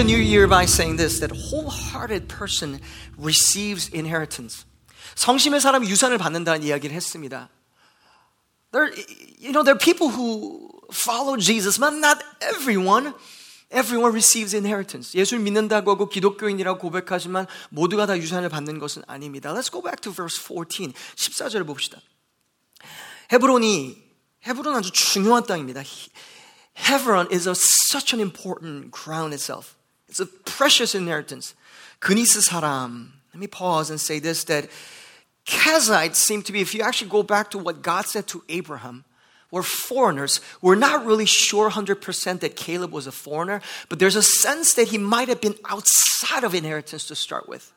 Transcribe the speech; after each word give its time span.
the 0.00 0.04
new 0.04 0.16
year 0.16 0.48
by 0.48 0.64
saying 0.64 0.96
this 0.96 1.20
that 1.20 1.30
wholehearted 1.30 2.26
person 2.26 2.80
receives 3.18 3.90
inheritance. 3.92 4.64
성심의 5.14 5.60
사람이 5.60 5.90
유산을 5.90 6.16
받는다는 6.16 6.62
이야기를 6.62 6.96
했습니다. 6.96 7.50
There, 8.72 8.90
you 9.38 9.52
know, 9.52 9.62
there 9.62 9.74
are 9.74 9.78
people 9.78 10.08
who 10.08 10.70
follow 10.90 11.36
Jesus, 11.36 11.78
but 11.78 11.92
not 11.92 12.16
everyone. 12.40 13.12
Everyone 13.70 14.12
receives 14.12 14.54
inheritance. 14.56 15.14
예수를 15.14 15.42
믿는다고 15.42 15.90
하고 15.90 16.08
기독교인이라고 16.08 16.78
고백하지만 16.78 17.46
모두가 17.68 18.06
다 18.06 18.16
유산을 18.16 18.48
받는 18.48 18.78
것은 18.78 19.02
아닙니다. 19.06 19.52
Let's 19.52 19.70
go 19.70 19.82
back 19.82 20.00
to 20.00 20.12
verse 20.14 20.40
14. 20.40 20.94
14절을 21.16 21.66
봅시다. 21.66 22.00
헤브론이 23.30 23.98
헤브론 24.46 24.76
아주 24.76 24.92
중요한 24.92 25.44
땅입니다. 25.44 25.82
Hebron 26.88 27.28
is 27.30 27.46
a, 27.46 27.52
such 27.52 28.14
an 28.14 28.20
important 28.20 28.92
ground 28.92 29.34
itself. 29.34 29.76
It's 30.10 30.20
a 30.20 30.26
precious 30.26 30.94
inheritance. 30.94 31.54
그니스 32.00 32.40
사람. 32.40 33.12
Let 33.32 33.38
me 33.38 33.46
pause 33.46 33.90
and 33.90 34.00
say 34.00 34.18
this 34.18 34.44
that 34.44 34.68
Kenizzites 35.46 36.16
seem 36.16 36.42
to 36.42 36.52
be, 36.52 36.60
if 36.60 36.74
you 36.74 36.82
actually 36.82 37.10
go 37.10 37.22
back 37.22 37.50
to 37.52 37.58
what 37.58 37.82
God 37.82 38.06
said 38.06 38.26
to 38.28 38.42
Abraham, 38.48 39.04
we're 39.50 39.62
foreigners. 39.62 40.40
We're 40.62 40.76
not 40.76 41.04
really 41.04 41.26
sure 41.26 41.70
100% 41.70 42.40
that 42.40 42.56
Caleb 42.56 42.92
was 42.92 43.06
a 43.06 43.12
foreigner, 43.12 43.60
but 43.88 43.98
there's 43.98 44.16
a 44.16 44.22
sense 44.22 44.74
that 44.74 44.88
he 44.88 44.98
might 44.98 45.28
have 45.28 45.40
been 45.40 45.56
outside 45.68 46.44
of 46.44 46.54
inheritance 46.54 47.06
to 47.06 47.14
start 47.14 47.48
with. 47.48 47.72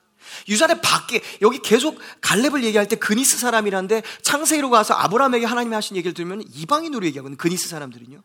유산의 0.47 0.81
밖에 0.81 1.21
여기 1.41 1.59
계속 1.59 1.99
갈렙을 2.21 2.63
얘기할 2.63 2.87
때 2.87 2.95
그니스 2.95 3.37
사람이라는데 3.37 4.03
창세기로 4.21 4.69
가서 4.69 4.93
아브라함에게 4.93 5.45
하나님이 5.45 5.75
하신 5.75 5.97
얘기를 5.97 6.13
들으면 6.13 6.43
이방인으로 6.53 7.05
얘기하거든요. 7.07 7.37
그니스 7.37 7.67
사람들은요. 7.67 8.23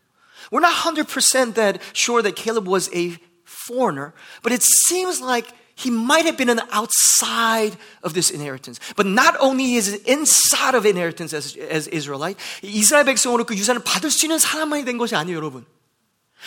We're 0.51 0.61
not 0.61 0.73
100% 0.73 1.55
that 1.55 1.81
sure 1.93 2.23
that 2.23 2.35
Caleb 2.41 2.69
was 2.69 2.89
a 2.95 3.17
foreigner, 3.48 4.14
but 4.42 4.52
it 4.52 4.62
seems 4.62 5.20
like 5.20 5.46
he 5.76 5.90
might 5.90 6.24
have 6.24 6.36
been 6.36 6.48
an 6.48 6.60
outside 6.70 7.76
of 8.02 8.14
this 8.14 8.30
inheritance. 8.30 8.78
But 8.96 9.06
not 9.06 9.36
only 9.40 9.74
is 9.74 9.92
it 9.92 10.06
inside 10.06 10.74
of 10.74 10.86
inheritance 10.86 11.32
as, 11.32 11.56
as 11.56 11.88
Israelite, 11.88 12.38
이스라엘 12.62 13.04
백성으로 13.04 13.44
그 13.44 13.56
유산을 13.56 13.82
받을 13.82 14.10
수 14.10 14.26
있는 14.26 14.38
사람만이 14.38 14.84
된 14.84 14.98
것이 14.98 15.16
아니에요, 15.16 15.36
여러분. 15.36 15.66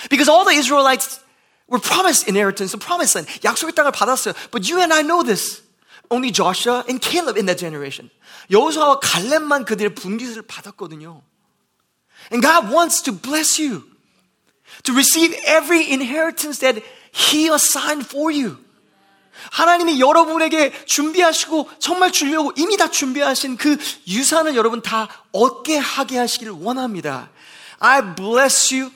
Because 0.10 0.30
all 0.30 0.46
the 0.46 0.58
Israelites 0.58 1.20
were 1.68 1.82
promised 1.82 2.28
inheritance, 2.28 2.72
the 2.72 2.80
promised 2.80 3.18
land. 3.18 3.28
약속의 3.44 3.76
땅을 3.76 3.92
받았어요. 3.92 4.34
But 4.52 4.70
you 4.70 4.80
and 4.80 4.94
I 4.94 5.02
know 5.02 5.24
this. 5.24 5.64
Only 6.10 6.32
Joshua 6.32 6.86
and 6.88 7.02
Caleb 7.02 7.38
in 7.38 7.48
that 7.48 7.60
generation. 7.60 8.10
여호수아와 8.50 9.00
갈렙만 9.02 9.66
그들의 9.66 9.94
분깃을 9.96 10.44
받았거든요. 10.44 11.22
And 12.32 12.42
God 12.42 12.72
wants 12.72 13.04
to 13.04 13.14
bless 13.14 13.62
you. 13.62 13.84
To 14.84 14.94
receive 14.94 15.34
every 15.46 15.92
inheritance 15.92 16.60
that 16.60 16.84
He 17.12 17.50
assigned 17.50 18.06
for 18.06 18.32
you. 18.32 18.58
하나님이 19.52 20.00
여러분에게 20.00 20.74
준비하시고 20.86 21.70
정말 21.80 22.12
주려고 22.12 22.52
이미 22.56 22.78
다 22.78 22.90
준비하신 22.90 23.58
그 23.58 23.78
유산을 24.08 24.56
여러분 24.56 24.82
다 24.82 25.08
얻게 25.32 25.78
하게 25.78 26.18
하시기를 26.18 26.54
원합니다. 26.54 27.30
I 27.80 28.16
bless 28.16 28.74
you 28.74 28.92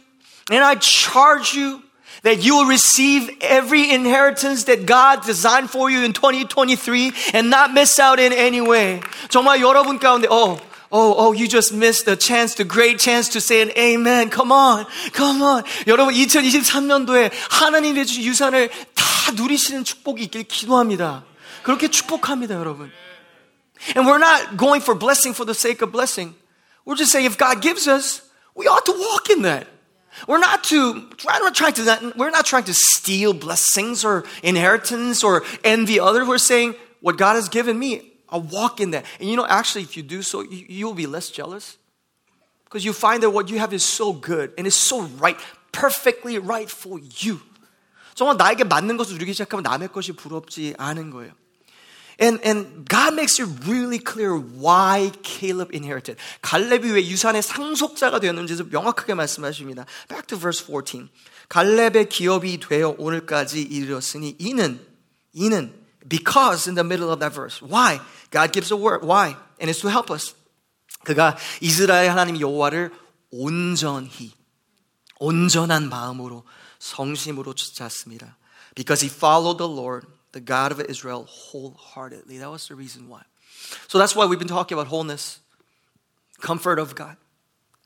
and 0.51 0.65
I 0.65 0.77
charge 0.79 1.59
you 1.59 1.81
that 2.23 2.43
you 2.43 2.55
will 2.55 2.67
receive 2.67 3.29
every 3.41 3.89
inheritance 3.89 4.65
that 4.65 4.85
God 4.85 5.25
designed 5.25 5.69
for 5.69 5.89
you 5.89 6.03
in 6.03 6.13
2023 6.13 7.13
and 7.33 7.49
not 7.49 7.71
miss 7.71 7.99
out 7.99 8.19
in 8.19 8.33
any 8.33 8.61
way. 8.61 9.01
정말 9.29 9.61
여러분 9.61 9.99
가운데 9.99 10.27
어 10.29 10.59
Oh, 10.91 11.15
oh, 11.17 11.31
you 11.31 11.47
just 11.47 11.73
missed 11.73 12.05
the 12.05 12.15
chance, 12.15 12.55
the 12.55 12.65
great 12.65 12.99
chance 12.99 13.29
to 13.29 13.39
say 13.39 13.61
an 13.61 13.71
amen. 13.77 14.29
Come 14.29 14.51
on, 14.51 14.85
come 15.13 15.41
on. 15.41 15.63
여러분, 15.87 16.13
2023년도에 16.13 17.31
하나님의 17.49 18.05
주신 18.05 18.23
유산을 18.23 18.69
다 18.93 19.31
누리시는 19.31 19.83
축복이 19.83 20.23
있길 20.23 20.43
기도합니다. 20.43 21.23
그렇게 21.63 21.87
축복합니다, 21.87 22.55
여러분. 22.55 22.91
And 23.95 24.05
we're 24.05 24.19
not 24.19 24.57
going 24.57 24.81
for 24.81 24.93
blessing 24.97 25.33
for 25.33 25.45
the 25.45 25.55
sake 25.55 25.81
of 25.81 25.91
blessing. 25.91 26.35
We're 26.85 26.95
just 26.95 27.11
saying 27.11 27.25
if 27.25 27.37
God 27.37 27.61
gives 27.61 27.87
us, 27.87 28.21
we 28.55 28.67
ought 28.67 28.85
to 28.85 28.93
walk 28.93 29.29
in 29.29 29.43
that. 29.43 29.67
We're 30.27 30.39
not 30.39 30.63
to, 30.65 31.09
we're 31.25 31.39
not 31.39 31.55
trying 31.55 31.73
to, 31.73 32.13
we're 32.17 32.31
not 32.31 32.45
trying 32.45 32.65
to 32.65 32.73
steal 32.73 33.33
blessings 33.33 34.03
or 34.03 34.25
inheritance 34.43 35.23
or 35.23 35.43
envy 35.63 35.99
others. 35.99 36.27
We're 36.27 36.37
saying 36.37 36.75
what 36.99 37.17
God 37.17 37.35
has 37.35 37.49
given 37.49 37.79
me, 37.79 38.11
I'll 38.29 38.41
walk 38.41 38.79
in 38.79 38.91
that. 38.91 39.05
And 39.19 39.29
you 39.29 39.35
know, 39.35 39.45
actually, 39.45 39.83
if 39.83 39.97
you 39.97 40.03
do 40.03 40.21
so, 40.21 40.41
you, 40.41 40.65
you'll 40.67 40.93
be 40.93 41.07
less 41.07 41.29
jealous. 41.29 41.77
Because 42.65 42.85
you 42.85 42.93
find 42.93 43.21
that 43.23 43.31
what 43.31 43.49
you 43.49 43.59
have 43.59 43.73
is 43.73 43.83
so 43.83 44.13
good 44.13 44.53
and 44.57 44.65
is 44.65 44.75
so 44.75 45.01
right, 45.19 45.37
perfectly 45.73 46.39
right 46.39 46.69
for 46.69 46.99
you. 47.19 47.41
정말 48.15 48.37
나에게 48.37 48.63
맞는 48.63 48.97
것을 48.97 49.13
누리기 49.15 49.33
시작하면 49.33 49.63
남의 49.63 49.91
것이 49.91 50.13
부럽지 50.13 50.75
않은 50.77 51.11
거예요. 51.11 51.33
And, 52.21 52.39
and 52.45 52.87
God 52.87 53.13
makes 53.13 53.39
it 53.41 53.49
really 53.65 53.97
clear 53.97 54.37
why 54.37 55.11
Caleb 55.23 55.73
inherited. 55.73 56.21
갈렙이 56.41 56.91
왜 56.91 57.05
유산의 57.07 57.41
상속자가 57.41 58.19
되었는지 58.19 58.63
명확하게 58.69 59.15
말씀하십니다. 59.15 59.85
Back 60.07 60.27
to 60.27 60.37
verse 60.37 60.63
14. 60.63 61.09
갈렙의 61.49 62.09
기업이 62.09 62.59
되어 62.59 62.95
오늘까지 62.97 63.61
이르렀으니 63.61 64.35
이는 64.39 64.79
이는 65.33 65.73
because 66.07 66.67
in 66.67 66.75
the 66.75 66.83
middle 66.83 67.11
of 67.11 67.19
that 67.19 67.33
verse. 67.33 67.61
Why? 67.61 67.99
God 68.31 68.51
gives 68.53 68.71
a 68.71 68.77
word. 68.77 69.03
Why? 69.03 69.35
And 69.59 69.69
it's 69.69 69.81
to 69.81 69.89
help 69.89 70.11
us. 70.11 70.35
그가 71.05 71.37
이스라엘 71.61 72.09
하나님 72.09 72.39
여호와를 72.39 72.91
온전히 73.31 74.33
온전한 75.19 75.89
마음으로 75.89 76.43
성심으로 76.79 77.53
찾았습니다. 77.53 78.37
Because 78.75 79.01
he 79.01 79.09
followed 79.09 79.57
the 79.57 79.67
Lord, 79.67 80.07
the 80.31 80.43
God 80.43 80.71
of 80.71 80.81
Israel, 80.89 81.25
wholeheartedly. 81.25 82.37
That 82.39 82.49
was 82.49 82.67
the 82.67 82.75
reason 82.75 83.07
why. 83.07 83.21
So 83.87 83.99
that's 83.99 84.15
why 84.15 84.25
we've 84.25 84.39
been 84.39 84.47
talking 84.47 84.77
about 84.77 84.87
wholeness, 84.87 85.39
comfort 86.41 86.79
of 86.79 86.95
God. 86.95 87.17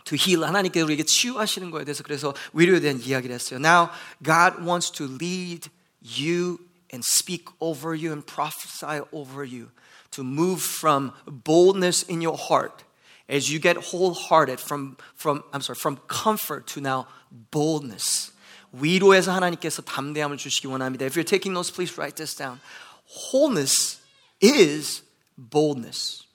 To 0.06 0.16
heal 0.16 0.46
하나님께서 0.46 0.86
우리에게 0.86 1.04
치유하시는 1.04 1.72
거에 1.72 1.84
대해서 1.84 2.04
그래서 2.04 2.34
위로에 2.54 2.80
대한 2.80 3.02
이야기를 3.02 3.34
했어요. 3.34 3.60
Now 3.60 3.90
God 4.24 4.64
wants 4.64 4.92
to 4.92 5.06
lead 5.06 5.70
you 6.02 6.60
and 6.92 7.04
speak 7.04 7.48
over 7.60 7.94
you 7.96 8.12
and 8.12 8.26
prophesy 8.26 9.02
over 9.12 9.44
you 9.44 9.72
to 10.12 10.24
move 10.24 10.62
from 10.62 11.14
boldness 11.26 12.04
in 12.04 12.22
your 12.22 12.38
heart 12.38 12.84
as 13.28 13.52
you 13.52 13.60
get 13.60 13.78
wholehearted 13.78 14.60
from 14.60 14.98
from 15.16 15.44
I'm 15.52 15.62
sorry 15.62 15.78
from 15.78 15.98
comfort 16.08 16.68
to 16.68 16.82
now 16.82 17.08
boldness. 17.52 18.32
위로에서 18.72 19.32
하나님께서 19.32 19.82
담대함을 19.82 20.38
주시기 20.38 20.68
원합니다. 20.68 21.06
If 21.06 21.16
you're 21.16 21.24
taking 21.24 21.54
notes, 21.54 21.72
please 21.72 21.98
write 21.98 22.18
this 22.18 22.36
down. 22.36 22.60
Wholeness 23.08 24.02
is 24.42 25.04
boldness. 25.38 26.26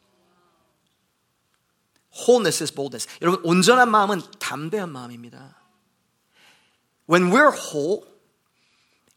Wholeness 2.12 2.62
is 2.62 2.72
boldness. 2.72 3.06
여러분, 3.22 3.40
온전한 3.44 3.90
마음은 3.90 4.22
담대한 4.38 4.90
마음입니다. 4.90 5.56
When 7.08 7.30
we're 7.30 7.50
whole, 7.50 8.06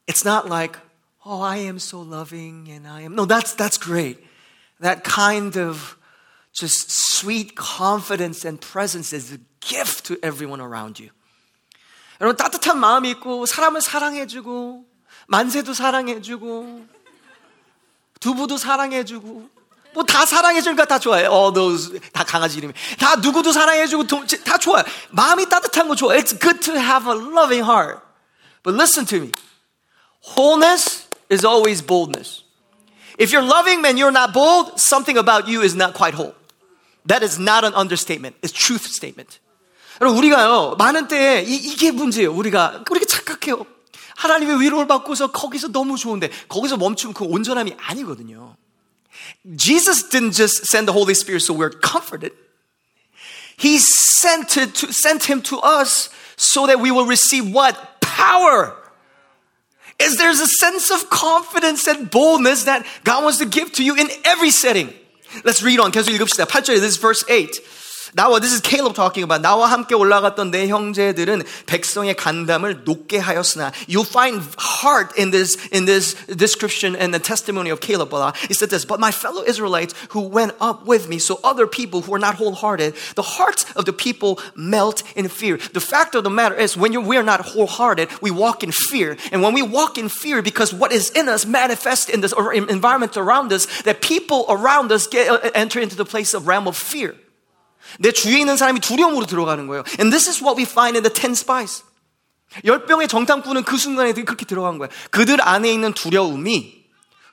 it's 0.07 0.25
not 0.25 0.47
like, 0.47 0.79
oh, 1.27 1.41
I 1.41 1.57
am 1.57 1.79
so 1.79 2.01
loving 2.01 2.69
and 2.69 2.87
I 2.87 3.01
am. 3.01 3.15
No, 3.15 3.25
that's, 3.25 3.53
that's 3.53 3.77
great. 3.77 4.19
That 4.79 5.03
kind 5.03 5.57
of 5.57 5.97
just 6.53 6.91
sweet 6.91 7.55
confidence 7.55 8.45
and 8.45 8.59
presence 8.59 9.13
is 9.13 9.31
a 9.33 9.39
gift 9.61 10.05
to 10.05 10.17
everyone 10.21 10.61
around 10.61 10.99
you. 10.99 11.09
여러분 12.21 12.37
따뜻한 12.37 12.79
마음이 12.79 13.09
있고 13.11 13.45
사람을 13.45 13.81
사랑해주고 13.81 14.85
만세도 15.27 15.73
사랑해주고 15.73 16.87
두부도 18.19 18.57
사랑해주고 18.57 19.49
뭐 19.93 20.03
다 20.03 20.25
사랑해주니까 20.25 20.85
다 20.85 20.99
좋아요. 20.99 21.29
All 21.31 21.53
those 21.53 21.99
다 22.11 22.23
강아지 22.23 22.57
이름이 22.57 22.73
다 22.99 23.15
누구도 23.15 23.51
사랑해주고 23.51 24.07
다 24.43 24.57
좋아요. 24.57 24.83
마음이 25.11 25.47
따뜻한 25.49 25.87
거 25.87 25.95
좋아. 25.95 26.15
It's 26.15 26.37
good 26.39 26.59
to 26.61 26.75
have 26.75 27.07
a 27.07 27.15
loving 27.15 27.63
heart. 27.63 27.99
But 28.63 28.75
listen 28.75 29.05
to 29.07 29.19
me. 29.19 29.31
Wholeness 30.35 31.06
is 31.29 31.45
always 31.45 31.81
boldness. 31.81 32.43
If 33.17 33.31
you're 33.31 33.43
loving 33.43 33.85
and 33.85 33.97
you're 33.97 34.11
not 34.11 34.33
bold, 34.33 34.79
something 34.79 35.17
about 35.17 35.47
you 35.47 35.61
is 35.61 35.75
not 35.75 35.93
quite 35.93 36.13
whole. 36.13 36.33
That 37.05 37.21
is 37.21 37.37
not 37.37 37.63
an 37.63 37.73
understatement. 37.73 38.35
It's 38.41 38.51
truth 38.51 38.85
statement. 38.85 39.39
여러분, 40.01 40.17
우리가요, 40.17 40.75
많은 40.77 41.07
때에 41.07 41.43
이, 41.43 41.55
이게 41.55 41.91
문제예요. 41.91 42.33
우리가, 42.33 42.83
우리가 42.89 43.05
착각해요. 43.05 43.65
하나님의 44.15 44.61
위로를 44.61 44.87
받고서 44.87 45.31
거기서 45.31 45.69
너무 45.69 45.97
좋은데, 45.97 46.29
거기서 46.47 46.77
멈추면 46.77 47.13
그 47.13 47.25
온전함이 47.25 47.75
아니거든요. 47.77 48.55
Jesus 49.55 50.09
didn't 50.09 50.33
just 50.33 50.65
send 50.65 50.87
the 50.87 50.93
Holy 50.93 51.13
Spirit 51.13 51.41
so 51.41 51.53
we're 51.53 51.69
comforted. 51.69 52.33
He 53.57 53.77
sent, 53.77 54.57
it 54.57 54.73
to, 54.75 54.91
sent 54.91 55.29
him 55.29 55.41
to 55.43 55.59
us 55.59 56.09
so 56.35 56.65
that 56.67 56.79
we 56.79 56.91
will 56.91 57.05
receive 57.05 57.53
what? 57.53 58.01
Power. 58.01 58.75
Is 59.99 60.17
there's 60.17 60.39
a 60.39 60.47
sense 60.47 60.89
of 60.91 61.09
confidence 61.09 61.87
and 61.87 62.09
boldness 62.09 62.65
that 62.65 62.85
God 63.03 63.23
wants 63.23 63.37
to 63.39 63.45
give 63.45 63.71
to 63.73 63.83
you 63.83 63.95
in 63.95 64.09
every 64.25 64.49
setting. 64.49 64.93
Let's 65.43 65.61
read 65.63 65.79
on. 65.79 65.91
계속 65.91 66.13
읽읍시다. 66.13 66.45
8절에 66.45 66.79
this 66.79 66.93
is 66.93 66.97
verse 66.97 67.23
8. 67.29 67.61
나와 68.13 68.39
this 68.39 68.53
is 68.53 68.61
Caleb 68.61 68.93
talking 68.93 69.23
about 69.23 69.41
나와 69.41 69.67
함께 69.67 69.95
올라갔던 69.95 70.51
내 70.51 70.67
형제들은 70.67 71.43
백성의 71.65 72.15
간담을 72.15 72.83
높게 72.83 73.17
하였으나 73.17 73.71
you 73.87 74.03
find 74.03 74.43
heart 74.59 75.17
in 75.17 75.31
this 75.31 75.57
in 75.71 75.85
this 75.85 76.15
description 76.27 76.95
and 76.95 77.13
the 77.13 77.19
testimony 77.19 77.69
of 77.69 77.79
Caleb. 77.79 78.13
He 78.47 78.53
said 78.53 78.69
this, 78.69 78.85
but 78.85 78.99
my 78.99 79.11
fellow 79.11 79.43
Israelites 79.43 79.95
who 80.09 80.21
went 80.21 80.53
up 80.59 80.85
with 80.85 81.07
me, 81.07 81.19
so 81.19 81.39
other 81.43 81.65
people 81.65 82.01
who 82.01 82.13
are 82.13 82.19
not 82.19 82.35
wholehearted, 82.35 82.95
the 83.15 83.21
hearts 83.21 83.65
of 83.75 83.85
the 83.85 83.93
people 83.93 84.39
melt 84.55 85.03
in 85.15 85.27
fear. 85.29 85.57
The 85.57 85.79
fact 85.79 86.15
of 86.15 86.23
the 86.23 86.29
matter 86.29 86.55
is, 86.55 86.75
when 86.77 87.05
we 87.05 87.17
are 87.17 87.23
not 87.23 87.41
wholehearted, 87.41 88.09
we 88.21 88.31
walk 88.31 88.63
in 88.63 88.71
fear, 88.71 89.17
and 89.31 89.41
when 89.41 89.53
we 89.53 89.61
walk 89.61 89.97
in 89.97 90.09
fear, 90.09 90.41
because 90.41 90.73
what 90.73 90.91
is 90.91 91.09
in 91.11 91.29
us 91.29 91.45
manifests 91.45 92.09
in 92.09 92.21
this 92.21 92.33
environment 92.33 93.17
around 93.17 93.51
us, 93.53 93.65
that 93.83 94.01
people 94.01 94.45
around 94.49 94.91
us 94.91 95.07
get 95.07 95.55
enter 95.55 95.79
into 95.79 95.95
the 95.95 96.05
place 96.05 96.33
of 96.33 96.47
realm 96.47 96.67
of 96.67 96.77
fear. 96.77 97.15
내 97.98 98.12
주위에 98.12 98.40
있는 98.40 98.56
사람이 98.56 98.80
두려움으로 98.80 99.26
들어가는 99.26 99.66
거예요. 99.66 99.84
And 99.98 100.10
this 100.10 100.28
is 100.28 100.42
what 100.42 100.60
we 100.60 100.64
find 100.68 100.96
in 100.96 101.02
the 101.02 101.12
ten 101.12 101.32
spies. 101.32 101.84
열 102.64 102.86
병의 102.86 103.08
정탐꾼은 103.08 103.64
그 103.64 103.76
순간에 103.76 104.12
그렇게 104.12 104.44
들어간 104.44 104.78
거예요. 104.78 104.90
그들 105.10 105.40
안에 105.40 105.70
있는 105.70 105.92
두려움이 105.92 106.78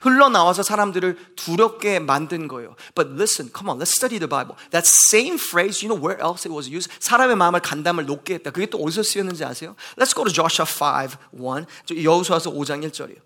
흘러나와서 0.00 0.62
사람들을 0.62 1.34
두렵게 1.36 1.98
만든 1.98 2.48
거예요. 2.48 2.76
But 2.94 3.12
listen, 3.14 3.50
come 3.54 3.70
on, 3.70 3.78
let's 3.78 3.90
study 3.90 4.18
the 4.18 4.28
Bible. 4.28 4.56
That 4.70 4.86
same 4.86 5.38
phrase, 5.38 5.84
you 5.84 5.88
know 5.88 5.98
where 5.98 6.20
else 6.22 6.46
it 6.46 6.54
was 6.54 6.70
used? 6.70 6.92
사람의 7.00 7.36
마음을 7.36 7.60
간담을 7.60 8.06
높게 8.06 8.34
했다. 8.34 8.50
그게 8.50 8.66
또 8.66 8.78
어디서 8.78 9.02
쓰였는지 9.02 9.44
아세요? 9.44 9.74
Let's 9.96 10.14
go 10.14 10.24
to 10.24 10.32
Joshua 10.32 10.66
5, 10.66 11.16
1. 11.32 12.04
여호수아서 12.04 12.50
5장 12.52 12.86
1절이에요. 12.86 13.18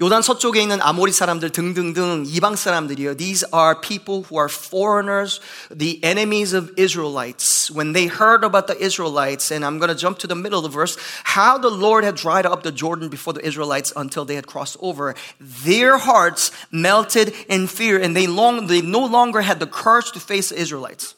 요단 0.00 0.22
서쪽에 0.22 0.62
있는 0.62 0.80
아모리 0.80 1.12
사람들 1.12 1.50
등등등 1.50 2.24
이방 2.26 2.56
사람들이요. 2.56 3.16
These 3.16 3.44
are 3.52 3.80
people 3.80 4.24
who 4.24 4.38
are 4.38 4.48
foreigners, 4.48 5.40
the 5.70 5.98
enemies 6.04 6.54
of 6.54 6.70
Israelites. 6.76 7.70
When 7.70 7.92
they 7.92 8.06
heard 8.06 8.44
about 8.44 8.66
the 8.66 8.78
Israelites, 8.78 9.50
and 9.50 9.64
I'm 9.64 9.78
going 9.78 9.88
to 9.90 9.98
jump 9.98 10.18
to 10.20 10.26
the 10.26 10.36
middle 10.36 10.58
of 10.58 10.70
the 10.70 10.74
verse, 10.74 10.96
how 11.24 11.58
the 11.58 11.70
Lord 11.70 12.04
had 12.04 12.14
dried 12.14 12.46
up 12.46 12.62
the 12.62 12.72
Jordan 12.72 13.08
before 13.08 13.32
the 13.32 13.44
Israelites 13.44 13.92
until 13.96 14.24
they 14.24 14.36
had 14.36 14.46
crossed 14.46 14.76
over, 14.80 15.14
their 15.40 15.98
hearts 15.98 16.52
melted 16.70 17.34
in 17.48 17.66
fear, 17.66 18.00
and 18.00 18.14
they 18.14 18.26
long 18.26 18.68
they 18.68 18.80
no 18.80 19.04
longer 19.04 19.40
had 19.40 19.58
the 19.58 19.66
courage 19.66 20.12
to 20.12 20.20
face 20.20 20.50
the 20.50 20.60
Israelites. 20.60 21.14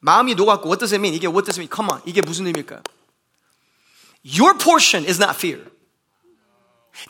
마음이 0.00 0.34
녹았고, 0.34 0.64
what 0.64 0.80
does 0.80 0.92
it 0.92 1.00
mean? 1.00 1.14
이게 1.14 1.30
what 1.30 1.44
does 1.44 1.56
it 1.56 1.60
mean? 1.60 1.68
Come 1.68 1.90
on, 1.90 2.00
이게 2.06 2.20
무슨 2.22 2.46
의미일까요? 2.46 2.82
Your 4.22 4.54
portion 4.54 5.04
is 5.04 5.18
not 5.18 5.36
fear. 5.36 5.60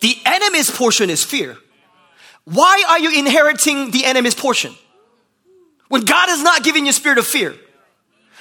The 0.01 0.17
enemy's 0.25 0.69
portion 0.69 1.09
is 1.09 1.23
fear. 1.23 1.57
Why 2.45 2.83
are 2.87 2.99
you 2.99 3.11
inheriting 3.11 3.91
the 3.91 4.05
enemy's 4.05 4.35
portion? 4.35 4.75
When 5.89 6.01
God 6.01 6.29
has 6.29 6.41
not 6.41 6.63
given 6.63 6.85
you 6.85 6.91
spirit 6.91 7.17
of 7.17 7.25
fear. 7.25 7.55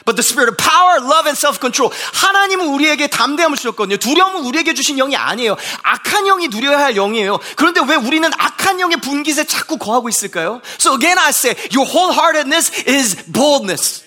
But 0.04 0.16
the 0.16 0.22
spirit 0.22 0.50
of 0.50 0.58
power, 0.58 1.00
love 1.00 1.26
and 1.26 1.36
self-control. 1.38 1.90
하나님은 2.12 2.66
우리에게 2.66 3.06
담대함을 3.06 3.56
주셨거든요. 3.56 3.96
두려움은 3.96 4.44
우리에게 4.44 4.74
주신 4.74 4.96
영이 4.96 5.16
아니에요. 5.16 5.56
악한 5.82 6.26
영이 6.26 6.48
누려야 6.48 6.78
할 6.78 6.94
영이에요. 6.94 7.38
그런데 7.56 7.80
왜 7.86 7.94
우리는 7.96 8.28
악한 8.36 8.80
영의 8.80 8.98
분깃에 8.98 9.44
자꾸 9.44 9.78
거하고 9.78 10.08
있을까요? 10.08 10.60
So 10.78 10.94
again 10.94 11.18
I 11.18 11.30
say, 11.30 11.56
your 11.72 11.88
wholeheartedness 11.88 12.84
is 12.86 13.32
boldness. 13.32 14.04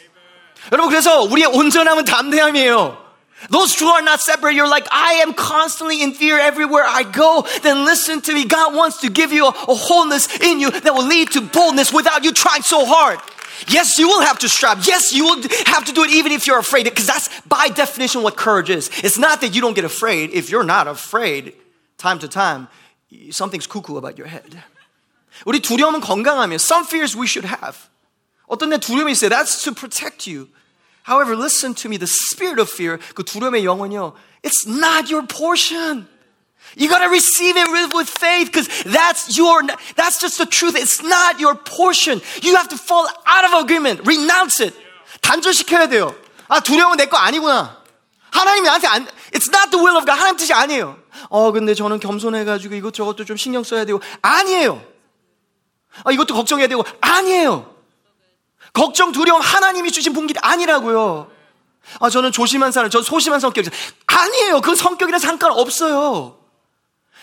여러분 0.71 0.89
그래서 0.89 1.23
우리의 1.23 1.47
온전함은 1.47 2.05
담대함이에요. 2.05 3.06
Those 3.50 3.74
two 3.74 3.86
are 3.86 4.02
not 4.02 4.20
separate. 4.20 4.54
You're 4.54 4.68
like, 4.68 4.86
I 4.92 5.14
am 5.14 5.34
constantly 5.34 6.00
in 6.00 6.12
fear 6.12 6.38
everywhere 6.38 6.84
I 6.86 7.02
go. 7.02 7.44
Then 7.62 7.84
listen 7.84 8.20
to 8.22 8.32
me. 8.32 8.44
God 8.44 8.74
wants 8.74 9.00
to 9.00 9.10
give 9.10 9.32
you 9.32 9.46
a, 9.46 9.48
a 9.48 9.74
wholeness 9.74 10.28
in 10.40 10.60
you 10.60 10.70
that 10.70 10.94
will 10.94 11.06
lead 11.06 11.32
to 11.32 11.40
boldness 11.40 11.92
without 11.92 12.22
you 12.22 12.32
trying 12.32 12.62
so 12.62 12.84
hard. 12.86 13.18
Yes, 13.66 13.98
you 13.98 14.06
will 14.06 14.22
have 14.22 14.38
to 14.40 14.48
strive. 14.48 14.86
Yes, 14.86 15.12
you 15.12 15.24
will 15.24 15.42
have 15.66 15.84
to 15.86 15.92
do 15.92 16.04
it 16.04 16.10
even 16.10 16.32
if 16.32 16.46
you're 16.46 16.58
afraid, 16.58 16.84
because 16.84 17.06
that's 17.06 17.28
by 17.42 17.68
definition 17.68 18.22
what 18.22 18.36
courage 18.36 18.70
is. 18.70 18.90
It's 19.02 19.18
not 19.18 19.40
that 19.40 19.54
you 19.54 19.60
don't 19.60 19.74
get 19.74 19.84
afraid. 19.84 20.30
If 20.30 20.50
you're 20.50 20.64
not 20.64 20.86
afraid, 20.88 21.54
time 21.98 22.18
to 22.20 22.28
time, 22.28 22.68
something's 23.30 23.66
cuckoo 23.66 23.96
about 23.96 24.18
your 24.18 24.26
head. 24.26 24.62
우리 25.46 25.60
두려움은 25.60 26.00
건강하면 26.00 26.60
some 26.60 26.84
fears 26.84 27.16
we 27.16 27.26
should 27.26 27.46
have. 27.46 27.88
어떤 28.48 28.70
데 28.70 28.78
두려움이 28.78 29.12
있어요. 29.12 29.30
That's 29.30 29.62
to 29.64 29.72
protect 29.72 30.26
you. 30.26 30.48
However, 31.06 31.34
listen 31.36 31.74
to 31.82 31.88
me. 31.88 31.98
The 31.98 32.06
spirit 32.06 32.60
of 32.60 32.70
fear, 32.70 32.98
그 33.14 33.24
두려움의 33.24 33.64
영혼이요. 33.64 34.14
It's 34.42 34.66
not 34.66 35.10
your 35.12 35.26
portion. 35.26 36.06
You 36.76 36.88
gotta 36.88 37.08
receive 37.10 37.56
it 37.58 37.68
with 37.92 38.08
faith 38.08 38.50
because 38.50 38.68
that's 38.84 39.36
your, 39.36 39.62
that's 39.96 40.18
just 40.20 40.38
the 40.38 40.46
truth. 40.46 40.74
It's 40.76 41.02
not 41.02 41.38
your 41.40 41.54
portion. 41.54 42.22
You 42.42 42.56
have 42.56 42.68
to 42.68 42.78
fall 42.78 43.06
out 43.26 43.44
of 43.44 43.52
agreement. 43.60 44.06
Renounce 44.06 44.60
it. 44.60 44.74
단절시켜야 45.20 45.88
돼요. 45.88 46.14
아, 46.48 46.60
두려움은 46.60 46.96
내 46.96 47.06
거 47.06 47.16
아니구나. 47.18 47.82
하나님이 48.30 48.66
나한테 48.66 48.86
안, 48.86 49.06
it's 49.32 49.50
not 49.52 49.70
the 49.70 49.78
will 49.78 49.96
of 49.98 50.06
God. 50.06 50.18
하나님 50.18 50.36
뜻이 50.36 50.52
아니에요. 50.54 50.96
어, 51.28 51.52
근데 51.52 51.74
저는 51.74 52.00
겸손해가지고 52.00 52.74
이것저것도 52.76 53.24
좀 53.26 53.36
신경 53.36 53.62
써야 53.64 53.84
되고. 53.84 54.00
아니에요. 54.22 54.82
아, 56.04 56.12
이것도 56.12 56.34
걱정해야 56.34 56.68
되고. 56.68 56.84
아니에요. 57.00 57.74
걱정, 58.77 59.11
두려움 59.11 59.41
하나님이 59.41 59.91
주신 59.91 60.13
분길이 60.13 60.39
아니라고요. 60.39 61.31
아, 61.99 62.09
저는 62.11 62.31
조심한 62.31 62.71
사람, 62.71 62.91
저 62.91 63.01
소심한 63.01 63.39
성격이 63.39 63.71
아니에요. 64.05 64.61
그 64.61 64.75
성격이랑 64.75 65.19
상관없어요. 65.19 66.37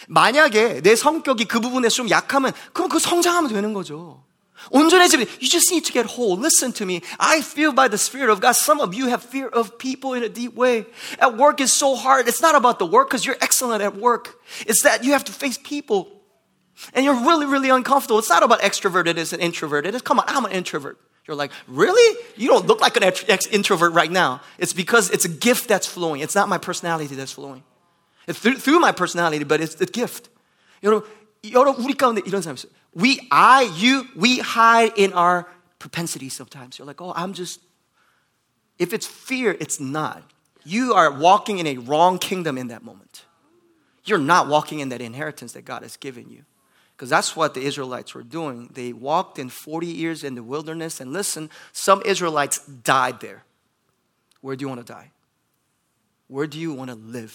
만약에 0.08 0.80
내 0.82 0.96
성격이 0.96 1.44
그 1.44 1.60
부분에 1.60 1.88
좀 1.90 2.10
약하면 2.10 2.52
그럼 2.72 2.88
그 2.88 2.98
성장하면 2.98 3.52
되는 3.52 3.72
거죠. 3.72 4.24
온전해지면 4.70 5.28
you 5.40 5.48
just 5.48 5.70
need 5.70 5.84
to 5.86 5.92
get 5.92 6.18
whole. 6.18 6.36
Listen 6.36 6.72
to 6.72 6.84
me. 6.84 7.02
I 7.18 7.38
feel 7.38 7.72
by 7.72 7.88
the 7.88 7.98
Spirit 7.98 8.32
of 8.32 8.40
God. 8.40 8.56
Some 8.56 8.80
of 8.80 8.92
you 8.92 9.06
have 9.06 9.22
fear 9.22 9.46
of 9.46 9.78
people 9.78 10.14
in 10.14 10.24
a 10.24 10.28
deep 10.28 10.56
way. 10.56 10.86
At 11.20 11.38
work 11.38 11.60
is 11.60 11.70
so 11.70 11.94
hard. 11.94 12.26
It's 12.26 12.42
not 12.42 12.56
about 12.56 12.80
the 12.80 12.86
work 12.86 13.10
because 13.10 13.24
you're 13.24 13.38
excellent 13.40 13.80
at 13.80 13.94
work. 13.94 14.42
It's 14.66 14.82
that 14.82 15.04
you 15.04 15.12
have 15.12 15.22
to 15.24 15.32
face 15.32 15.58
people. 15.58 16.08
And 16.94 17.04
you're 17.04 17.22
really, 17.22 17.46
really 17.46 17.70
uncomfortable. 17.70 18.18
It's 18.18 18.30
not 18.30 18.42
about 18.42 18.60
extroverted 18.60 19.14
and 19.20 19.40
introverted. 19.40 19.94
It's, 19.94 20.02
come 20.02 20.18
on, 20.18 20.26
I'm 20.26 20.44
an 20.46 20.50
introvert. 20.50 20.98
You're 21.27 21.35
like, 21.35 21.51
really? 21.67 22.17
You 22.37 22.47
don't 22.47 22.65
look 22.65 22.81
like 22.81 22.97
an 22.97 23.03
introvert 23.51 23.93
right 23.93 24.11
now. 24.11 24.41
It's 24.57 24.73
because 24.73 25.11
it's 25.11 25.25
a 25.25 25.29
gift 25.29 25.67
that's 25.67 25.85
flowing. 25.85 26.21
It's 26.21 26.33
not 26.33 26.49
my 26.49 26.57
personality 26.57 27.13
that's 27.13 27.31
flowing. 27.31 27.63
It's 28.27 28.39
through, 28.39 28.57
through 28.57 28.79
my 28.79 28.91
personality, 28.91 29.43
but 29.43 29.61
it's 29.61 29.75
the 29.75 29.85
gift. 29.85 30.29
여러분, 30.81 31.07
여러분 31.43 31.85
우리 31.85 31.93
가운데 31.93 32.21
이런 32.25 32.41
사람 32.41 32.55
있어요. 32.55 32.71
We, 32.95 33.27
I, 33.31 33.69
you, 33.77 34.07
we 34.15 34.39
hide 34.39 34.93
in 34.95 35.13
our 35.13 35.45
propensity 35.77 36.29
sometimes. 36.29 36.79
You're 36.79 36.87
like, 36.87 37.01
oh, 37.01 37.13
I'm 37.15 37.33
just. 37.33 37.59
If 38.79 38.93
it's 38.93 39.05
fear, 39.05 39.57
it's 39.59 39.79
not. 39.79 40.23
You 40.63 40.93
are 40.93 41.11
walking 41.11 41.59
in 41.59 41.67
a 41.67 41.77
wrong 41.77 42.17
kingdom 42.17 42.57
in 42.57 42.69
that 42.69 42.83
moment. 42.83 43.25
You're 44.05 44.17
not 44.17 44.47
walking 44.47 44.79
in 44.79 44.89
that 44.89 45.01
inheritance 45.01 45.53
that 45.53 45.65
God 45.65 45.83
has 45.83 45.97
given 45.97 46.29
you. 46.29 46.43
Because 46.96 47.10
that's 47.10 47.34
what 47.34 47.54
the 47.54 47.62
Israelites 47.62 48.14
were 48.14 48.22
doing. 48.22 48.70
They 48.72 48.92
walked 48.92 49.38
in 49.38 49.48
40 49.48 49.86
years 49.86 50.22
in 50.22 50.36
the 50.36 50.42
wilderness, 50.42 51.00
and 51.00 51.12
listen, 51.12 51.50
some 51.72 52.02
Israelites 52.04 52.58
died 52.66 53.20
there. 53.20 53.44
Where 54.40 54.54
do 54.54 54.62
you 54.62 54.68
want 54.68 54.86
to 54.86 54.92
die? 54.92 55.10
Where 56.28 56.46
do 56.46 56.58
you 56.58 56.72
want 56.72 56.90
to 56.90 56.96
live? 56.96 57.34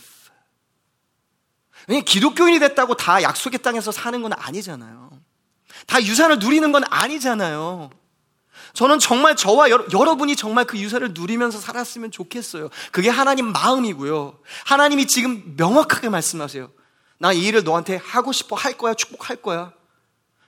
왜냐 1.87 2.01
기독교인이 2.01 2.59
됐다고 2.59 2.95
다 2.95 3.21
약속의 3.21 3.61
땅에서 3.61 3.91
사는 3.91 4.21
건 4.21 4.33
아니잖아요. 4.33 5.11
다 5.87 6.01
유산을 6.01 6.39
누리는 6.39 6.71
건 6.71 6.83
아니잖아요. 6.89 7.89
저는 8.73 8.99
정말 8.99 9.35
저와 9.35 9.69
여러, 9.69 9.85
여러분이 9.91 10.35
정말 10.35 10.65
그 10.65 10.77
유산을 10.77 11.13
누리면서 11.13 11.59
살았으면 11.59 12.11
좋겠어요. 12.11 12.69
그게 12.91 13.09
하나님 13.09 13.51
마음이고요. 13.51 14.39
하나님이 14.65 15.07
지금 15.07 15.55
명확하게 15.57 16.09
말씀하세요. 16.09 16.69
나이 17.18 17.44
일을 17.46 17.64
너한테 17.64 17.96
하고 17.96 18.32
싶어 18.32 18.56
할 18.56 18.76
거야, 18.76 18.94
축복할 18.94 19.36
거야. 19.36 19.72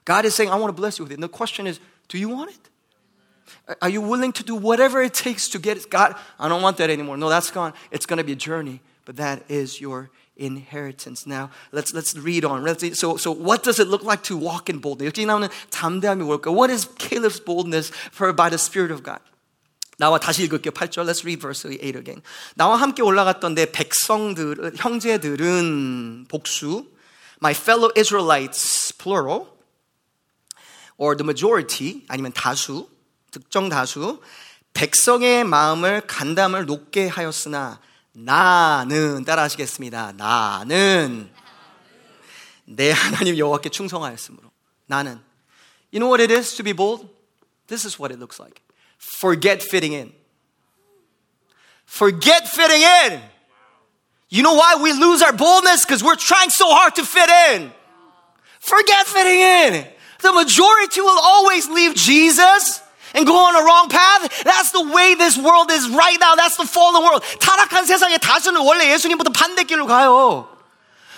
God 0.04 0.26
is 0.26 0.34
saying, 0.34 0.52
I 0.52 0.58
want 0.58 0.70
to 0.70 0.76
bless 0.76 0.98
you 0.98 1.04
with 1.04 1.12
it. 1.12 1.16
And 1.16 1.22
the 1.22 1.28
question 1.28 1.66
is, 1.66 1.80
do 2.08 2.18
you 2.18 2.28
want 2.28 2.50
it? 2.50 2.70
Are 3.82 3.88
you 3.88 4.00
willing 4.00 4.32
to 4.32 4.44
do 4.44 4.54
whatever 4.54 5.02
it 5.02 5.14
takes 5.14 5.48
to 5.50 5.58
get 5.58 5.76
it? 5.76 5.90
God, 5.90 6.14
I 6.38 6.48
don't 6.48 6.62
want 6.62 6.76
that 6.78 6.90
anymore. 6.90 7.16
No, 7.16 7.28
that's 7.28 7.50
gone. 7.50 7.72
It's 7.90 8.06
going 8.06 8.18
to 8.18 8.24
be 8.24 8.32
a 8.32 8.36
journey, 8.36 8.80
but 9.04 9.16
that 9.16 9.42
is 9.48 9.80
your 9.80 10.10
inheritance. 10.36 11.26
Now, 11.26 11.50
let's, 11.72 11.94
let's 11.94 12.16
read 12.16 12.44
on. 12.44 12.62
So, 12.94 13.16
so 13.16 13.32
what 13.32 13.62
does 13.62 13.80
it 13.80 13.88
look 13.88 14.04
like 14.04 14.22
to 14.24 14.36
walk 14.36 14.68
in 14.68 14.78
boldness? 14.80 15.12
여기 15.12 15.26
나오는 15.26 15.48
담대함이 15.70 16.24
뭘까? 16.24 16.52
What 16.52 16.70
is 16.70 16.86
Caleb's 16.98 17.40
boldness 17.40 17.90
for 18.12 18.32
by 18.32 18.50
the 18.50 18.58
Spirit 18.58 18.90
of 18.90 19.02
God? 19.02 19.20
나와 20.01 20.17
다시 20.17 20.43
읽을게요. 20.45 20.71
8절. 20.71 21.07
Let's 21.07 21.21
read 21.21 21.39
verse 21.39 21.69
8 21.69 21.95
again. 21.95 22.23
나와 22.55 22.75
함께 22.75 23.03
올라갔던 23.03 23.53
내 23.53 23.71
백성들, 23.71 24.73
형제들은 24.75 26.25
복수. 26.27 26.87
My 27.39 27.53
fellow 27.53 27.91
Israelites, 27.95 28.97
plural. 28.97 29.45
Or 30.97 31.15
the 31.15 31.23
majority, 31.23 32.01
아니면 32.07 32.31
다수, 32.33 32.89
특정 33.29 33.69
다수. 33.69 34.19
백성의 34.73 35.43
마음을 35.43 36.01
간담을 36.07 36.65
높게 36.65 37.07
하였으나 37.07 37.79
나는 38.13 39.23
따라 39.23 39.43
하시겠습니다. 39.43 40.13
나는 40.13 41.29
내 42.65 42.89
하나님 42.89 43.37
여호와께 43.37 43.69
충성하였으므로 43.69 44.49
나는 44.87 45.21
You 45.93 45.99
know 45.99 46.09
what 46.09 46.23
it 46.23 46.33
is 46.33 46.55
to 46.55 46.63
be 46.63 46.73
bold? 46.73 47.07
This 47.67 47.85
is 47.85 48.01
what 48.01 48.11
it 48.11 48.19
looks 48.19 48.41
like. 48.41 48.63
Forget 49.00 49.62
fitting 49.62 49.92
in. 49.92 50.12
Forget 51.84 52.48
fitting 52.48 52.82
in. 52.82 53.22
You 54.28 54.42
know 54.42 54.54
why 54.54 54.76
we 54.82 54.92
lose 54.92 55.22
our 55.22 55.32
boldness? 55.32 55.84
Because 55.84 56.02
we're 56.02 56.16
trying 56.16 56.50
so 56.50 56.66
hard 56.68 56.96
to 56.96 57.04
fit 57.04 57.30
in. 57.52 57.72
Forget 58.60 59.06
fitting 59.06 59.40
in. 59.40 59.86
The 60.20 60.32
majority 60.32 61.00
will 61.00 61.18
always 61.18 61.68
leave 61.68 61.94
Jesus 61.94 62.82
and 63.14 63.26
go 63.26 63.36
on 63.36 63.54
a 63.54 63.64
wrong 63.64 63.88
path. 63.88 64.42
That's 64.44 64.72
the 64.72 64.82
way 64.90 65.14
this 65.14 65.38
world 65.38 65.70
is 65.70 65.88
right 65.88 66.18
now. 66.20 66.34
That's 66.34 66.56
the 66.56 66.66
fallen 66.66 67.02
world. 67.02 67.22
타락한 67.40 67.86
세상에 67.86 68.18
다수는 68.18 68.60
원래 68.60 68.90
예수님보다 68.92 69.30
반대길로 69.32 69.86
가요. 69.86 70.48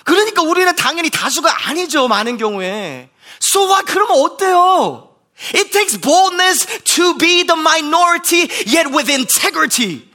그러니까 0.04 0.42
우리는 0.42 0.74
당연히 0.76 1.10
다수가 1.10 1.68
아니죠. 1.68 2.08
많은 2.08 2.36
경우에. 2.36 3.10
So 3.40 3.66
what? 3.66 3.86
그러면 3.86 4.18
어때요? 4.18 5.11
It 5.54 5.70
takes 5.70 5.96
boldness 5.96 6.66
to 6.96 7.14
be 7.16 7.44
the 7.44 7.56
minority 7.56 8.50
yet 8.66 8.90
with 8.90 9.10
integrity. 9.10 10.08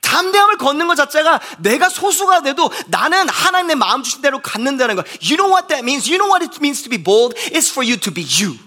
담대함을 0.00 0.58
걷는 0.58 0.88
것 0.88 0.96
자체가 0.96 1.40
내가 1.60 1.88
소수가 1.88 2.42
돼도 2.42 2.70
나는 2.88 3.28
하나님의 3.28 3.76
마음 3.76 4.02
주신 4.02 4.22
대로 4.22 4.42
갖는다는 4.42 4.96
거. 4.96 5.04
You 5.22 5.36
know 5.36 5.48
what 5.48 5.68
that 5.68 5.84
means? 5.84 6.10
You 6.10 6.18
know 6.18 6.28
what 6.28 6.44
it 6.44 6.58
means 6.60 6.82
to 6.82 6.90
be 6.90 6.98
bold? 6.98 7.34
It's 7.52 7.70
for 7.70 7.86
you 7.86 7.96
to 7.96 8.12
be 8.12 8.22
you. 8.22 8.58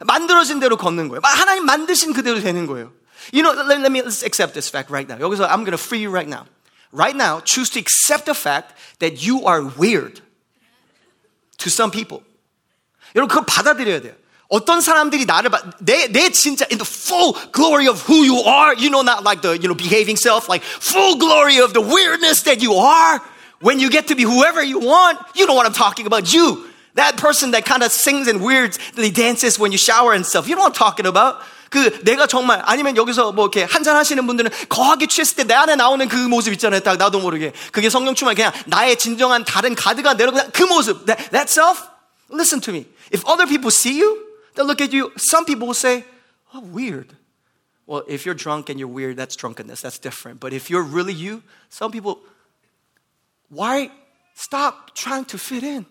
만들어진 0.00 0.60
대로 0.60 0.76
걷는 0.76 1.08
거예요. 1.08 1.20
하나님 1.22 1.64
만드신 1.64 2.12
그대로 2.12 2.40
되는 2.40 2.66
거예요. 2.66 2.92
You 3.32 3.42
know, 3.42 3.52
let, 3.52 3.80
let 3.80 3.92
me 3.92 4.02
let's 4.02 4.24
accept 4.24 4.54
this 4.54 4.68
fact 4.68 4.90
right 4.90 5.06
now. 5.06 5.18
여기서 5.20 5.46
I'm 5.46 5.62
going 5.62 5.76
to 5.76 5.78
free 5.78 6.00
you 6.00 6.10
right 6.10 6.28
now. 6.28 6.46
Right 6.92 7.14
now, 7.14 7.40
choose 7.40 7.70
to 7.70 7.78
accept 7.78 8.26
the 8.26 8.34
fact 8.34 8.74
that 8.98 9.22
you 9.22 9.46
are 9.46 9.62
weird 9.62 10.20
to 11.58 11.70
some 11.70 11.90
people. 11.90 12.22
여러분 13.14 13.28
그걸 13.28 13.44
받아들여야 13.46 14.00
돼요. 14.00 14.14
어떤 14.48 14.80
사람들이 14.80 15.26
나를 15.26 15.50
봐, 15.50 15.62
내, 15.78 16.08
내 16.08 16.30
진짜 16.30 16.66
in 16.70 16.78
the 16.78 16.84
full 16.84 17.34
glory 17.52 17.86
of 17.86 18.02
who 18.08 18.24
you 18.24 18.42
are, 18.42 18.74
you 18.74 18.90
know, 18.90 19.02
not 19.02 19.22
like 19.22 19.42
the, 19.42 19.54
you 19.54 19.68
know, 19.68 19.76
behaving 19.76 20.18
self, 20.18 20.48
like 20.48 20.64
full 20.64 21.18
glory 21.18 21.62
of 21.62 21.72
the 21.72 21.80
weirdness 21.80 22.42
that 22.42 22.60
you 22.60 22.74
are. 22.74 23.22
When 23.62 23.78
you 23.78 23.90
get 23.90 24.08
to 24.08 24.16
be 24.16 24.24
whoever 24.24 24.62
you 24.62 24.80
want, 24.80 25.18
you 25.36 25.46
know 25.46 25.54
what 25.54 25.66
I'm 25.66 25.72
talking 25.72 26.06
about. 26.06 26.32
You, 26.34 26.66
that 26.94 27.16
person 27.16 27.52
that 27.52 27.64
kind 27.64 27.84
of 27.84 27.92
sings 27.92 28.26
and 28.26 28.42
weirdly 28.42 29.10
dances 29.10 29.56
when 29.58 29.70
you 29.70 29.78
shower 29.78 30.14
and 30.14 30.26
stuff. 30.26 30.48
You 30.48 30.56
know 30.56 30.62
what 30.62 30.74
I'm 30.74 30.82
talking 30.82 31.06
about. 31.06 31.36
그 31.70 32.00
내가 32.02 32.26
정말 32.26 32.60
아니면 32.66 32.96
여기서 32.96 33.30
뭐 33.30 33.44
이렇게 33.44 33.62
한잔 33.62 33.94
하시는 33.94 34.26
분들은 34.26 34.50
거하게 34.68 35.06
취했을 35.06 35.36
때 35.36 35.44
내 35.44 35.54
안에 35.54 35.76
나오는 35.76 36.08
그 36.08 36.16
모습 36.16 36.52
있잖아요. 36.54 36.80
딱 36.80 36.96
나도 36.96 37.20
모르게 37.20 37.52
그게 37.70 37.88
성령 37.88 38.16
충만 38.16 38.34
그냥 38.34 38.50
나의 38.66 38.98
진정한 38.98 39.44
다른 39.44 39.76
가드가 39.76 40.14
내려오는 40.14 40.50
그 40.52 40.64
모습. 40.64 41.06
That, 41.06 41.30
that 41.30 41.48
self. 41.48 41.82
Listen 42.29 42.59
to 42.61 42.71
me. 42.71 42.85
If 43.11 43.25
other 43.25 43.47
people 43.47 43.71
see 43.71 43.97
you, 43.97 44.25
They'll 44.55 44.65
look 44.65 44.81
at 44.81 44.93
you. 44.93 45.11
Some 45.17 45.45
people 45.45 45.67
will 45.67 45.73
say, 45.73 46.05
oh, 46.53 46.61
weird. 46.61 47.13
Well, 47.85 48.03
if 48.07 48.25
you're 48.25 48.35
drunk 48.35 48.69
and 48.69 48.79
you're 48.79 48.87
weird, 48.87 49.17
that's 49.17 49.35
drunkenness. 49.35 49.81
That's 49.81 49.99
different. 49.99 50.39
But 50.39 50.53
if 50.53 50.69
you're 50.69 50.81
really 50.81 51.13
you, 51.13 51.43
some 51.69 51.91
people, 51.91 52.19
why 53.49 53.91
stop 54.33 54.95
trying 54.95 55.25
to 55.25 55.37
fit 55.37 55.63
in? 55.63 55.85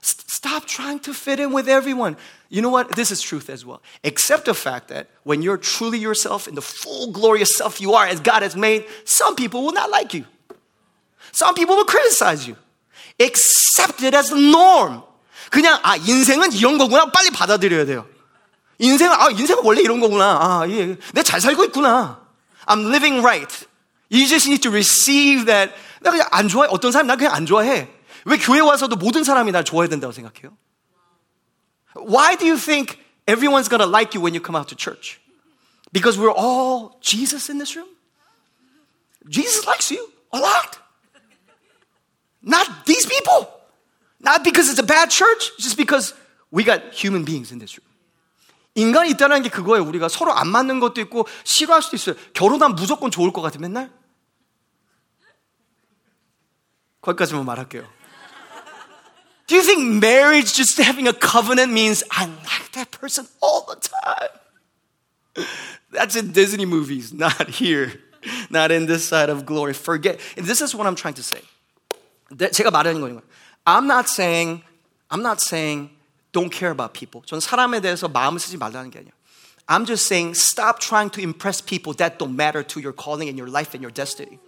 Stop 0.00 0.64
trying 0.64 1.00
to 1.00 1.12
fit 1.12 1.40
in 1.40 1.52
with 1.52 1.68
everyone. 1.68 2.16
You 2.48 2.62
know 2.62 2.70
what? 2.70 2.94
This 2.94 3.10
is 3.10 3.20
truth 3.20 3.50
as 3.50 3.66
well. 3.66 3.82
Accept 4.04 4.46
the 4.46 4.54
fact 4.54 4.88
that 4.88 5.08
when 5.24 5.42
you're 5.42 5.58
truly 5.58 5.98
yourself 5.98 6.46
in 6.46 6.54
the 6.54 6.62
full 6.62 7.10
glorious 7.10 7.56
self 7.56 7.80
you 7.80 7.94
are 7.94 8.06
as 8.06 8.20
God 8.20 8.42
has 8.42 8.56
made, 8.56 8.86
some 9.04 9.34
people 9.34 9.64
will 9.64 9.72
not 9.72 9.90
like 9.90 10.14
you. 10.14 10.24
Some 11.32 11.54
people 11.54 11.76
will 11.76 11.84
criticize 11.84 12.46
you. 12.46 12.56
Accept 13.20 14.02
it 14.04 14.14
as 14.14 14.30
the 14.30 14.36
norm. 14.36 15.02
그냥 15.50 15.78
아 15.82 15.96
인생은 15.96 16.52
이런 16.52 16.78
거구나 16.78 17.06
빨리 17.06 17.30
받아들여야 17.30 17.86
돼요. 17.86 18.06
인생은 18.78 19.12
아 19.12 19.30
인생은 19.30 19.64
원래 19.64 19.80
이런 19.80 20.00
거구나. 20.00 20.38
아 20.40 20.66
예, 20.68 20.96
내가 21.12 21.22
잘 21.22 21.40
살고 21.40 21.64
있구나. 21.66 22.20
I'm 22.66 22.88
living 22.88 23.24
right. 23.24 23.66
You 24.10 24.26
just 24.26 24.48
need 24.48 24.62
to 24.62 24.70
receive 24.70 25.46
that. 25.46 25.74
나 26.00 26.10
그냥 26.10 26.28
안 26.30 26.48
좋아해. 26.48 26.68
어떤 26.70 26.92
사람 26.92 27.06
나 27.06 27.16
그냥 27.16 27.34
안 27.34 27.46
좋아해. 27.46 27.88
왜 28.24 28.36
교회 28.38 28.60
와서도 28.60 28.96
모든 28.96 29.24
사람이 29.24 29.52
날 29.52 29.64
좋아해야 29.64 29.88
된다고 29.88 30.12
생각해요? 30.12 30.56
Why 31.96 32.36
do 32.36 32.46
you 32.46 32.58
think 32.58 32.98
everyone's 33.26 33.68
gonna 33.68 33.88
like 33.88 34.14
you 34.14 34.22
when 34.22 34.34
you 34.34 34.40
come 34.40 34.56
out 34.56 34.68
to 34.68 34.76
church? 34.76 35.18
Because 35.92 36.18
we're 36.18 36.34
all 36.34 36.98
Jesus 37.00 37.48
in 37.48 37.58
this 37.58 37.74
room? 37.74 37.88
Jesus 39.28 39.66
likes 39.66 39.90
you 39.90 40.12
a 40.32 40.38
lot. 40.38 40.78
Not 42.42 42.86
these 42.86 43.06
people. 43.06 43.48
Not 44.19 44.43
because 44.43 44.69
it's 44.69 44.79
a 44.79 44.85
bad 44.85 45.09
church, 45.09 45.51
just 45.57 45.75
because 45.75 46.13
we 46.51 46.63
got 46.63 46.93
human 46.93 47.25
beings 47.25 47.51
in 47.51 47.59
this 47.59 47.77
room. 47.77 47.89
인간이 48.75 49.11
있다는 49.11 49.43
게 49.43 49.49
그거예요. 49.49 49.83
우리가 49.85 50.09
서로 50.09 50.33
안 50.33 50.47
맞는 50.47 50.79
것도 50.79 51.01
있고 51.01 51.27
싫어할 51.43 51.81
수도 51.81 51.95
있어요. 51.95 52.15
결혼하면 52.33 52.75
무조건 52.75 53.11
좋을 53.11 53.31
것 53.31 53.41
같아, 53.41 53.59
맨날? 53.59 53.91
거기까지만 57.01 57.45
말할게요. 57.45 57.87
Do 59.45 59.55
you 59.55 59.61
think 59.61 59.83
marriage, 60.01 60.53
just 60.53 60.81
having 60.81 61.07
a 61.07 61.13
covenant, 61.13 61.71
means 61.71 62.03
I 62.09 62.25
like 62.25 62.71
that 62.73 62.91
person 62.91 63.27
all 63.41 63.65
the 63.67 63.75
time? 63.75 64.31
That's 65.91 66.15
in 66.15 66.31
Disney 66.31 66.65
movies, 66.65 67.13
not 67.13 67.49
here. 67.49 67.99
Not 68.49 68.71
in 68.71 68.87
this 68.87 69.05
side 69.05 69.29
of 69.29 69.45
glory. 69.45 69.73
Forget. 69.73 70.19
And 70.37 70.47
this 70.47 70.61
is 70.61 70.73
what 70.73 70.87
I'm 70.87 70.95
trying 70.95 71.15
to 71.15 71.23
say. 71.23 71.41
제가 72.31 72.71
말하는 72.71 73.01
거예요. 73.01 73.21
I'm 73.67 73.87
not 73.87 74.07
saying, 74.09 74.63
I'm 75.09 75.21
not 75.21 75.39
saying 75.39 75.89
don't 76.31 76.51
care 76.51 76.71
about 76.71 76.93
people. 76.93 77.21
전 77.25 77.39
사람에 77.39 77.81
대해서 77.81 78.07
마음을 78.07 78.39
쓰지 78.39 78.57
말라는 78.57 78.91
게 78.91 78.99
아니에요. 78.99 79.13
I'm 79.67 79.85
just 79.85 80.05
saying 80.05 80.35
stop 80.35 80.79
trying 80.79 81.09
to 81.11 81.21
impress 81.21 81.61
people 81.61 81.93
that 81.95 82.17
don't 82.19 82.35
matter 82.35 82.63
to 82.63 82.81
your 82.81 82.91
calling 82.91 83.29
and 83.29 83.37
your 83.37 83.49
life 83.49 83.73
and 83.73 83.81
your 83.81 83.93
destiny. 83.93 84.39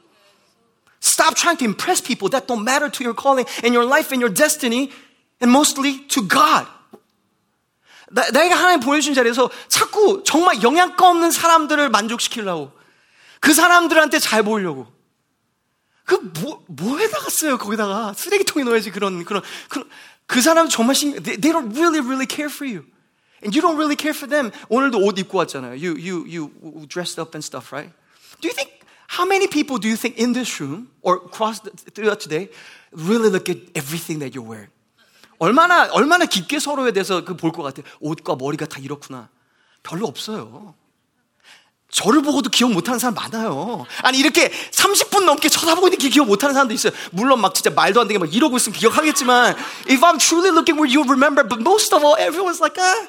Stop 0.99 1.35
trying 1.35 1.57
to 1.57 1.65
impress 1.65 2.01
people 2.01 2.29
that 2.29 2.47
don't 2.47 2.63
matter 2.63 2.89
to 2.89 3.03
your 3.03 3.13
calling 3.13 3.45
and 3.63 3.73
your 3.73 3.85
life 3.85 4.11
and 4.11 4.19
your 4.19 4.33
destiny 4.33 4.91
and 5.39 5.51
mostly 5.51 6.05
to 6.09 6.21
God. 6.27 6.67
나, 8.09 8.29
내가 8.31 8.55
하나님 8.55 8.79
보여준 8.81 9.13
자리에서 9.13 9.49
자꾸 9.67 10.23
정말 10.23 10.61
영양가 10.61 11.09
없는 11.09 11.31
사람들을 11.31 11.89
만족시키려고 11.89 12.71
그 13.39 13.53
사람들한테 13.53 14.19
잘 14.19 14.43
보이려고 14.43 14.87
그 16.09 16.15
뭐, 16.39 16.63
뭐에다가 16.67 17.29
써요 17.29 17.57
거기다가 17.57 18.13
쓰레기통에 18.13 18.63
넣어야지 18.65 18.91
그런 18.91 19.25
그런 19.25 19.41
그런 19.69 19.89
그 20.27 20.41
사람 20.41 20.69
정말 20.69 20.95
신 20.95 21.13
they, 21.21 21.39
they 21.39 21.51
don't 21.51 21.73
really 21.75 21.99
really 21.99 22.27
care 22.29 22.49
for 22.49 22.65
you 22.65 22.85
and 23.43 23.55
you 23.55 23.61
don't 23.61 23.75
really 23.75 23.97
care 23.97 24.13
for 24.13 24.29
them 24.29 24.51
오늘도 24.69 24.99
옷 24.99 25.17
입고 25.17 25.37
왔잖아요 25.39 25.73
you 25.73 25.97
you 25.97 26.25
you 26.29 26.51
dressed 26.87 27.19
up 27.19 27.33
and 27.35 27.43
stuff 27.43 27.73
right 27.73 27.91
do 28.41 28.47
you 28.47 28.53
think 28.53 28.85
how 29.17 29.25
many 29.25 29.47
people 29.47 29.79
do 29.79 29.87
you 29.89 29.97
think 29.97 30.17
in 30.21 30.33
this 30.33 30.61
room 30.61 30.89
or 31.01 31.17
across 31.25 31.61
the, 31.61 31.71
throughout 31.93 32.19
today 32.19 32.49
really 32.91 33.29
look 33.29 33.49
at 33.49 33.57
everything 33.73 34.19
that 34.21 34.37
you're 34.37 34.45
wearing 34.45 34.69
얼마나 35.39 35.89
얼마나 35.91 36.25
깊게 36.25 36.59
서로에 36.59 36.91
대해서 36.93 37.25
그 37.25 37.35
볼 37.35 37.51
것 37.51 37.63
같아요 37.63 37.83
옷과 37.99 38.35
머리가 38.35 38.65
다 38.65 38.79
이렇구나 38.79 39.29
별로 39.83 40.05
없어요 40.07 40.75
저를 41.90 42.22
보고도 42.22 42.50
기억 42.50 42.72
못하는 42.72 42.98
사람 42.98 43.14
많아요. 43.14 43.86
아니 44.02 44.18
이렇게 44.18 44.50
30분 44.70 45.24
넘게 45.24 45.48
쳐다보고 45.48 45.88
있는 45.88 45.98
게 45.98 46.08
기억 46.08 46.26
못하는 46.26 46.54
사람도 46.54 46.72
있어요. 46.74 46.92
물론 47.10 47.40
막 47.40 47.54
진짜 47.54 47.70
말도 47.70 48.00
안 48.00 48.08
되게 48.08 48.18
막 48.18 48.32
이러고 48.32 48.56
있으면 48.56 48.78
기억하겠지만 48.78 49.56
if 49.88 50.00
I'm 50.00 50.18
truly 50.18 50.50
looking 50.50 50.78
where 50.78 50.88
you 50.88 51.02
remember, 51.04 51.46
but 51.46 51.60
most 51.60 51.94
of 51.94 52.04
all, 52.04 52.16
everyone's 52.16 52.60
like, 52.60 52.78
ah, 52.80 53.08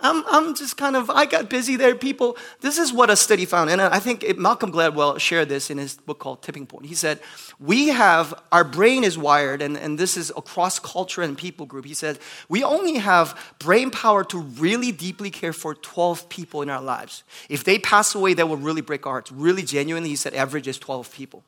I'm, 0.00 0.24
I'm 0.26 0.54
just 0.54 0.76
kind 0.76 0.94
of, 0.94 1.08
I 1.08 1.24
got 1.24 1.48
busy 1.48 1.76
there, 1.76 1.94
people. 1.94 2.36
This 2.60 2.76
is 2.76 2.92
what 2.92 3.08
a 3.08 3.16
study 3.16 3.46
found. 3.46 3.70
And 3.70 3.80
I 3.80 3.98
think 3.98 4.22
it, 4.22 4.38
Malcolm 4.38 4.70
Gladwell 4.70 5.18
shared 5.18 5.48
this 5.48 5.70
in 5.70 5.78
his 5.78 5.94
book 5.94 6.18
called 6.18 6.42
Tipping 6.42 6.66
Point. 6.66 6.84
He 6.84 6.94
said, 6.94 7.20
We 7.58 7.88
have, 7.88 8.34
our 8.52 8.62
brain 8.62 9.04
is 9.04 9.16
wired, 9.16 9.62
and, 9.62 9.76
and 9.76 9.98
this 9.98 10.18
is 10.18 10.30
across 10.36 10.78
culture 10.78 11.22
and 11.22 11.36
people 11.36 11.64
group. 11.64 11.86
He 11.86 11.94
said, 11.94 12.18
We 12.48 12.62
only 12.62 12.96
have 12.98 13.54
brain 13.58 13.90
power 13.90 14.22
to 14.24 14.38
really 14.38 14.92
deeply 14.92 15.30
care 15.30 15.54
for 15.54 15.74
12 15.74 16.28
people 16.28 16.60
in 16.60 16.68
our 16.68 16.82
lives. 16.82 17.24
If 17.48 17.64
they 17.64 17.78
pass 17.78 18.14
away, 18.14 18.34
that 18.34 18.48
will 18.48 18.58
really 18.58 18.82
break 18.82 19.06
our 19.06 19.14
hearts. 19.14 19.32
Really 19.32 19.62
genuinely, 19.62 20.10
he 20.10 20.16
said, 20.16 20.34
average 20.34 20.68
is 20.68 20.78
12 20.78 21.10
people. 21.12 21.42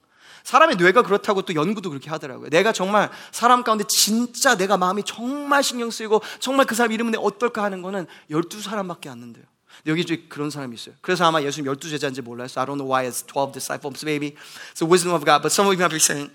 사람의 0.49 0.77
뇌가 0.77 1.03
그렇다고 1.03 1.43
또 1.43 1.55
연구도 1.55 1.91
그렇게 1.91 2.09
하더라고요. 2.09 2.49
내가 2.49 2.73
정말 2.73 3.11
사람 3.33 3.63
가운데 3.63 3.85
진짜 3.87 4.57
내가 4.57 4.79
마음이 4.79 5.03
정말 5.05 5.63
신경 5.63 5.91
쓰이고 5.91 6.23
정말 6.41 6.65
그 6.65 6.75
사람 6.75 6.91
이름은 6.91 7.19
어떨까 7.19 7.63
하는 7.63 7.83
거는 7.83 8.07
12사람밖에 8.31 9.09
안 9.09 9.19
는데요. 9.19 9.45
여기 9.87 10.27
그런 10.31 10.49
사람이 10.49 10.75
있어요. 10.75 10.95
그래서 11.03 11.27
아마 11.27 11.43
예수님 11.43 11.71
12제자인지 11.71 12.23
몰라요. 12.23 12.47
So 12.47 12.63
I 12.63 12.67
don't 12.67 12.79
know 12.81 12.89
why 12.89 13.07
it's 13.07 13.21
12 13.27 13.53
disciples 13.53 14.03
maybe. 14.03 14.37
It's 14.73 14.81
the 14.81 14.89
wisdom 14.89 15.13
of 15.13 15.27
God. 15.27 15.43
But 15.43 15.53
some 15.53 15.69
of 15.69 15.77
you 15.77 15.85
might 15.85 15.93
be 15.93 16.01
saying, 16.01 16.31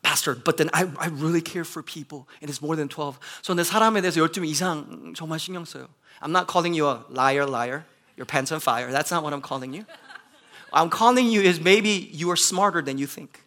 Pastor, 0.00 0.34
but 0.34 0.56
then 0.56 0.70
I, 0.72 0.88
I 0.96 1.12
really 1.12 1.42
care 1.42 1.68
for 1.68 1.82
people 1.82 2.24
and 2.40 2.48
it's 2.48 2.62
more 2.64 2.74
than 2.74 2.88
12. 2.88 3.20
So 3.42 3.52
내 3.52 3.64
사람에 3.64 4.00
대해서 4.00 4.18
12명 4.18 4.48
이상 4.48 5.12
정말 5.14 5.38
신경 5.38 5.66
써요. 5.66 5.88
I'm 6.22 6.32
not 6.32 6.48
calling 6.48 6.72
you 6.72 6.88
a 6.88 7.04
liar, 7.12 7.44
liar. 7.44 7.84
Your 8.16 8.24
pants 8.24 8.50
on 8.50 8.60
fire. 8.64 8.90
That's 8.90 9.12
not 9.12 9.22
what 9.22 9.36
I'm 9.36 9.44
calling 9.44 9.76
you. 9.76 9.84
I'm 10.73 10.89
calling 10.89 11.27
you 11.27 11.41
is 11.41 11.59
maybe 11.59 12.09
you 12.11 12.29
are 12.29 12.35
smarter 12.35 12.83
than 12.83 12.97
you 12.97 13.07
think. 13.07 13.39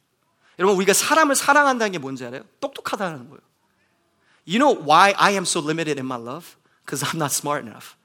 여러분 0.58 0.76
우리가 0.76 0.92
사람을 0.92 1.34
사랑한다는 1.36 1.92
게 1.92 1.98
뭔지 1.98 2.24
알아요? 2.24 2.42
똑똑하다는 2.60 3.30
거예요. 3.30 3.40
You 4.46 4.58
know 4.58 4.72
why 4.74 5.14
I 5.16 5.32
am 5.32 5.44
so 5.44 5.60
limited 5.60 5.98
in 5.98 6.06
my 6.06 6.16
love? 6.16 6.56
Because 6.84 7.02
I'm 7.02 7.18
not 7.18 7.32
smart 7.32 7.64
enough. 7.64 7.96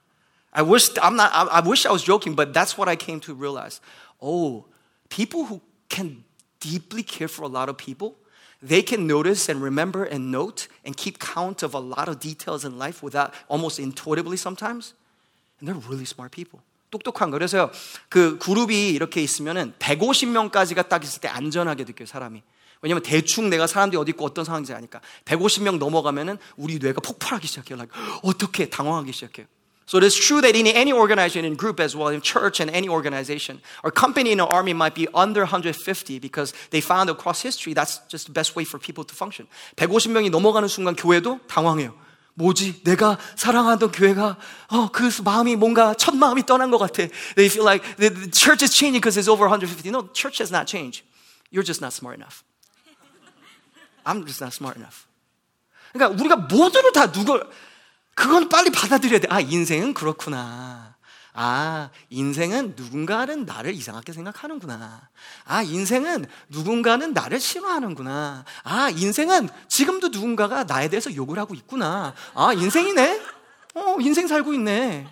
I 0.53 0.61
wish 0.61 0.89
I'm 1.01 1.15
not. 1.15 1.31
I, 1.33 1.59
I 1.59 1.59
wish 1.59 1.85
I 1.85 1.91
was 1.91 2.03
joking, 2.03 2.33
but 2.33 2.53
that's 2.53 2.77
what 2.77 2.87
I 2.87 2.95
came 2.95 3.19
to 3.21 3.33
realize. 3.33 3.81
Oh, 4.21 4.65
people 5.09 5.45
who 5.45 5.61
can 5.89 6.23
deeply 6.61 7.03
care 7.03 7.27
for 7.27 7.43
a 7.43 7.47
lot 7.47 7.67
of 7.67 7.77
people, 7.77 8.15
they 8.61 8.81
can 8.81 9.05
notice 9.05 9.49
and 9.49 9.61
remember 9.61 10.05
and 10.05 10.31
note 10.31 10.67
and 10.85 10.95
keep 10.95 11.19
count 11.19 11.61
of 11.61 11.73
a 11.73 11.79
lot 11.79 12.07
of 12.07 12.19
details 12.19 12.63
in 12.63 12.77
life 12.77 13.03
without 13.03 13.33
almost 13.49 13.79
intuitively 13.79 14.37
sometimes. 14.37 14.93
And 15.59 15.67
they're 15.67 15.75
really 15.75 16.05
smart 16.05 16.31
people. 16.31 16.61
똑똑한 16.90 17.30
거. 17.30 17.38
그래서요, 17.38 17.70
그 18.08 18.38
그룹이 18.38 18.90
이렇게 18.90 19.22
있으면은 19.22 19.72
150명까지가 19.78 20.88
딱 20.88 21.04
있을 21.04 21.20
때 21.20 21.28
안전하게 21.28 21.84
느껴요, 21.84 22.06
사람이. 22.06 22.42
왜냐면 22.82 23.02
대충 23.02 23.50
내가 23.50 23.66
사람들이 23.66 24.00
어디 24.00 24.10
있고 24.10 24.24
어떤 24.24 24.44
상황인지 24.44 24.72
아니까. 24.72 25.00
150명 25.24 25.78
넘어가면은 25.78 26.38
우리 26.56 26.78
뇌가 26.78 27.00
폭발하기 27.00 27.46
시작해요. 27.46 27.76
like, 27.76 27.92
어떻게 28.22 28.68
당황하기 28.68 29.12
시작해요. 29.12 29.46
So 29.86 29.98
it 29.98 30.04
is 30.04 30.14
true 30.14 30.40
that 30.40 30.56
in 30.56 30.68
any 30.68 30.92
organization, 30.92 31.44
in 31.44 31.56
group 31.56 31.82
as 31.82 31.96
well, 31.96 32.14
in 32.14 32.22
church 32.22 32.62
and 32.62 32.70
any 32.70 32.88
organization, 32.88 33.60
or 33.82 33.90
company 33.90 34.30
in 34.30 34.38
an 34.38 34.46
army 34.46 34.70
might 34.70 34.94
be 34.94 35.08
under 35.12 35.42
150 35.42 36.20
because 36.20 36.54
they 36.70 36.80
found 36.80 37.10
across 37.10 37.42
history 37.42 37.74
that's 37.74 37.98
just 38.06 38.26
the 38.26 38.32
best 38.32 38.54
way 38.54 38.62
for 38.62 38.78
people 38.78 39.02
to 39.02 39.12
function. 39.12 39.48
150명이 39.74 40.30
넘어가는 40.30 40.68
순간 40.68 40.94
교회도 40.94 41.40
당황해요. 41.48 41.92
뭐지? 42.40 42.82
내가 42.84 43.18
사랑하던 43.36 43.92
교회가 43.92 44.36
어, 44.68 44.90
그 44.90 45.10
마음이 45.22 45.56
뭔가 45.56 45.94
첫 45.94 46.16
마음이 46.16 46.46
떠난 46.46 46.70
것 46.70 46.78
같아. 46.78 47.06
They 47.36 47.46
feel 47.46 47.66
like 47.66 47.84
the, 47.96 48.10
the 48.10 48.30
church 48.32 48.64
is 48.64 48.72
changing 48.74 49.00
because 49.00 49.20
it's 49.20 49.28
over 49.28 49.46
150. 49.46 49.90
No, 49.90 50.08
church 50.12 50.40
has 50.40 50.50
not 50.50 50.66
changed. 50.66 51.04
You're 51.52 51.66
just 51.66 51.80
not 51.80 51.92
smart 51.92 52.18
enough. 52.18 52.42
I'm 54.04 54.24
just 54.26 54.40
not 54.40 54.54
smart 54.54 54.78
enough. 54.78 55.06
그러니까 55.92 56.16
우리가 56.16 56.36
모두를 56.48 56.92
다 56.92 57.10
누굴 57.12 57.46
그건 58.14 58.48
빨리 58.48 58.70
받아들여야 58.70 59.20
돼. 59.20 59.28
아, 59.30 59.40
인생은 59.40 59.94
그렇구나. 59.94 60.96
아, 61.32 61.90
인생은 62.08 62.74
누군가는 62.76 63.44
나를 63.44 63.74
이상하게 63.74 64.12
생각하는구나. 64.12 65.08
아, 65.46 65.62
인생은 65.62 66.26
누군가는 66.48 67.12
나를 67.12 67.38
싫어하는구나. 67.38 68.44
아, 68.64 68.90
인생은 68.90 69.48
지금도 69.68 70.08
누군가가 70.08 70.64
나에 70.64 70.88
대해서 70.88 71.14
욕을 71.14 71.38
하고 71.38 71.54
있구나. 71.54 72.14
아, 72.34 72.52
인생이네? 72.52 73.20
어, 73.74 73.96
인생 74.00 74.26
살고 74.26 74.54
있네. 74.54 75.06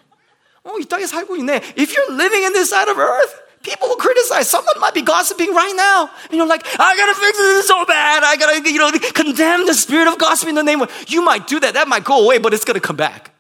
어, 0.65 0.79
이 0.81 0.85
땅에 0.85 1.07
살고 1.07 1.37
있네. 1.37 1.55
If 1.79 1.95
you're 1.95 2.13
living 2.13 2.45
in 2.45 2.53
this 2.53 2.69
side 2.69 2.91
of 2.91 3.01
earth, 3.01 3.35
people 3.63 3.89
will 3.89 3.97
criticize. 3.97 4.49
Someone 4.49 4.79
might 4.81 4.95
be 4.95 5.03
gossiping 5.03 5.55
right 5.55 5.75
now. 5.75 6.11
And 6.31 6.37
you're 6.37 6.47
like, 6.47 6.67
I 6.79 6.97
gotta 6.97 7.15
fix 7.15 7.39
this 7.39 7.67
so 7.67 7.85
bad. 7.87 8.25
I 8.25 8.37
gotta, 8.37 8.69
you 8.69 8.79
know, 8.79 8.91
condemn 9.15 9.67
the 9.67 9.75
spirit 9.75 10.09
of 10.09 10.19
gossip 10.19 10.49
in 10.49 10.57
the 10.57 10.65
name 10.65 10.83
of, 10.83 10.91
you 11.09 11.23
might 11.23 11.47
do 11.47 11.61
that. 11.61 11.75
That 11.75 11.87
might 11.87 12.05
go 12.05 12.25
away, 12.25 12.39
but 12.39 12.53
it's 12.53 12.65
gonna 12.65 12.81
come 12.81 12.97
back. 12.97 13.31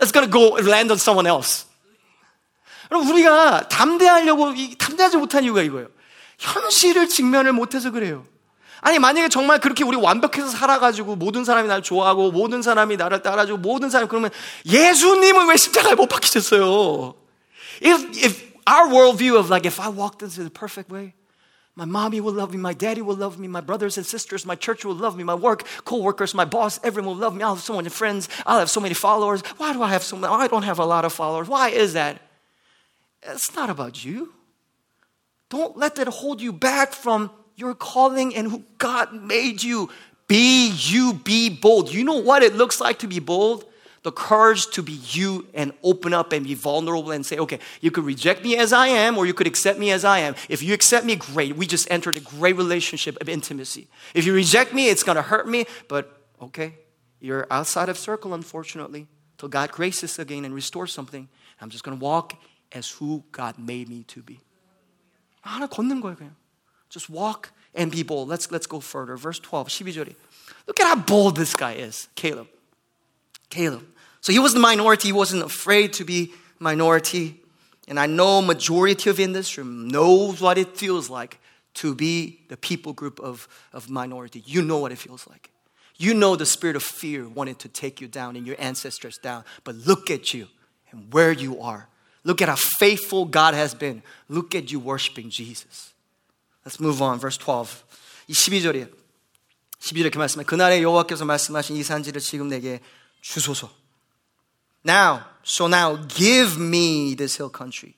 It's 0.00 0.12
gonna 0.12 0.28
go 0.28 0.50
land 0.62 0.90
on 0.90 0.98
someone 0.98 1.26
else. 1.26 1.66
그럼 2.92 3.08
우리가 3.08 3.68
담대하려고 3.68 4.52
담대하지 4.76 5.16
못한 5.16 5.44
이유가 5.44 5.62
이거예요. 5.62 5.88
현실을 6.38 7.08
직면을 7.08 7.54
못해서 7.54 7.90
그래요. 7.90 8.26
아니 8.82 8.98
만약에 8.98 9.30
정말 9.30 9.60
그렇게 9.60 9.82
우리 9.82 9.96
완벽해서 9.96 10.48
살아가지고 10.48 11.16
모든 11.16 11.42
사람이 11.42 11.68
나를 11.68 11.82
좋아하고 11.82 12.32
모든 12.32 12.60
사람이 12.60 12.98
나를 12.98 13.22
따라주고 13.22 13.58
모든 13.60 13.88
사람이 13.88 14.10
그러면 14.10 14.30
예수님은 14.66 15.48
왜 15.48 15.56
십자가에 15.56 15.94
못 15.94 16.06
박히셨어요? 16.06 17.14
If, 17.80 18.22
if 18.22 18.52
our 18.66 18.92
worldview 18.92 19.38
of 19.38 19.48
like 19.48 19.64
if 19.64 19.80
I 19.80 19.88
walked 19.88 20.22
into 20.22 20.42
the 20.42 20.50
perfect 20.50 20.92
way, 20.92 21.14
my 21.74 21.86
mommy 21.86 22.20
will 22.20 22.34
love 22.34 22.52
me, 22.52 22.60
my 22.60 22.74
daddy 22.74 23.00
will 23.00 23.16
love 23.16 23.40
me, 23.40 23.48
my 23.48 23.62
brothers 23.62 23.96
and 23.96 24.04
sisters, 24.04 24.44
my 24.44 24.54
church 24.54 24.84
will 24.84 25.00
love 25.00 25.16
me, 25.16 25.24
my 25.24 25.34
work, 25.34 25.64
co-workers, 25.86 26.34
my 26.34 26.44
boss, 26.44 26.78
everyone 26.84 27.16
will 27.16 27.22
love 27.22 27.34
me. 27.34 27.42
I'll 27.42 27.54
have 27.54 27.64
so 27.64 27.76
many 27.76 27.88
friends. 27.88 28.28
I'll 28.44 28.58
have 28.58 28.68
so 28.68 28.82
many 28.82 28.92
followers. 28.92 29.40
Why 29.56 29.72
do 29.72 29.82
I 29.82 29.88
have 29.88 30.02
so 30.02 30.16
many? 30.18 30.34
I 30.34 30.46
don't 30.46 30.64
have 30.64 30.78
a 30.78 30.84
lot 30.84 31.06
of 31.06 31.14
followers. 31.14 31.48
Why 31.48 31.70
is 31.70 31.94
that? 31.94 32.20
It's 33.22 33.54
not 33.54 33.70
about 33.70 34.04
you. 34.04 34.32
Don't 35.48 35.76
let 35.76 35.96
that 35.96 36.08
hold 36.08 36.40
you 36.40 36.52
back 36.52 36.92
from 36.92 37.30
your 37.56 37.74
calling 37.74 38.34
and 38.34 38.50
who 38.50 38.64
God 38.78 39.12
made 39.12 39.62
you. 39.62 39.90
Be 40.26 40.70
you, 40.70 41.12
be 41.12 41.50
bold. 41.50 41.92
You 41.92 42.04
know 42.04 42.16
what 42.16 42.42
it 42.42 42.54
looks 42.54 42.80
like 42.80 43.00
to 43.00 43.06
be 43.06 43.18
bold? 43.18 43.66
The 44.02 44.10
courage 44.10 44.66
to 44.68 44.82
be 44.82 44.98
you 45.10 45.46
and 45.54 45.72
open 45.82 46.12
up 46.12 46.32
and 46.32 46.44
be 46.44 46.54
vulnerable 46.54 47.12
and 47.12 47.24
say, 47.24 47.38
okay, 47.38 47.60
you 47.80 47.90
could 47.90 48.04
reject 48.04 48.42
me 48.42 48.56
as 48.56 48.72
I 48.72 48.88
am 48.88 49.16
or 49.16 49.26
you 49.26 49.34
could 49.34 49.46
accept 49.46 49.78
me 49.78 49.92
as 49.92 50.04
I 50.04 50.20
am. 50.20 50.34
If 50.48 50.62
you 50.62 50.74
accept 50.74 51.06
me, 51.06 51.14
great. 51.14 51.54
We 51.54 51.66
just 51.66 51.88
entered 51.90 52.16
a 52.16 52.20
great 52.20 52.56
relationship 52.56 53.20
of 53.20 53.28
intimacy. 53.28 53.88
If 54.14 54.24
you 54.24 54.34
reject 54.34 54.74
me, 54.74 54.88
it's 54.88 55.04
going 55.04 55.16
to 55.16 55.22
hurt 55.22 55.46
me, 55.46 55.66
but 55.86 56.24
okay, 56.40 56.74
you're 57.20 57.46
outside 57.50 57.88
of 57.88 57.96
circle, 57.96 58.34
unfortunately, 58.34 59.06
till 59.38 59.48
God 59.48 59.70
graces 59.70 60.18
again 60.18 60.44
and 60.44 60.54
restores 60.54 60.92
something. 60.92 61.28
I'm 61.60 61.70
just 61.70 61.84
going 61.84 61.96
to 61.96 62.02
walk 62.02 62.34
as 62.71 62.89
who 62.89 63.23
God 63.31 63.57
made 63.57 63.89
me 63.89 64.03
to 64.07 64.21
be. 64.21 64.39
하나 65.41 65.67
걷는 65.67 66.01
거예요, 66.01 66.17
그냥. 66.17 66.35
Just 66.89 67.09
walk 67.09 67.51
and 67.73 67.91
be 67.91 68.03
bold. 68.03 68.27
Let's, 68.27 68.51
let's 68.51 68.67
go 68.67 68.79
further. 68.79 69.17
Verse 69.17 69.39
12, 69.39 69.67
12절에. 69.67 70.15
Look 70.67 70.79
at 70.79 70.87
how 70.87 70.95
bold 70.95 71.35
this 71.35 71.53
guy 71.53 71.73
is, 71.73 72.07
Caleb. 72.15 72.47
Caleb. 73.49 73.85
So 74.21 74.31
he 74.33 74.39
was 74.39 74.53
the 74.53 74.59
minority. 74.59 75.09
He 75.09 75.13
wasn't 75.13 75.43
afraid 75.43 75.93
to 75.93 76.05
be 76.05 76.33
minority. 76.59 77.39
And 77.87 77.99
I 77.99 78.05
know 78.05 78.41
majority 78.41 79.09
of 79.09 79.19
in 79.19 79.31
this 79.31 79.57
room 79.57 79.87
knows 79.87 80.41
what 80.41 80.57
it 80.57 80.77
feels 80.77 81.09
like 81.09 81.39
to 81.75 81.95
be 81.95 82.41
the 82.49 82.57
people 82.57 82.91
group 82.91 83.19
of, 83.19 83.47
of 83.71 83.89
minority. 83.89 84.43
You 84.45 84.61
know 84.61 84.79
what 84.79 84.91
it 84.91 84.97
feels 84.97 85.27
like. 85.27 85.51
You 85.95 86.13
know 86.13 86.35
the 86.35 86.45
spirit 86.45 86.75
of 86.75 86.83
fear 86.83 87.27
wanted 87.27 87.59
to 87.59 87.69
take 87.69 88.01
you 88.01 88.07
down 88.07 88.35
and 88.35 88.45
your 88.45 88.55
ancestors 88.59 89.17
down. 89.17 89.45
But 89.63 89.75
look 89.75 90.11
at 90.11 90.33
you 90.33 90.47
and 90.91 91.11
where 91.13 91.31
you 91.31 91.61
are. 91.61 91.87
Look 92.23 92.41
at 92.41 92.49
how 92.49 92.55
faithful 92.55 93.25
God 93.25 93.53
has 93.53 93.73
been. 93.73 94.03
Look 94.27 94.53
at 94.53 94.71
you 94.71 94.79
worshiping 94.79 95.29
Jesus. 95.29 95.93
Let's 96.65 96.79
move 96.79 97.01
on. 97.01 97.19
Verse 97.19 97.37
12. 97.37 97.83
이 98.27 98.33
12절이에요. 98.33 98.89
12절에 99.79 99.99
이렇게 99.99 100.19
말씀해. 100.19 100.43
그날에 100.45 100.81
여호와께서 100.81 101.23
말씀하신 101.25 101.75
이 101.77 101.83
산지를 101.83 102.19
지금 102.19 102.49
내게 102.49 102.81
주소서. 103.21 103.71
Now, 104.83 105.25
so 105.43 105.67
now 105.67 105.97
give 106.07 106.59
me 106.59 107.15
this 107.15 107.37
hill 107.37 107.49
country. 107.49 107.95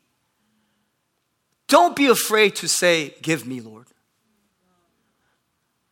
Don't 1.68 1.96
be 1.96 2.08
afraid 2.08 2.56
to 2.58 2.68
say, 2.68 3.16
Give 3.22 3.46
me, 3.46 3.62
Lord. 3.62 3.86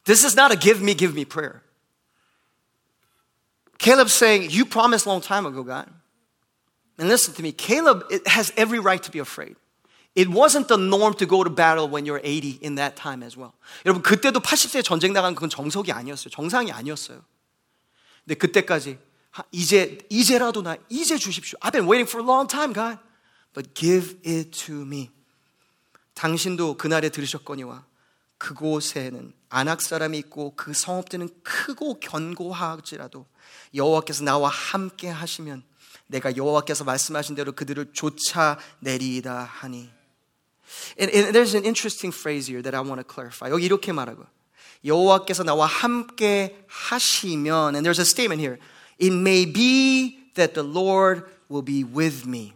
This 0.06 0.24
is 0.24 0.36
not 0.36 0.52
a 0.52 0.56
give 0.56 0.82
me, 0.82 0.94
give 0.94 1.14
me 1.14 1.24
prayer. 1.24 1.62
Caleb's 3.78 4.14
saying, 4.14 4.50
You 4.50 4.66
promised 4.66 5.06
a 5.06 5.10
long 5.10 5.22
time 5.22 5.46
ago, 5.46 5.64
God. 5.64 5.88
And 6.99 7.09
listen 7.09 7.35
to 7.35 7.43
me, 7.43 7.53
Caleb 7.53 8.05
has 8.27 8.53
every 8.57 8.79
right 8.79 9.03
to 9.03 9.11
be 9.11 9.19
afraid. 9.19 9.57
It 10.15 10.29
wasn't 10.29 10.69
the 10.69 10.77
norm 10.77 11.15
to 11.15 11.27
go 11.27 11.43
to 11.43 11.49
battle 11.49 11.89
when 11.89 12.05
you're 12.05 12.21
80 12.23 12.59
in 12.61 12.75
that 12.75 12.97
time 12.97 13.23
as 13.23 13.37
well. 13.37 13.53
여러분, 13.87 14.03
그때도 14.03 14.41
80세 14.41 14.85
전쟁 14.85 15.13
나간 15.15 15.35
그건 15.35 15.49
정석이 15.49 15.91
아니었어요. 15.91 16.31
정상이 16.31 16.71
아니었어요. 16.71 17.25
근데 18.25 18.35
그때까지 18.35 18.99
이제 19.51 19.99
이제라도 20.11 20.63
나 20.63 20.77
이제 20.91 21.17
주십시오. 21.17 21.59
I've 21.61 21.73
been 21.73 21.89
waiting 21.89 22.09
for 22.09 22.23
a 22.23 22.27
long 22.27 22.47
time, 22.47 22.75
God. 22.75 22.99
But 23.55 23.75
give 23.75 24.19
it 24.27 24.51
to 24.67 24.83
me. 24.83 25.11
당신도 26.15 26.77
그날에 26.77 27.09
들으셨거니와 27.09 27.85
그곳에는 28.39 29.33
안악 29.49 29.81
사람이 29.81 30.19
있고 30.19 30.55
그 30.57 30.73
성읍들은 30.75 31.29
크고 31.43 32.01
견고하지라도 32.01 33.27
여호와께서 33.75 34.25
나와 34.25 34.49
함께 34.49 35.09
하시면 35.09 35.63
내가 36.13 36.37
여호와께서 36.37 36.85
말씀하신 36.85 37.35
대로 37.35 37.53
그들을 37.53 37.93
쫓아내리이다 37.93 39.45
하니. 39.45 39.91
And, 40.99 41.13
and 41.13 41.33
there's 41.33 41.55
an 41.55 41.65
interesting 41.65 42.15
phrase 42.15 42.47
here 42.49 42.63
that 42.63 42.75
I 42.75 42.81
want 42.81 43.01
to 43.01 43.05
clarify. 43.05 43.51
여기 43.51 43.65
이렇게 43.65 43.93
말하고 43.93 44.25
여호와께서 44.85 45.43
나와 45.43 45.67
함께 45.67 46.65
하시면 46.69 47.75
and 47.75 47.85
there's 47.85 47.99
a 47.99 48.07
statement 48.07 48.41
here. 48.41 48.59
It 48.99 49.13
may 49.13 49.45
be 49.45 50.31
that 50.35 50.55
the 50.55 50.63
Lord 50.63 51.25
will 51.49 51.65
be 51.65 51.83
with 51.83 52.27
me. 52.27 52.55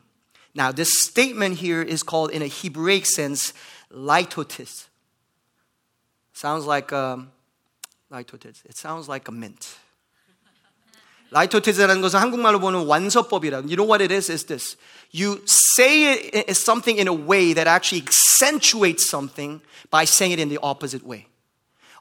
Now, 0.55 0.73
this 0.73 0.89
statement 1.03 1.59
here 1.59 1.83
is 1.83 2.03
called, 2.03 2.31
in 2.31 2.41
a 2.41 2.47
Hebraic 2.47 3.05
sense, 3.05 3.53
litotes. 3.93 4.87
Sounds 6.33 6.65
like 6.65 6.93
um, 6.95 7.31
litotes. 8.11 8.65
It 8.65 8.77
sounds 8.79 9.07
like 9.07 9.29
a 9.29 9.33
mint. 9.33 9.77
라이토테즈라는 11.32 12.02
것은 12.02 12.20
한국말로 12.20 12.60
보는 12.60 12.86
완서법이라. 12.86 13.60
You 13.60 13.76
know 13.78 13.88
what 13.88 14.04
it 14.04 14.14
is? 14.14 14.32
Is 14.32 14.46
this. 14.46 14.78
You 15.14 15.42
say 15.48 16.12
it 16.12 16.50
as 16.50 16.62
something 16.62 17.00
in 17.00 17.08
a 17.08 17.16
way 17.16 17.54
that 17.54 17.68
actually 17.68 18.04
accentuates 18.04 19.08
something 19.08 19.62
by 19.90 20.04
saying 20.04 20.34
it 20.34 20.42
in 20.42 20.50
the 20.50 20.60
opposite 20.62 21.08
way. 21.08 21.28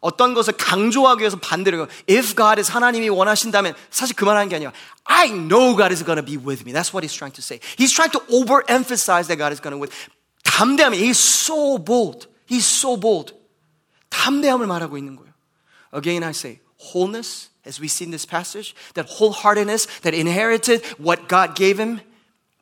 어떤 0.01 0.35
것을 0.35 0.55
강조하기 0.57 1.21
위해서 1.21 1.37
반대로 1.37 1.87
if 2.09 2.35
God 2.35 2.59
is 2.59 2.71
하나님이 2.73 3.11
원하신다면 3.11 3.75
사실 3.91 4.17
그 4.17 4.25
말하는 4.25 4.49
게 4.49 4.57
아니라 4.57 4.73
I 5.05 5.29
know 5.29 5.77
God 5.77 5.93
is 5.93 6.03
going 6.05 6.19
to 6.19 6.25
be 6.25 6.37
with 6.37 6.65
me. 6.65 6.73
That's 6.73 6.93
what 6.93 7.07
he's 7.07 7.15
trying 7.15 7.35
to 7.35 7.43
say. 7.43 7.61
He's 7.77 7.93
trying 7.93 8.11
to 8.13 8.21
overemphasize 8.33 9.29
that 9.29 9.37
God 9.37 9.53
is 9.53 9.61
going 9.61 9.77
to 9.77 9.79
be 9.79 9.87
with. 9.87 9.93
담대함이 10.45 10.97
he's 10.97 11.21
so 11.21 11.79
bold. 11.79 12.27
He's 12.49 12.67
so 12.67 12.97
bold. 12.97 13.35
담대함을 14.09 14.67
말하고 14.67 14.97
있는 14.99 15.17
거예요. 15.17 15.33
Again 15.93 16.25
I 16.25 16.31
say 16.31 16.61
wholeness 16.81 17.51
as 17.65 17.81
we 17.81 17.89
see 17.89 18.05
in 18.05 18.11
this 18.11 18.27
passage, 18.27 18.75
that 18.95 19.07
wholeheartedness 19.07 20.01
that 20.03 20.15
inherited 20.15 20.85
what 20.99 21.29
God 21.29 21.55
gave 21.55 21.79
him, 21.79 22.01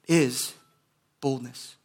is 0.08 0.54
boldness. 1.20 1.76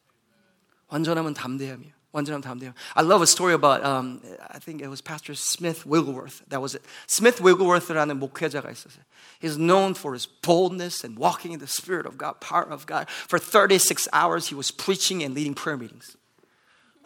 완전함은 0.90 1.34
담대함이에요. 1.34 1.92
완전함 2.14 2.42
담대함. 2.42 2.74
I 2.96 3.02
love 3.02 3.22
a 3.22 3.28
story 3.28 3.54
about 3.54 3.84
um, 3.84 4.22
I 4.50 4.60
think 4.60 4.82
it 4.82 4.88
was 4.88 5.02
Pastor 5.02 5.34
Smith 5.34 5.86
Wigglesworth. 5.86 6.44
That 6.48 6.62
was 6.62 6.76
it. 6.76 6.84
Smith 7.08 7.42
Wigglesworth라는 7.42 8.20
목회자가 8.20 8.70
있었어요. 8.70 9.04
He's 9.40 9.58
known 9.58 9.94
for 9.94 10.14
his 10.14 10.26
boldness 10.26 11.04
and 11.04 11.18
walking 11.18 11.52
in 11.52 11.60
the 11.60 11.68
spirit 11.68 12.06
of 12.06 12.18
God, 12.18 12.40
power 12.40 12.70
of 12.70 12.86
God. 12.86 13.10
For 13.10 13.40
36 13.40 14.08
hours 14.14 14.48
he 14.48 14.56
was 14.56 14.72
preaching 14.72 15.24
and 15.24 15.34
leading 15.36 15.54
prayer 15.54 15.78
meetings. 15.78 16.16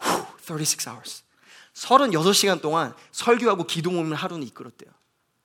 Whew, 0.02 0.26
36 0.38 0.86
hours. 0.86 1.22
36시간 1.74 2.60
동안 2.60 2.94
설교하고 3.12 3.64
기도 3.66 3.90
모임을 3.90 4.16
하루는 4.16 4.46
이끌었대요. 4.48 4.90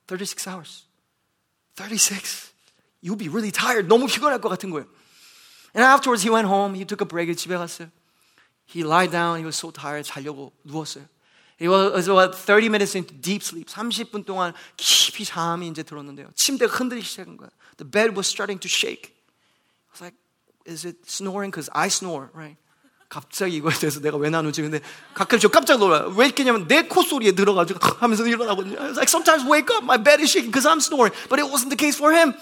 36 0.07 0.47
hours. 0.47 0.85
36. 1.75 2.51
You'll 3.01 3.17
be 3.17 3.29
really 3.29 3.51
tired. 3.51 3.87
너무 3.87 4.07
피곤할 4.07 4.39
것 4.39 4.49
같은 4.49 4.69
거예요. 4.69 4.85
And 5.75 5.83
afterwards 5.83 6.23
he 6.23 6.29
went 6.29 6.47
home. 6.47 6.75
He 6.75 6.85
took 6.85 7.01
a 7.01 7.07
break. 7.07 7.33
집에 7.35 7.57
갔어요. 7.57 7.89
He 8.65 8.83
lied 8.83 9.11
down. 9.11 9.37
He 9.39 9.45
was 9.45 9.57
so 9.57 9.71
tired. 9.71 10.05
자려고 10.05 10.53
누웠어요. 10.63 11.07
It 11.59 11.69
was 11.69 12.07
about 12.07 12.35
30 12.35 12.69
minutes 12.69 12.95
into 12.95 13.13
deep 13.13 13.43
sleep. 13.43 13.69
30분 13.69 14.25
동안 14.25 14.53
깊이 14.75 15.23
잠이 15.23 15.67
이제 15.67 15.83
들었는데요. 15.83 16.29
침대가 16.35 16.73
흔들리기 16.73 17.05
시작한 17.05 17.37
거야. 17.37 17.49
The 17.77 17.89
bed 17.89 18.15
was 18.15 18.27
starting 18.27 18.59
to 18.59 18.67
shake. 18.67 19.13
I 19.13 19.91
was 19.93 20.01
like, 20.01 20.17
is 20.65 20.85
it 20.85 20.97
snoring? 21.05 21.51
Because 21.51 21.69
I 21.73 21.87
snore, 21.87 22.31
right? 22.33 22.57
갑자기 23.09 23.57
이거에 23.57 23.73
대해서 23.75 23.99
내가 23.99 24.17
왜 24.17 24.29
나누지? 24.29 24.61
근데 24.61 24.81
가끔 25.13 25.37
저 25.37 25.47
깜짝 25.47 25.77
놀라요. 25.77 26.13
왜 26.17 26.25
이렇게냐면 26.25 26.67
내 26.67 26.87
콧소리에 26.87 27.33
들어가지고 27.33 27.79
하면서 27.99 28.25
일어나거든요. 28.25 28.73
It's 28.73 28.97
like 28.97 29.09
sometimes 29.09 29.45
wake 29.45 29.69
up, 29.69 29.83
my 29.83 30.01
bed 30.01 30.19
is 30.19 30.31
shaking 30.31 30.49
because 30.51 30.65
I'm 30.65 30.81
snoring. 30.81 31.13
But 31.29 31.39
it 31.39 31.45
wasn't 31.45 31.69
the 31.69 31.77
case 31.77 31.95
for 31.95 32.11
him. 32.11 32.33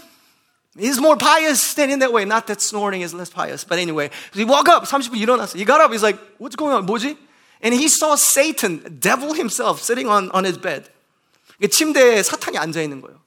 He's 0.80 1.02
more 1.02 1.18
pious 1.18 1.74
than 1.74 1.90
in 1.90 2.00
that 2.00 2.14
way. 2.14 2.24
Not 2.24 2.48
that 2.48 2.62
snoring 2.62 3.02
is 3.02 3.14
less 3.14 3.30
pious. 3.30 3.66
But 3.66 3.80
anyway, 3.80 4.10
so 4.32 4.40
he 4.40 4.46
woke 4.46 4.70
up, 4.70 4.86
30분 4.86 5.20
일어났어. 5.20 5.58
He 5.58 5.66
got 5.66 5.82
up, 5.82 5.92
he's 5.92 6.04
like, 6.04 6.18
what's 6.38 6.56
going 6.56 6.72
on? 6.72 6.88
뭐지? 6.88 7.18
And 7.62 7.76
he 7.76 7.90
saw 7.90 8.16
Satan, 8.16 8.98
devil 9.00 9.34
himself, 9.34 9.82
sitting 9.82 10.08
on, 10.08 10.32
on 10.32 10.46
his 10.46 10.58
bed. 10.58 10.90
침대에 11.62 12.24
사탄이 12.24 12.58
앉아 12.58 12.82
있는 12.82 13.02
거예요. 13.02 13.20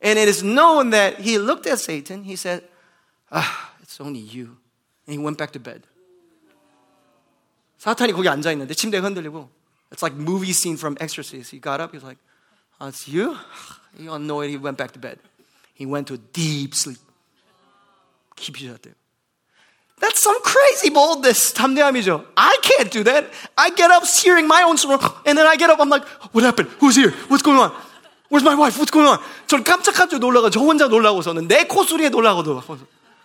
And 0.00 0.18
it 0.18 0.28
is 0.28 0.42
known 0.42 0.90
that 0.90 1.20
he 1.20 1.38
looked 1.38 1.66
at 1.66 1.78
Satan, 1.78 2.24
he 2.24 2.36
said, 2.36 2.64
ah, 3.30 3.72
it's 3.82 4.00
only 4.00 4.20
you. 4.20 4.56
And 5.06 5.12
he 5.12 5.18
went 5.18 5.38
back 5.38 5.52
to 5.52 5.60
bed. 5.60 5.86
사탄이 7.78 8.12
거기 8.12 8.28
앉아 8.28 8.52
있는데 8.52 8.74
침대가 8.74 9.06
흔들리고 9.06 9.50
It's 9.90 10.02
like 10.02 10.18
movie 10.18 10.50
scene 10.50 10.76
from 10.76 10.96
Exorcist. 10.98 11.52
He 11.52 11.60
got 11.60 11.80
up, 11.80 11.92
he 11.92 11.96
was 11.96 12.02
like, 12.02 12.18
oh, 12.80 12.88
it's 12.88 13.06
you? 13.06 13.36
He 13.96 14.08
annoyed, 14.08 14.50
he 14.50 14.56
went 14.56 14.76
back 14.76 14.90
to 14.92 14.98
bed. 14.98 15.18
He 15.74 15.86
went 15.86 16.08
to 16.08 16.18
deep 16.32 16.74
sleep. 16.74 16.98
깊이 18.34 18.66
잤대요. 18.66 18.94
That's 20.00 20.20
some 20.20 20.36
crazy 20.42 20.90
boldness. 20.90 21.54
담대함이죠. 21.54 22.26
I 22.36 22.58
can't 22.62 22.90
do 22.90 23.04
that. 23.04 23.30
I 23.56 23.70
get 23.70 23.90
up 23.92 24.02
hearing 24.04 24.46
my 24.48 24.64
own 24.64 24.76
snore, 24.76 24.98
and 25.24 25.38
then 25.38 25.46
I 25.46 25.56
get 25.56 25.70
up, 25.70 25.78
I'm 25.78 25.88
like, 25.88 26.04
what 26.34 26.42
happened? 26.42 26.70
Who's 26.80 26.96
here? 26.96 27.12
What's 27.28 27.42
going 27.42 27.58
on? 27.58 27.70
Where's 28.28 28.42
my 28.42 28.56
wife? 28.56 28.76
What's 28.76 28.90
going 28.90 29.06
on? 29.06 29.20
저는 29.46 29.62
깜짝깜짝 29.62 30.18
놀라가 30.18 30.50
저 30.50 30.58
혼자 30.58 30.88
놀라고서는 30.88 31.46
내 31.46 31.64
콧소리에 31.64 32.08
놀라고도. 32.08 32.62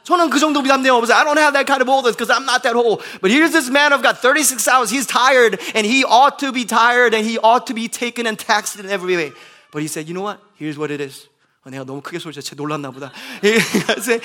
저는 0.05 0.31
그 0.31 0.39
정도 0.39 0.61
없어요. 0.61 1.17
I 1.17 1.25
don't 1.25 1.39
have 1.39 1.55
that 1.55 1.67
kind 1.67 1.81
of 1.83 1.87
boldness 1.87 2.15
because 2.15 2.31
I'm 2.31 2.45
not 2.45 2.63
that 2.63 2.77
whole. 2.77 3.01
But 3.21 3.31
here's 3.31 3.53
this 3.53 3.69
man 3.69 3.93
of 3.93 4.03
God, 4.03 4.19
36 4.19 4.69
hours. 4.69 4.91
He's 4.91 5.07
tired 5.07 5.59
and 5.75 5.87
he 5.87 6.05
ought 6.05 6.39
to 6.41 6.53
be 6.53 6.65
tired 6.65 7.15
and 7.15 7.25
he 7.25 7.39
ought 7.39 7.67
to 7.69 7.75
be 7.75 7.89
taken 7.89 8.27
and 8.27 8.39
taxed 8.39 8.79
in 8.79 8.89
every 8.89 9.17
way. 9.17 9.33
But 9.73 9.83
he 9.83 9.89
said, 9.89 10.07
you 10.07 10.15
know 10.15 10.23
what? 10.23 10.41
Here's 10.57 10.77
what 10.79 10.91
it 10.93 11.01
is. 11.01 11.29
내가 11.65 11.85
너무 11.85 12.03
크게 12.03 12.19
소리쳐 12.19 12.43
쟤 12.43 12.55
놀랐나 12.55 12.91
보다. 12.91 13.11
I'm 13.43 14.21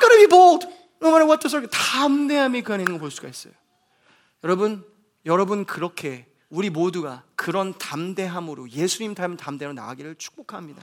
gonna 0.00 0.16
be 0.16 0.26
bold. 0.26 0.66
No 1.02 1.10
matter 1.10 1.26
what 1.26 1.42
the 1.42 1.50
circle. 1.50 1.68
담대함이 1.68 2.62
그 2.62 2.72
안에 2.72 2.84
있는 2.84 2.96
걸 2.96 3.00
볼 3.00 3.10
수가 3.10 3.28
있어요. 3.28 3.52
여러분, 4.42 4.82
여러분 5.26 5.66
그렇게 5.66 6.26
우리 6.48 6.70
모두가 6.70 7.24
그런 7.36 7.76
담대함으로 7.76 8.70
예수님 8.70 9.14
닮은 9.14 9.36
담대함으로 9.36 9.74
나가기를 9.74 10.14
축복합니다. 10.16 10.82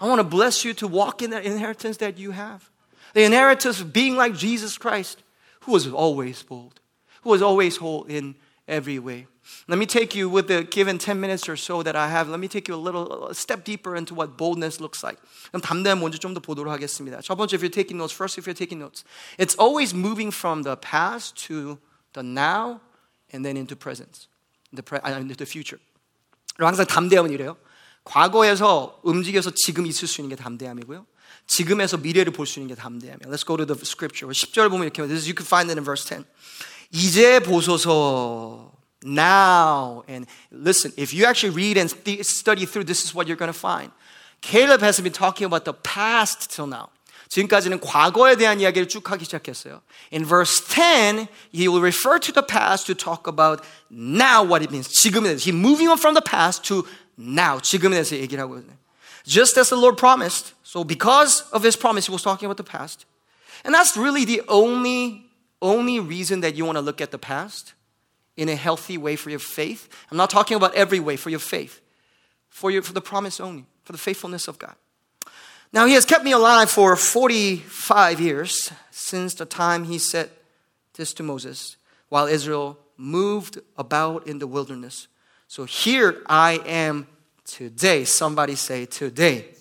I 0.00 0.08
want 0.08 0.20
to 0.20 0.28
bless 0.28 0.66
you 0.66 0.74
to 0.74 0.88
walk 0.88 1.22
in 1.22 1.30
that 1.30 1.46
inheritance 1.46 1.98
that 1.98 2.20
you 2.20 2.32
have. 2.32 2.71
The 3.13 3.23
inheritance 3.23 3.79
of 3.79 3.93
being 3.93 4.15
like 4.15 4.35
Jesus 4.35 4.77
Christ, 4.77 5.23
who 5.61 5.71
was 5.71 5.87
always 5.87 6.43
bold, 6.43 6.79
who 7.21 7.29
was 7.29 7.41
always 7.41 7.77
whole 7.77 8.03
in 8.05 8.35
every 8.67 8.99
way. 8.99 9.27
Let 9.67 9.79
me 9.79 9.85
take 9.85 10.13
you 10.13 10.29
with 10.29 10.47
the 10.47 10.63
given 10.63 10.97
10 10.97 11.19
minutes 11.19 11.47
or 11.47 11.55
so 11.55 11.81
that 11.83 11.95
I 11.95 12.09
have. 12.09 12.27
Let 12.27 12.39
me 12.39 12.47
take 12.47 12.67
you 12.67 12.75
a 12.75 12.77
little 12.77 13.27
a 13.27 13.35
step 13.35 13.63
deeper 13.63 13.95
into 13.95 14.13
what 14.13 14.37
boldness 14.37 14.81
looks 14.81 15.03
like. 15.03 15.17
그럼 15.51 15.61
담대함 15.61 15.99
먼저 15.99 16.17
좀 16.19 16.33
더 16.33 16.41
보도록 16.41 16.67
하겠습니다. 16.73 17.21
첫 17.21 17.35
번째, 17.35 17.55
if 17.55 17.63
you're 17.63 17.69
taking 17.69 17.97
notes, 17.97 18.13
first, 18.13 18.37
if 18.37 18.45
you're 18.45 18.53
taking 18.53 18.79
notes, 18.79 19.03
it's 19.37 19.55
always 19.55 19.93
moving 19.93 20.31
from 20.31 20.63
the 20.63 20.75
past 20.77 21.35
to 21.47 21.79
the 22.13 22.23
now 22.23 22.81
and 23.31 23.45
then 23.45 23.55
into 23.57 23.75
presence, 23.75 24.27
the 24.73 24.83
pre, 24.83 24.99
into 25.03 25.35
the 25.35 25.45
future. 25.45 25.79
항상 26.57 26.85
담대함은 26.85 27.31
이래요. 27.31 27.55
과거에서 28.03 28.99
움직여서 29.03 29.51
지금 29.55 29.85
있을 29.85 30.07
수 30.07 30.21
있는 30.21 30.35
게 30.35 30.41
담대함이고요. 30.41 31.05
지금에서 31.47 31.97
미래를 31.97 32.33
볼 32.33 32.45
수 32.45 32.59
있는 32.59 32.73
게 32.73 32.75
담대함이에요. 32.75 33.31
Let's 33.31 33.45
go 33.45 33.57
to 33.57 33.65
the 33.65 33.79
scripture. 33.81 34.31
10절 34.31 34.69
보면 34.69 34.83
이렇게 34.83 35.05
this 35.07 35.25
you 35.27 35.35
can 35.35 35.45
find 35.45 35.69
it 35.69 35.77
in 35.77 35.83
verse 35.83 36.07
10. 36.07 36.25
이제 36.91 37.39
보소서 37.39 38.71
now 39.05 40.03
and 40.09 40.25
listen 40.51 40.91
if 40.97 41.13
you 41.13 41.25
actually 41.25 41.53
read 41.53 41.77
and 41.77 41.91
study 42.23 42.65
through 42.65 42.83
this 42.85 43.03
is 43.03 43.13
what 43.13 43.27
you're 43.27 43.37
going 43.37 43.51
to 43.51 43.53
find 43.53 43.91
Caleb 44.41 44.81
has 44.81 44.99
been 45.01 45.13
talking 45.13 45.45
about 45.45 45.65
the 45.65 45.73
past 45.73 46.49
till 46.49 46.67
now 46.67 46.89
지금까지는 47.29 47.79
과거에 47.81 48.35
대한 48.37 48.59
이야기를 48.61 48.87
쭉 48.87 49.11
하기 49.11 49.25
시작했어요. 49.25 49.81
In 50.13 50.25
verse 50.25 50.63
10, 50.69 51.27
he 51.53 51.67
will 51.67 51.81
refer 51.81 52.19
to 52.19 52.31
the 52.31 52.45
past 52.45 52.87
to 52.87 52.95
talk 52.95 53.27
about 53.27 53.61
now 53.91 54.43
what 54.43 54.63
it 54.63 54.71
means. 54.71 54.87
지금에 54.87 55.35
대해서. 55.35 55.43
He's 55.43 55.53
moving 55.53 55.89
on 55.89 55.97
from 55.97 56.15
the 56.15 56.23
past 56.23 56.63
to 56.69 56.87
now. 57.21 57.59
지금에 57.59 57.95
대해서 57.95 58.15
얘기를 58.15 58.43
하고 58.43 58.57
있어요. 58.57 58.77
Just 59.25 59.59
as 59.59 59.69
the 59.69 59.79
Lord 59.79 59.97
promised. 59.97 60.53
So 60.63 60.83
because 60.83 61.43
of 61.51 61.63
his 61.63 61.75
promise, 61.75 62.07
he 62.07 62.11
was 62.11 62.23
talking 62.23 62.45
about 62.45 62.57
the 62.57 62.63
past. 62.63 63.05
And 63.65 63.73
that's 63.73 63.97
really 63.97 64.25
the 64.25 64.41
only, 64.47 65.25
only 65.61 65.99
reason 65.99 66.41
that 66.41 66.55
you 66.55 66.65
want 66.65 66.77
to 66.77 66.81
look 66.81 67.01
at 67.01 67.11
the 67.11 67.17
past 67.17 67.73
in 68.37 68.49
a 68.49 68.55
healthy 68.55 68.97
way 68.97 69.15
for 69.15 69.29
your 69.29 69.39
faith. 69.39 69.89
I'm 70.11 70.17
not 70.17 70.29
talking 70.29 70.55
about 70.55 70.75
every 70.75 70.99
way 70.99 71.17
for 71.17 71.29
your 71.29 71.39
faith, 71.39 71.81
for, 72.49 72.71
your, 72.71 72.81
for 72.81 72.93
the 72.93 73.01
promise 73.01 73.39
only, 73.39 73.65
for 73.83 73.91
the 73.91 73.97
faithfulness 73.97 74.47
of 74.47 74.59
God. 74.59 74.75
Now, 75.73 75.85
He 75.85 75.93
has 75.93 76.05
kept 76.05 76.23
me 76.23 76.31
alive 76.31 76.69
for 76.69 76.95
45 76.95 78.21
years 78.21 78.71
since 78.91 79.33
the 79.33 79.45
time 79.45 79.85
He 79.85 79.97
said 79.97 80.29
this 80.93 81.13
to 81.15 81.23
Moses 81.23 81.75
while 82.09 82.27
Israel 82.27 82.77
moved 82.95 83.59
about 83.77 84.27
in 84.27 84.39
the 84.39 84.47
wilderness. 84.47 85.07
So 85.47 85.65
here 85.65 86.21
I 86.27 86.61
am 86.65 87.07
today. 87.52 88.04
Somebody 88.04 88.54
say, 88.54 88.86
today. 88.86 89.54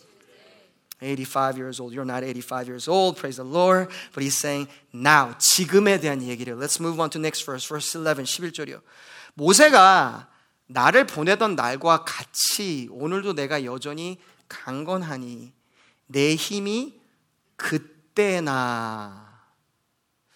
85 1.02 1.58
years 1.58 1.80
old. 1.80 1.94
You're 1.94 2.06
not 2.06 2.24
85 2.24 2.68
years 2.68 2.88
old. 2.88 3.18
Praise 3.18 3.38
the 3.38 3.44
Lord. 3.44 3.90
But 4.14 4.24
he's 4.24 4.38
saying 4.38 4.68
now. 4.94 5.34
지금에 5.38 6.00
대한 6.00 6.22
얘기를. 6.22 6.56
Let's 6.58 6.80
move 6.80 7.00
on 7.00 7.10
to 7.10 7.20
next 7.20 7.44
verse. 7.44 7.66
Verse 7.66 7.92
11. 7.92 8.24
11절이요. 8.24 8.82
모세가 9.34 10.30
나를 10.68 11.08
보내던 11.08 11.56
날과 11.56 12.06
같이 12.06 12.88
오늘도 12.92 13.34
내가 13.34 13.66
여전히 13.66 14.20
강건하니 14.48 15.54
내 16.08 16.36
힘이 16.36 17.00
그때나 17.56 19.32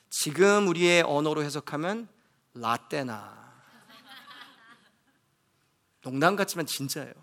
지금 0.10 0.68
우리의 0.68 1.04
언어로 1.04 1.44
해석하면 1.44 2.08
라떼나 2.54 3.46
농담 6.02 6.36
같지만 6.36 6.66
진짜예요. 6.66 7.14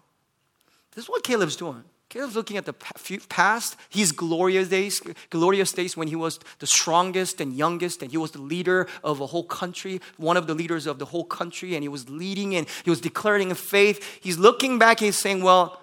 This 0.96 1.06
is 1.06 1.10
what 1.10 1.24
Caleb's 1.24 1.56
doing. 1.56 1.84
Caleb's 2.10 2.36
looking 2.36 2.56
at 2.56 2.66
the 2.66 2.74
past, 2.74 3.76
his 3.90 4.14
glorious 4.14 4.70
days, 4.70 5.02
glorious 5.30 5.74
days 5.74 5.98
when 5.98 6.08
he 6.08 6.16
was 6.16 6.40
the 6.60 6.68
strongest 6.68 7.42
and 7.42 7.54
youngest, 7.54 8.02
and 8.02 8.12
he 8.12 8.18
was 8.18 8.32
the 8.32 8.42
leader 8.42 8.88
of 9.04 9.20
a 9.20 9.26
whole 9.26 9.44
country, 9.44 10.00
one 10.16 10.38
of 10.38 10.48
the 10.48 10.56
leaders 10.56 10.88
of 10.88 11.00
the 11.00 11.06
whole 11.06 11.26
country, 11.26 11.76
and 11.76 11.84
he 11.84 11.90
was 11.90 12.10
leading 12.10 12.56
and 12.56 12.66
he 12.86 12.90
was 12.90 13.02
declaring 13.02 13.52
a 13.52 13.56
faith. 13.56 14.20
He's 14.22 14.38
looking 14.38 14.80
back, 14.80 15.02
he's 15.02 15.18
saying, 15.18 15.44
Well, 15.44 15.82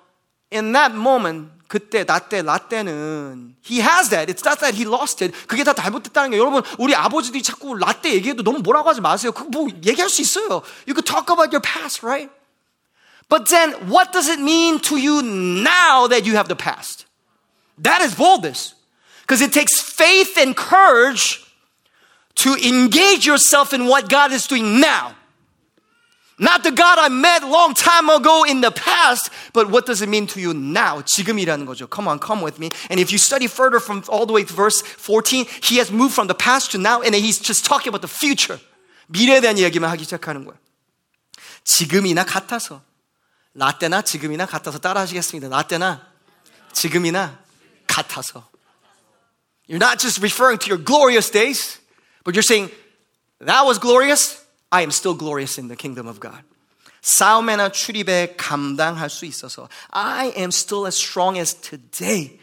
in 0.50 0.72
that 0.72 0.94
moment, 0.94 1.50
그때, 1.68 2.04
나 2.04 2.20
때, 2.20 2.42
나 2.42 2.58
때는 2.58 3.56
he 3.62 3.80
has 3.80 4.08
that. 4.08 4.30
It's 4.30 4.44
not 4.44 4.60
that 4.60 4.74
he 4.74 4.86
lost 4.86 5.22
it. 5.22 5.34
그게 5.46 5.62
다 5.62 5.74
잘못됐다는 5.74 6.30
게 6.30 6.38
여러분 6.38 6.62
우리 6.78 6.94
아버지들이 6.94 7.42
자꾸 7.42 7.74
라떼 7.74 8.14
얘기해도 8.14 8.42
너무 8.42 8.60
뭐라고 8.60 8.88
하지 8.88 9.00
마세요. 9.00 9.32
그거 9.32 9.50
뭐 9.50 9.68
얘기할 9.68 10.08
수 10.08 10.22
있어요. 10.22 10.62
You 10.86 10.94
could 10.94 11.04
talk 11.04 11.28
about 11.30 11.52
your 11.52 11.60
past, 11.60 12.02
right? 12.02 12.30
But 13.28 13.48
then, 13.48 13.72
what 13.88 14.12
does 14.12 14.28
it 14.28 14.38
mean 14.38 14.78
to 14.80 14.96
you 14.96 15.22
now 15.22 16.06
that 16.08 16.26
you 16.26 16.36
have 16.36 16.48
the 16.48 16.56
past? 16.56 17.06
That 17.78 18.02
is 18.02 18.14
boldness. 18.14 18.74
Because 19.22 19.40
it 19.40 19.52
takes 19.52 19.80
faith 19.80 20.36
and 20.36 20.54
courage 20.56 21.42
to 22.36 22.54
engage 22.54 23.26
yourself 23.26 23.72
in 23.72 23.86
what 23.86 24.08
God 24.08 24.32
is 24.32 24.46
doing 24.46 24.80
now. 24.80 25.14
Not 26.38 26.64
the 26.64 26.72
God 26.72 26.98
I 26.98 27.08
met 27.08 27.44
long 27.44 27.74
time 27.74 28.10
ago 28.10 28.44
in 28.44 28.60
the 28.60 28.72
past, 28.72 29.30
but 29.52 29.70
what 29.70 29.86
does 29.86 30.02
it 30.02 30.08
mean 30.08 30.26
to 30.28 30.40
you 30.40 30.52
now? 30.52 31.00
지금이라는 31.00 31.64
거죠. 31.64 31.88
Come 31.88 32.08
on, 32.08 32.18
come 32.18 32.42
with 32.42 32.58
me. 32.58 32.70
And 32.90 32.98
if 32.98 33.12
you 33.12 33.18
study 33.18 33.46
further 33.46 33.78
from 33.78 34.02
all 34.08 34.26
the 34.26 34.32
way 34.32 34.42
to 34.42 34.52
verse 34.52 34.82
14, 34.82 35.46
he 35.62 35.76
has 35.78 35.92
moved 35.92 36.12
from 36.12 36.26
the 36.26 36.34
past 36.34 36.72
to 36.72 36.78
now, 36.78 37.02
and 37.02 37.14
he's 37.14 37.38
just 37.38 37.64
talking 37.64 37.88
about 37.88 38.02
the 38.02 38.08
future. 38.08 38.58
미래에 39.06 39.40
대한 39.40 39.58
이야기만 39.58 39.88
하기 39.90 40.02
시작하는 40.04 40.44
거예요. 40.44 40.58
지금이나 41.62 42.24
같아서. 42.24 42.82
라떼나 43.58 44.02
지금이나 44.02 44.46
같아서 44.46 44.78
따라 44.78 45.00
하시겠습니다. 45.02 45.48
라떼나 45.48 46.06
지금이나 46.72 47.38
같아서. 47.86 48.48
You're 49.68 49.82
not 49.82 49.98
just 49.98 50.20
referring 50.20 50.58
to 50.58 50.68
your 50.68 50.82
glorious 50.82 51.30
days, 51.30 51.78
but 52.24 52.34
you're 52.34 52.42
saying, 52.42 52.70
that 53.40 53.64
was 53.64 53.78
glorious. 53.78 54.44
I 54.70 54.82
am 54.82 54.90
still 54.90 55.14
glorious 55.14 55.58
in 55.58 55.68
the 55.68 55.76
kingdom 55.76 56.06
of 56.06 56.20
God. 56.20 56.42
싸움에나 57.00 57.70
출입에 57.70 58.34
감당할 58.36 59.10
수 59.10 59.26
있어서 59.26 59.68
I 59.90 60.32
am 60.36 60.48
still 60.48 60.86
as 60.86 60.96
strong 60.96 61.38
as 61.38 61.54
today. 61.54 62.40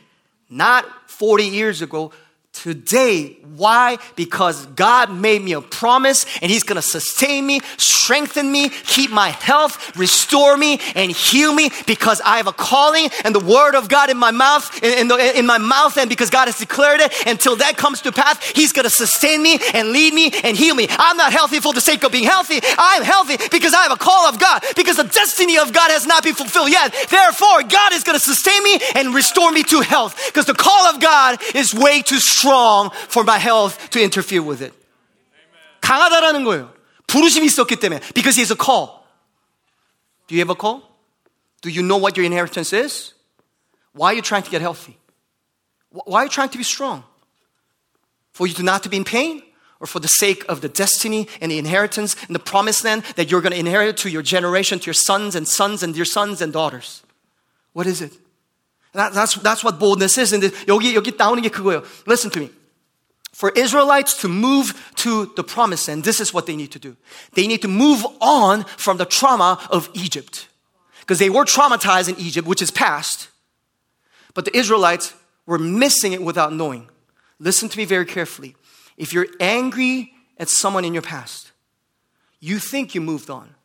Not 0.49 0.85
40 1.07 1.47
years 1.47 1.81
ago, 1.81 2.11
today. 2.56 3.36
Why? 3.56 3.98
Because 4.16 4.66
God 4.66 5.10
made 5.10 5.42
me 5.42 5.52
a 5.52 5.60
promise 5.60 6.26
and 6.42 6.50
He's 6.50 6.62
gonna 6.62 6.82
sustain 6.82 7.46
me, 7.46 7.60
strengthen 7.76 8.50
me, 8.50 8.70
keep 8.70 9.10
my 9.10 9.28
health, 9.30 9.96
restore 9.96 10.56
me, 10.56 10.80
and 10.94 11.10
heal 11.10 11.52
me 11.54 11.70
because 11.86 12.20
I 12.22 12.38
have 12.38 12.46
a 12.46 12.52
calling 12.52 13.08
and 13.24 13.34
the 13.34 13.40
word 13.40 13.74
of 13.74 13.88
God 13.88 14.10
in 14.10 14.16
my 14.16 14.30
mouth, 14.30 14.82
in, 14.82 15.08
the, 15.08 15.38
in 15.38 15.46
my 15.46 15.58
mouth, 15.58 15.96
and 15.96 16.08
because 16.08 16.30
God 16.30 16.48
has 16.48 16.58
declared 16.58 17.00
it, 17.00 17.12
until 17.26 17.56
that 17.56 17.76
comes 17.76 18.00
to 18.02 18.12
pass, 18.12 18.42
He's 18.50 18.72
gonna 18.72 18.90
sustain 18.90 19.42
me 19.42 19.58
and 19.74 19.90
lead 19.90 20.14
me 20.14 20.32
and 20.42 20.56
heal 20.56 20.74
me. 20.74 20.86
I'm 20.90 21.16
not 21.16 21.32
healthy 21.32 21.60
for 21.60 21.72
the 21.72 21.80
sake 21.80 22.04
of 22.04 22.12
being 22.12 22.24
healthy. 22.24 22.60
I'm 22.78 23.02
healthy 23.02 23.36
because 23.50 23.74
I 23.74 23.82
have 23.82 23.92
a 23.92 23.96
call 23.96 24.26
of 24.26 24.38
God, 24.38 24.64
because 24.76 24.96
the 24.96 25.04
destiny 25.04 25.58
of 25.58 25.72
God 25.72 25.90
has 25.90 26.06
not 26.06 26.24
been 26.24 26.34
fulfilled 26.34 26.70
yet. 26.70 26.94
Therefore, 27.10 27.62
God 27.62 27.92
is 27.92 28.02
gonna 28.02 28.18
sustain 28.18 28.62
me 28.64 28.80
and 28.94 29.14
restore 29.14 29.52
me 29.52 29.62
to 29.64 29.80
health 29.80 30.20
because 30.26 30.46
the 30.46 30.54
call 30.54 30.86
of 30.86 31.00
God 31.00 31.38
is 31.54 31.74
way 31.74 32.02
too 32.02 32.18
strong 32.18 32.45
for 33.09 33.23
my 33.23 33.37
health 33.37 33.89
to 33.91 34.01
interfere 34.01 34.41
with 34.41 34.61
it. 34.61 34.73
강하다라는 35.81 36.43
거예요. 36.43 36.73
부르심이 37.07 37.45
있었기 37.47 37.75
때문에. 37.75 38.01
Because 38.13 38.35
he 38.35 38.41
has 38.41 38.51
a 38.51 38.55
call. 38.55 39.03
Do 40.27 40.35
you 40.35 40.41
have 40.41 40.49
a 40.49 40.55
call? 40.55 40.83
Do 41.61 41.69
you 41.69 41.83
know 41.83 41.97
what 41.97 42.15
your 42.15 42.25
inheritance 42.25 42.73
is? 42.73 43.13
Why 43.93 44.13
are 44.13 44.15
you 44.15 44.21
trying 44.21 44.43
to 44.43 44.49
get 44.49 44.61
healthy? 44.61 44.97
Why 45.91 46.21
are 46.21 46.23
you 46.25 46.29
trying 46.29 46.49
to 46.49 46.57
be 46.57 46.63
strong? 46.63 47.03
For 48.31 48.47
you 48.47 48.53
to 48.55 48.63
not 48.63 48.83
to 48.83 48.89
be 48.89 48.97
in 48.97 49.03
pain? 49.03 49.43
Or 49.81 49.87
for 49.87 49.99
the 49.99 50.07
sake 50.07 50.45
of 50.47 50.61
the 50.61 50.69
destiny 50.69 51.27
and 51.41 51.51
the 51.51 51.57
inheritance 51.57 52.15
and 52.27 52.35
the 52.35 52.39
promised 52.39 52.85
land 52.85 53.03
that 53.15 53.31
you're 53.31 53.41
going 53.41 53.51
to 53.51 53.59
inherit 53.59 53.97
to 53.97 54.09
your 54.09 54.21
generation, 54.21 54.79
to 54.79 54.85
your 54.85 54.93
sons 54.93 55.35
and 55.35 55.47
sons 55.47 55.83
and 55.83 55.95
your 55.95 56.05
sons 56.05 56.39
and 56.39 56.53
daughters? 56.53 57.01
What 57.73 57.87
is 57.87 58.01
it? 58.01 58.13
That, 58.95 59.13
that's, 59.13 59.35
that's 59.35 59.63
what 59.63 59.79
boldness 59.79 60.17
is. 60.17 60.33
And 60.33 60.43
여기, 60.67 60.95
여기 60.95 61.11
나오는 61.11 61.41
게 61.41 61.49
그거예요. 61.49 61.83
Listen 62.05 62.29
to 62.31 62.39
me. 62.39 62.49
For 63.31 63.51
Israelites 63.55 64.17
to 64.21 64.27
move 64.27 64.73
to 64.97 65.31
the 65.35 65.43
promised 65.43 65.87
land, 65.87 66.03
this 66.03 66.19
is 66.19 66.33
what 66.33 66.45
they 66.45 66.55
need 66.55 66.71
to 66.73 66.79
do. 66.79 66.97
They 67.33 67.47
need 67.47 67.61
to 67.61 67.69
move 67.69 68.05
on 68.19 68.65
from 68.77 68.97
the 68.97 69.05
trauma 69.05 69.57
of 69.71 69.89
Egypt. 69.93 70.49
Because 70.99 71.19
they 71.19 71.29
were 71.29 71.45
traumatized 71.45 72.09
in 72.09 72.19
Egypt, 72.19 72.47
which 72.47 72.61
is 72.61 72.71
past. 72.71 73.29
But 74.33 74.45
the 74.45 74.55
Israelites 74.55 75.13
were 75.45 75.57
missing 75.57 76.11
it 76.13 76.21
without 76.21 76.53
knowing. 76.53 76.89
Listen 77.39 77.69
to 77.69 77.77
me 77.77 77.85
very 77.85 78.05
carefully. 78.05 78.55
If 78.97 79.13
you're 79.13 79.27
angry 79.39 80.13
at 80.37 80.49
someone 80.49 80.85
in 80.85 80.93
your 80.93 81.01
past, 81.01 81.51
you 82.39 82.59
think 82.59 82.93
you 82.93 83.01
moved 83.01 83.29
on. 83.29 83.55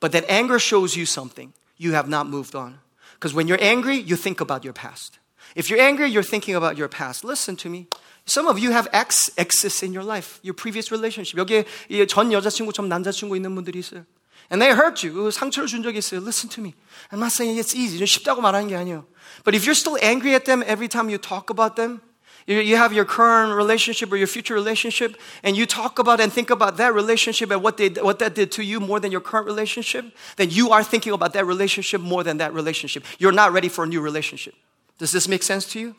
But 0.00 0.12
that 0.12 0.24
anger 0.28 0.58
shows 0.58 0.96
you 0.96 1.04
something. 1.04 1.52
You 1.76 1.92
have 1.92 2.08
not 2.08 2.26
moved 2.26 2.54
on. 2.54 2.78
Because 3.24 3.34
when 3.34 3.48
you're 3.48 3.60
angry, 3.60 3.96
you 3.96 4.16
think 4.16 4.40
about 4.40 4.64
your 4.64 4.72
past. 4.72 5.18
If 5.54 5.68
you're 5.68 5.80
angry, 5.80 6.08
you're 6.10 6.22
thinking 6.22 6.54
about 6.54 6.76
your 6.76 6.88
past. 6.88 7.24
Listen 7.24 7.56
to 7.56 7.68
me. 7.68 7.88
Some 8.24 8.46
of 8.46 8.58
you 8.58 8.70
have 8.70 8.88
ex, 8.92 9.30
exes 9.36 9.82
in 9.82 9.92
your 9.92 10.04
life, 10.04 10.38
your 10.42 10.54
previous 10.54 10.92
relationship. 10.92 11.38
여기에 11.38 12.06
전 12.06 12.32
여자친구, 12.32 12.72
전 12.72 12.88
남자친구 12.88 13.36
있는 13.36 13.54
분들이 13.54 13.80
있어요. 13.80 14.04
And 14.50 14.60
they 14.60 14.74
hurt 14.74 15.06
you. 15.06 15.30
상처를 15.30 15.68
준 15.68 15.82
적이 15.82 15.98
있어요. 15.98 16.20
Listen 16.20 16.48
to 16.50 16.62
me. 16.62 16.74
I'm 17.10 17.18
not 17.18 17.32
saying 17.32 17.58
it's 17.58 17.74
easy. 17.74 18.04
쉽다고 18.04 18.40
말하는 18.40 18.68
게 18.68 18.76
아니에요. 18.76 19.06
But 19.44 19.56
if 19.56 19.64
you're 19.64 19.78
still 19.78 19.98
angry 20.02 20.34
at 20.34 20.44
them 20.44 20.62
every 20.66 20.88
time 20.88 21.08
you 21.08 21.18
talk 21.18 21.50
about 21.50 21.76
them, 21.76 22.00
you 22.46 22.76
have 22.76 22.92
your 22.92 23.04
current 23.04 23.56
relationship 23.56 24.10
or 24.10 24.16
your 24.16 24.26
future 24.26 24.54
relationship, 24.54 25.16
and 25.42 25.56
you 25.56 25.66
talk 25.66 25.98
about 25.98 26.20
and 26.20 26.32
think 26.32 26.50
about 26.50 26.78
that 26.78 26.94
relationship 26.94 27.50
and 27.50 27.62
what, 27.62 27.76
they, 27.76 27.88
what 27.90 28.18
that 28.18 28.34
did 28.34 28.50
to 28.52 28.64
you 28.64 28.80
more 28.80 28.98
than 28.98 29.12
your 29.12 29.20
current 29.20 29.46
relationship, 29.46 30.04
then 30.36 30.50
you 30.50 30.70
are 30.70 30.82
thinking 30.82 31.12
about 31.12 31.32
that 31.34 31.46
relationship 31.46 32.00
more 32.00 32.24
than 32.24 32.38
that 32.38 32.52
relationship. 32.52 33.04
You're 33.18 33.32
not 33.32 33.52
ready 33.52 33.68
for 33.68 33.84
a 33.84 33.86
new 33.86 34.00
relationship. 34.00 34.54
Does 34.98 35.12
this 35.12 35.28
make 35.28 35.42
sense 35.42 35.64
to 35.72 35.80
you? 35.80 35.94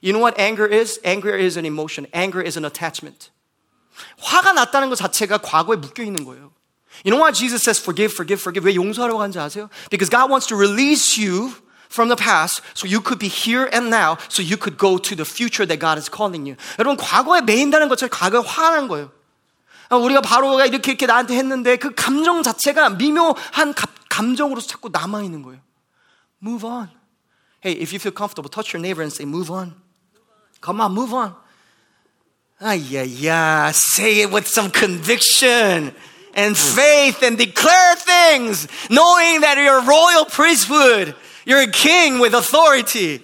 You 0.00 0.12
know 0.12 0.18
what 0.18 0.38
anger 0.38 0.66
is? 0.66 1.00
Anger 1.04 1.36
is 1.36 1.56
an 1.56 1.64
emotion. 1.64 2.06
Anger 2.12 2.40
is 2.42 2.56
an 2.56 2.64
attachment. 2.64 3.30
화가 4.22 4.52
났다는 4.52 4.90
것 4.90 4.96
자체가 4.96 5.38
과거에 5.38 5.76
묶여 5.76 6.04
있는 6.04 6.24
거예요. 6.24 6.52
You 7.04 7.10
know 7.10 7.20
why 7.20 7.32
Jesus 7.32 7.62
says 7.62 7.78
forgive, 7.80 8.12
forgive, 8.12 8.40
forgive? 8.40 8.64
왜 8.64 8.74
용서하려고 8.74 9.20
하는지 9.20 9.38
아세요? 9.38 9.68
Because 9.90 10.08
God 10.08 10.30
wants 10.30 10.46
to 10.48 10.56
release 10.56 11.18
you 11.18 11.52
from 11.92 12.08
the 12.08 12.16
past 12.16 12.60
so 12.74 12.86
you 12.86 13.00
could 13.00 13.18
be 13.18 13.28
here 13.28 13.68
and 13.72 13.90
now 13.90 14.18
so 14.28 14.42
you 14.42 14.56
could 14.56 14.76
go 14.76 14.98
to 14.98 15.16
the 15.16 15.24
future 15.24 15.66
that 15.66 15.78
God 15.78 15.98
is 15.98 16.08
calling 16.08 16.46
you. 16.46 16.56
여러분 16.78 16.96
과거에 16.96 17.40
매인다는 17.40 17.88
것처럼 17.88 18.10
과거에 18.10 18.40
화나는 18.44 18.88
거예요. 18.88 19.10
우리가 19.90 20.20
바로가 20.20 20.66
이렇게 20.66 20.92
이렇게 20.92 21.06
나한테 21.06 21.34
했는데 21.36 21.76
그 21.76 21.94
감정 21.94 22.42
자체가 22.42 22.90
미묘한 22.90 23.74
감정으로 24.08 24.60
자꾸 24.60 24.90
남아 24.90 25.22
있는 25.22 25.42
거예요. 25.42 25.60
Move 26.42 26.68
on. 26.68 26.90
Hey, 27.64 27.74
if 27.80 27.92
you 27.92 27.98
feel 27.98 28.14
comfortable, 28.14 28.48
touch 28.48 28.72
your 28.72 28.80
neighbor 28.80 29.02
and 29.02 29.12
say, 29.12 29.26
Move 29.26 29.50
on. 29.50 29.74
Come 30.60 30.80
on, 30.80 30.92
move 30.92 31.12
on. 31.14 31.34
Ah, 32.60 32.72
yeah, 32.72 33.02
yeah. 33.02 33.70
Say 33.72 34.22
it 34.22 34.30
with 34.32 34.46
some 34.46 34.70
conviction 34.70 35.94
and 36.34 36.56
faith 36.56 37.22
and 37.22 37.38
declare 37.38 37.94
things, 37.96 38.66
knowing 38.90 39.40
that 39.42 39.56
you're 39.58 39.78
a 39.78 39.86
royal 39.86 40.24
priesthood. 40.24 41.14
You're 41.45 41.61
a 41.61 41.67
king 41.67 42.19
with 42.19 42.33
authority. 42.33 43.21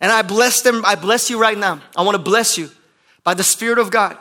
And 0.00 0.12
I 0.12 0.22
bless 0.22 0.62
them. 0.62 0.84
I 0.84 0.94
bless 0.94 1.30
you 1.30 1.38
right 1.38 1.56
now. 1.56 1.80
I 1.96 2.02
want 2.02 2.16
to 2.16 2.22
bless 2.22 2.58
you 2.58 2.70
by 3.24 3.34
the 3.34 3.44
Spirit 3.44 3.78
of 3.78 3.90
God. 3.90 4.16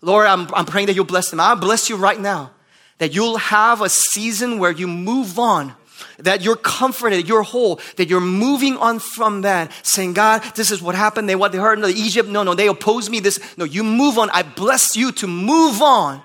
Lord, 0.00 0.26
I'm, 0.26 0.48
I'm 0.54 0.66
praying 0.66 0.86
that 0.86 0.94
you'll 0.94 1.04
bless 1.04 1.30
them. 1.30 1.40
I 1.40 1.54
bless 1.54 1.88
you 1.90 1.96
right 1.96 2.20
now 2.20 2.52
that 2.98 3.14
you'll 3.14 3.38
have 3.38 3.82
a 3.82 3.88
season 3.88 4.58
where 4.58 4.70
you 4.70 4.86
move 4.86 5.38
on 5.38 5.74
that 6.18 6.42
you're 6.42 6.56
comforted, 6.56 7.28
you're 7.28 7.42
whole, 7.42 7.80
that 7.96 8.08
you're 8.08 8.20
moving 8.20 8.76
on 8.76 8.98
from 8.98 9.42
that, 9.42 9.70
saying, 9.82 10.14
God, 10.14 10.42
this 10.54 10.70
is 10.70 10.82
what 10.82 10.94
happened. 10.94 11.28
They 11.28 11.34
what 11.34 11.52
they 11.52 11.58
heard 11.58 11.78
in 11.78 11.84
Egypt. 11.84 12.28
No, 12.28 12.42
no, 12.42 12.54
they 12.54 12.68
opposed 12.68 13.10
me. 13.10 13.20
This 13.20 13.38
no, 13.56 13.64
you 13.64 13.84
move 13.84 14.18
on. 14.18 14.30
I 14.30 14.42
bless 14.42 14.96
you 14.96 15.12
to 15.12 15.26
move 15.26 15.82
on 15.82 16.14
Amen. 16.14 16.24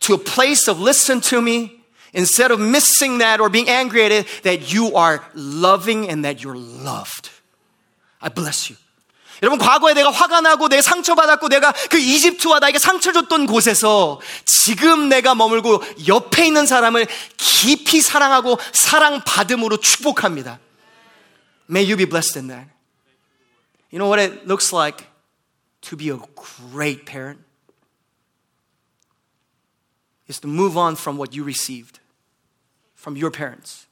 to 0.00 0.14
a 0.14 0.18
place 0.18 0.68
of 0.68 0.80
listen 0.80 1.20
to 1.22 1.40
me. 1.40 1.77
Instead 2.14 2.50
of 2.50 2.60
missing 2.60 3.18
that 3.18 3.40
or 3.40 3.50
being 3.50 3.68
angry 3.68 4.04
at 4.04 4.12
it, 4.12 4.26
that 4.42 4.72
you 4.72 4.96
are 4.96 5.22
loving 5.34 6.08
and 6.08 6.24
that 6.24 6.42
you're 6.42 6.56
loved. 6.56 7.30
I 8.20 8.28
bless 8.28 8.70
you. 8.70 8.76
여러분, 9.42 9.58
과거에 9.58 9.94
내가 9.94 10.10
화가 10.10 10.40
나고 10.40 10.68
내가 10.68 10.82
상처받았고 10.82 11.48
내가 11.48 11.72
그 11.90 11.98
이집트와 11.98 12.58
나에게 12.58 12.78
상처 12.78 13.12
줬던 13.12 13.46
곳에서 13.46 14.20
지금 14.44 15.08
내가 15.08 15.34
머물고 15.34 15.82
옆에 16.08 16.46
있는 16.46 16.66
사람을 16.66 17.06
깊이 17.36 18.00
사랑하고 18.00 18.58
사랑받음으로 18.72 19.76
축복합니다. 19.76 20.58
May 21.70 21.86
you 21.86 21.96
be 21.96 22.06
blessed 22.06 22.38
in 22.38 22.48
that. 22.48 22.68
You 23.92 23.98
know 23.98 24.08
what 24.08 24.20
it 24.20 24.46
looks 24.46 24.72
like 24.72 25.06
to 25.82 25.96
be 25.96 26.10
a 26.10 26.18
great 26.72 27.06
parent? 27.06 27.38
Is 30.27 30.39
to 30.39 30.47
move 30.47 30.77
on 30.77 30.95
from 30.95 31.17
what 31.17 31.35
you 31.35 31.43
received 31.43 31.99
from 33.03 33.17
your 33.17 33.31
parents. 33.31 33.87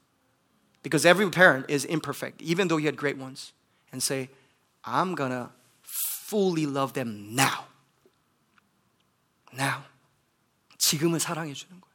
Because 0.83 1.05
every 1.05 1.29
parent 1.29 1.65
is 1.67 1.83
imperfect, 1.83 2.41
even 2.41 2.69
though 2.69 2.77
you 2.77 2.85
had 2.85 2.95
great 2.95 3.17
ones, 3.17 3.51
and 3.91 4.01
say, 4.01 4.29
I'm 4.85 5.15
gonna 5.15 5.51
fully 5.83 6.65
love 6.65 6.93
them 6.93 7.35
now. 7.35 7.65
Now. 9.51 9.83
지금을 10.77 11.19
사랑해 11.19 11.53
주는 11.53 11.79
거예요. 11.79 11.93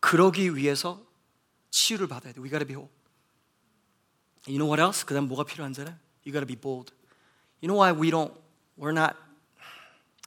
그러기 0.00 0.56
위해서 0.56 1.00
치유를 1.70 2.08
받아야 2.08 2.32
돼. 2.32 2.40
We 2.40 2.50
gotta 2.50 2.66
be 2.66 2.74
whole. 2.74 2.90
You 4.46 4.58
know 4.58 4.66
what 4.66 4.82
else? 4.82 5.04
그 5.06 5.14
다음 5.14 5.28
뭐가 5.28 5.44
필요한지 5.44 5.82
알아요? 5.82 5.96
You 6.26 6.32
gotta 6.32 6.46
be 6.46 6.56
bold. 6.56 6.92
You 7.62 7.68
know 7.68 7.78
why 7.78 7.92
we 7.92 8.10
don't, 8.10 8.34
we're 8.76 8.92
not, 8.92 9.16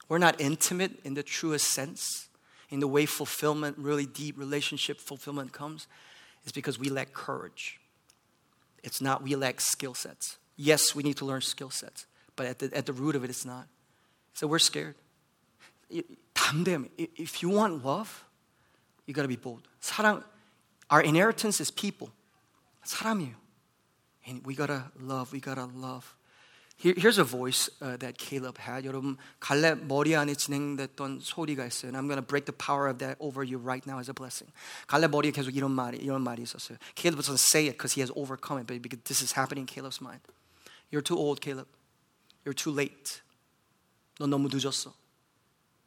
we're 0.07 0.23
not 0.23 0.39
intimate 0.39 1.01
in 1.03 1.15
the 1.15 1.23
truest 1.23 1.67
sense, 1.75 2.28
in 2.69 2.79
the 2.79 2.87
way 2.87 3.05
fulfillment, 3.05 3.77
really 3.77 4.05
deep 4.05 4.37
relationship 4.37 4.99
fulfillment 4.99 5.51
comes? 5.51 5.87
Is 6.45 6.51
because 6.51 6.77
we 6.77 6.89
lack 6.89 7.13
courage. 7.13 7.79
It's 8.83 9.01
not 9.01 9.23
we 9.23 9.35
lack 9.35 9.59
skill 9.61 9.93
sets. 9.93 10.37
Yes, 10.55 10.93
we 10.95 11.03
need 11.03 11.17
to 11.17 11.25
learn 11.25 11.41
skill 11.41 11.69
sets, 11.69 12.05
but 12.35 12.45
at 12.45 12.59
the, 12.59 12.71
at 12.75 12.85
the 12.85 12.93
root 12.93 13.15
of 13.15 13.23
it, 13.23 13.29
it's 13.29 13.45
not. 13.45 13.67
So 14.33 14.47
we're 14.47 14.59
scared. 14.59 14.95
If 15.89 17.41
you 17.41 17.49
want 17.49 17.83
love, 17.83 18.25
You 19.07 19.13
gotta 19.13 19.27
be 19.27 19.35
bold. 19.35 19.67
사랑, 19.81 20.23
our 20.89 21.01
inheritance 21.01 21.61
is 21.61 21.71
people. 21.71 22.09
사람이에요. 22.85 23.35
And 24.27 24.45
we 24.45 24.55
gotta 24.55 24.91
love, 24.99 25.31
we 25.31 25.39
gotta 25.39 25.65
love. 25.65 26.15
Here, 26.79 26.93
here's 26.97 27.17
a 27.17 27.23
voice 27.23 27.69
uh, 27.81 27.95
that 27.97 28.17
Caleb 28.17 28.57
had. 28.59 28.85
여러분 28.85 29.17
갈렙 29.39 29.85
머리 29.87 30.15
안에 30.15 30.35
진행됐던 30.35 31.21
소리가 31.21 31.65
있어요. 31.65 31.89
And 31.89 31.97
I'm 31.97 32.07
gonna 32.07 32.21
break 32.21 32.45
the 32.45 32.55
power 32.55 32.87
of 32.89 32.99
that 32.99 33.15
over 33.19 33.43
you 33.43 33.57
right 33.57 33.85
now 33.87 33.99
as 33.99 34.09
a 34.09 34.13
blessing. 34.13 34.51
갈렙 34.87 35.11
머리에 35.11 35.31
계속 35.31 35.55
이런 35.55 35.71
말이 35.71 35.97
이런 35.97 36.21
말이 36.21 36.43
있었어요. 36.43 36.77
Caleb 36.95 37.21
doesn't 37.21 37.39
say 37.39 37.67
it 37.67 37.77
because 37.77 37.95
he 37.95 38.01
has 38.01 38.11
overcome 38.15 38.59
it, 38.59 38.67
but 38.67 38.81
because 38.81 39.01
this 39.05 39.23
is 39.23 39.33
happening 39.39 39.63
in 39.63 39.67
Caleb's 39.67 40.01
mind. 40.01 40.19
You're 40.91 41.01
too 41.01 41.17
old, 41.17 41.39
Caleb. 41.39 41.67
You're 42.43 42.53
too 42.53 42.71
late. 42.75 43.21
넌 44.19 44.29
너무 44.29 44.49
늦었어. 44.51 44.93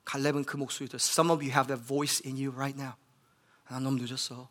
갈렙은 0.04 0.44
그 0.44 0.56
목소리 0.56 0.88
들었어. 0.88 1.12
Some 1.12 1.30
of 1.30 1.44
you 1.44 1.52
have 1.52 1.68
that 1.68 1.84
voice 1.84 2.20
in 2.24 2.36
you 2.36 2.50
right 2.50 2.76
now. 2.76 2.96
난 3.68 3.84
너무 3.84 4.00
늦었어. 4.00 4.48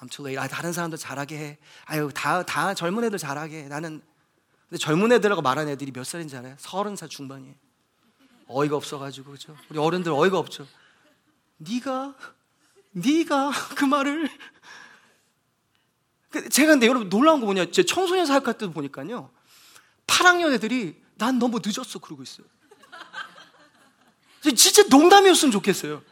I'm 0.00 0.10
too 0.10 0.26
late. 0.26 0.38
아, 0.38 0.48
다른 0.48 0.72
사람들 0.72 0.98
잘하게 0.98 1.38
해. 1.38 1.58
아유, 1.86 2.10
다, 2.12 2.42
다 2.42 2.74
젊은 2.74 3.04
애들 3.04 3.18
잘하게 3.18 3.64
해. 3.64 3.68
나는 3.68 4.02
근데 4.69 4.79
젊은 4.79 5.11
애들하고 5.11 5.41
말하는 5.41 5.71
애들이 5.73 5.91
몇 5.91 6.05
살인지 6.05 6.35
알아요? 6.37 6.55
서른 6.57 6.95
살 6.95 7.09
중반이에요. 7.09 7.55
어이가 8.47 8.75
없어가지고 8.75 9.31
그죠? 9.31 9.57
우리 9.69 9.79
어른들 9.79 10.11
어이가 10.11 10.37
없죠. 10.37 10.67
네가 11.57 12.15
네가 12.91 13.51
그 13.75 13.85
말을 13.85 14.29
그 16.29 16.49
제가 16.49 16.73
근데 16.73 16.87
여러분 16.87 17.09
놀라운 17.09 17.39
거 17.39 17.45
뭐냐? 17.45 17.71
제 17.71 17.83
청소년 17.83 18.25
사역할 18.25 18.57
때도 18.57 18.71
보니까요. 18.71 19.31
8학년 20.07 20.53
애들이 20.53 21.01
난 21.15 21.39
너무 21.39 21.59
늦었어 21.63 21.99
그러고 21.99 22.23
있어요. 22.23 22.45
진짜 24.55 24.83
농담이었으면 24.89 25.51
좋겠어요. 25.51 26.03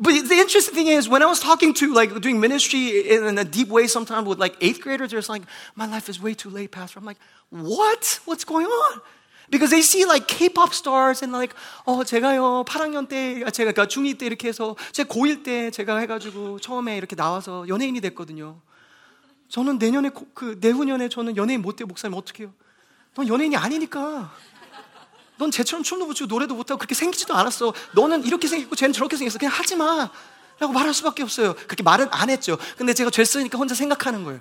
But 0.00 0.28
the 0.28 0.34
interesting 0.34 0.74
thing 0.74 0.88
is, 0.88 1.08
when 1.08 1.22
I 1.22 1.26
was 1.26 1.38
talking 1.38 1.72
to, 1.74 1.94
like, 1.94 2.20
doing 2.20 2.40
ministry 2.40 3.08
in 3.10 3.38
a 3.38 3.44
deep 3.44 3.68
way 3.68 3.86
sometimes 3.86 4.26
with 4.26 4.40
like 4.40 4.56
eighth 4.60 4.80
graders, 4.80 5.12
they're 5.12 5.22
like, 5.28 5.42
my 5.76 5.86
life 5.86 6.08
is 6.08 6.20
way 6.20 6.34
too 6.34 6.50
late, 6.50 6.72
Pastor. 6.72 6.98
I'm 6.98 7.04
like, 7.04 7.18
what? 7.50 8.20
What's 8.24 8.44
going 8.44 8.66
on? 8.66 9.00
Because 9.50 9.70
they 9.70 9.82
see 9.82 10.04
like 10.04 10.26
K-pop 10.26 10.74
stars 10.74 11.22
and 11.22 11.32
like, 11.32 11.54
어, 11.86 12.02
제가요, 12.02 12.64
8학년 12.64 13.08
때, 13.08 13.44
제가 13.52 13.72
그러니까 13.72 13.86
중2 13.86 14.18
때 14.18 14.26
이렇게 14.26 14.48
해서, 14.48 14.74
제 14.90 15.04
고1 15.04 15.44
때 15.44 15.70
제가 15.70 15.98
해가지고 15.98 16.58
처음에 16.58 16.96
이렇게 16.96 17.14
나와서 17.14 17.64
연예인이 17.68 18.00
됐거든요. 18.00 18.60
저는 19.48 19.78
내년에, 19.78 20.10
그, 20.32 20.58
내후년에 20.60 21.08
저는 21.08 21.36
연예인 21.36 21.62
못 21.62 21.76
돼, 21.76 21.84
목사님 21.84 22.16
어떡해요? 22.16 22.52
넌 23.14 23.28
연예인이 23.28 23.56
아니니까. 23.56 24.32
넌 25.36 25.50
쟤처럼 25.50 25.82
춤도 25.82 26.06
못 26.06 26.14
추고 26.14 26.28
노래도 26.28 26.54
못하고 26.54 26.78
그렇게 26.78 26.94
생기지도 26.94 27.34
않았어. 27.34 27.72
너는 27.92 28.24
이렇게 28.24 28.46
생겼고 28.46 28.76
쟤는 28.76 28.92
저렇게 28.92 29.16
생겼어. 29.16 29.38
그냥 29.38 29.52
하지 29.52 29.76
마. 29.76 30.10
라고 30.58 30.72
말할 30.72 30.94
수밖에 30.94 31.22
없어요. 31.22 31.54
그렇게 31.54 31.82
말은 31.82 32.08
안 32.10 32.30
했죠. 32.30 32.56
근데 32.76 32.94
제가 32.94 33.10
죄쓰니까 33.10 33.58
혼자 33.58 33.74
생각하는 33.74 34.24
거예요. 34.24 34.40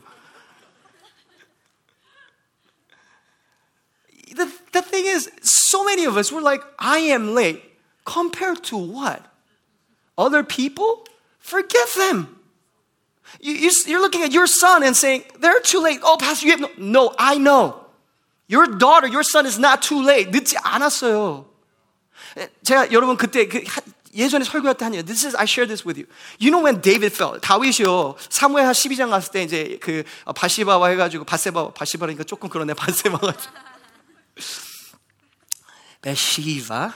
The, 4.36 4.50
the 4.72 4.82
thing 4.82 5.08
is, 5.08 5.30
so 5.42 5.84
many 5.84 6.06
of 6.06 6.18
us, 6.18 6.32
we're 6.32 6.42
like, 6.42 6.64
I 6.80 7.00
am 7.12 7.36
late. 7.36 7.62
Compared 8.06 8.64
to 8.66 8.78
what? 8.78 9.22
Other 10.18 10.44
people? 10.44 11.06
Forget 11.40 11.88
them. 11.96 12.40
You, 13.40 13.54
you, 13.54 13.98
are 13.98 14.02
looking 14.02 14.24
at 14.24 14.32
your 14.32 14.48
son 14.48 14.84
and 14.84 14.96
saying, 14.96 15.24
they're 15.40 15.62
too 15.62 15.82
late. 15.82 16.00
Oh, 16.04 16.18
Pastor, 16.20 16.46
you 16.46 16.52
have 16.52 16.62
no. 16.62 16.70
No, 16.78 17.14
I 17.18 17.38
know. 17.38 17.83
Your 18.54 18.68
daughter, 18.78 19.08
your 19.08 19.24
son 19.24 19.46
is 19.48 19.58
not 19.58 19.82
too 19.82 20.04
late. 20.04 20.30
늦지 20.32 20.58
않았어요. 20.62 21.46
제가 22.64 22.92
여러분 22.92 23.18
그때 23.18 23.48
그 23.48 23.64
예전에 24.14 24.46
설교할 24.46 24.78
때 24.78 24.86
한얘 24.86 25.02
This 25.04 25.26
is 25.26 25.36
I 25.36 25.46
share 25.46 25.68
this 25.68 25.88
with 25.88 25.98
you. 25.98 26.08
You 26.40 26.52
know 26.52 26.62
when 26.64 26.82
David 26.82 27.16
fell. 27.16 27.40
다윗이요. 27.42 28.16
사무엘 28.30 28.66
한 28.66 28.74
12장 28.74 29.10
갔을 29.10 29.32
때 29.32 29.44
이제 29.44 29.78
그 29.82 30.04
바시바와 30.36 30.90
해가지고 30.90 31.26
바세바 31.26 31.74
바시바라니까 31.74 32.24
조금 32.26 32.50
그러네 32.50 32.74
바세바가. 32.78 33.34
베시바 36.02 36.94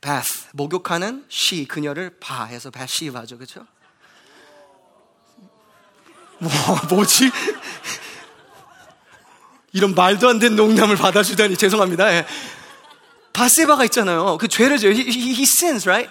바스 0.00 0.48
목욕하는 0.52 1.24
시 1.28 1.64
그녀를 1.64 2.18
바 2.20 2.44
해서 2.44 2.70
바시바죠 2.70 3.38
그렇죠? 3.38 3.66
뭐 6.38 6.50
뭐지? 6.90 7.30
이런 9.73 9.93
말도 9.95 10.29
안 10.29 10.39
되는 10.39 10.55
농담을 10.55 10.95
받아주다니 10.95 11.57
죄송합니다. 11.57 12.11
예. 12.13 12.25
바세바가 13.33 13.85
있잖아요. 13.85 14.37
그 14.39 14.47
죄를 14.47 14.79
져요. 14.79 14.91
He, 14.91 15.03
he, 15.03 15.33
he 15.33 15.43
sins, 15.43 15.87
right? 15.87 16.09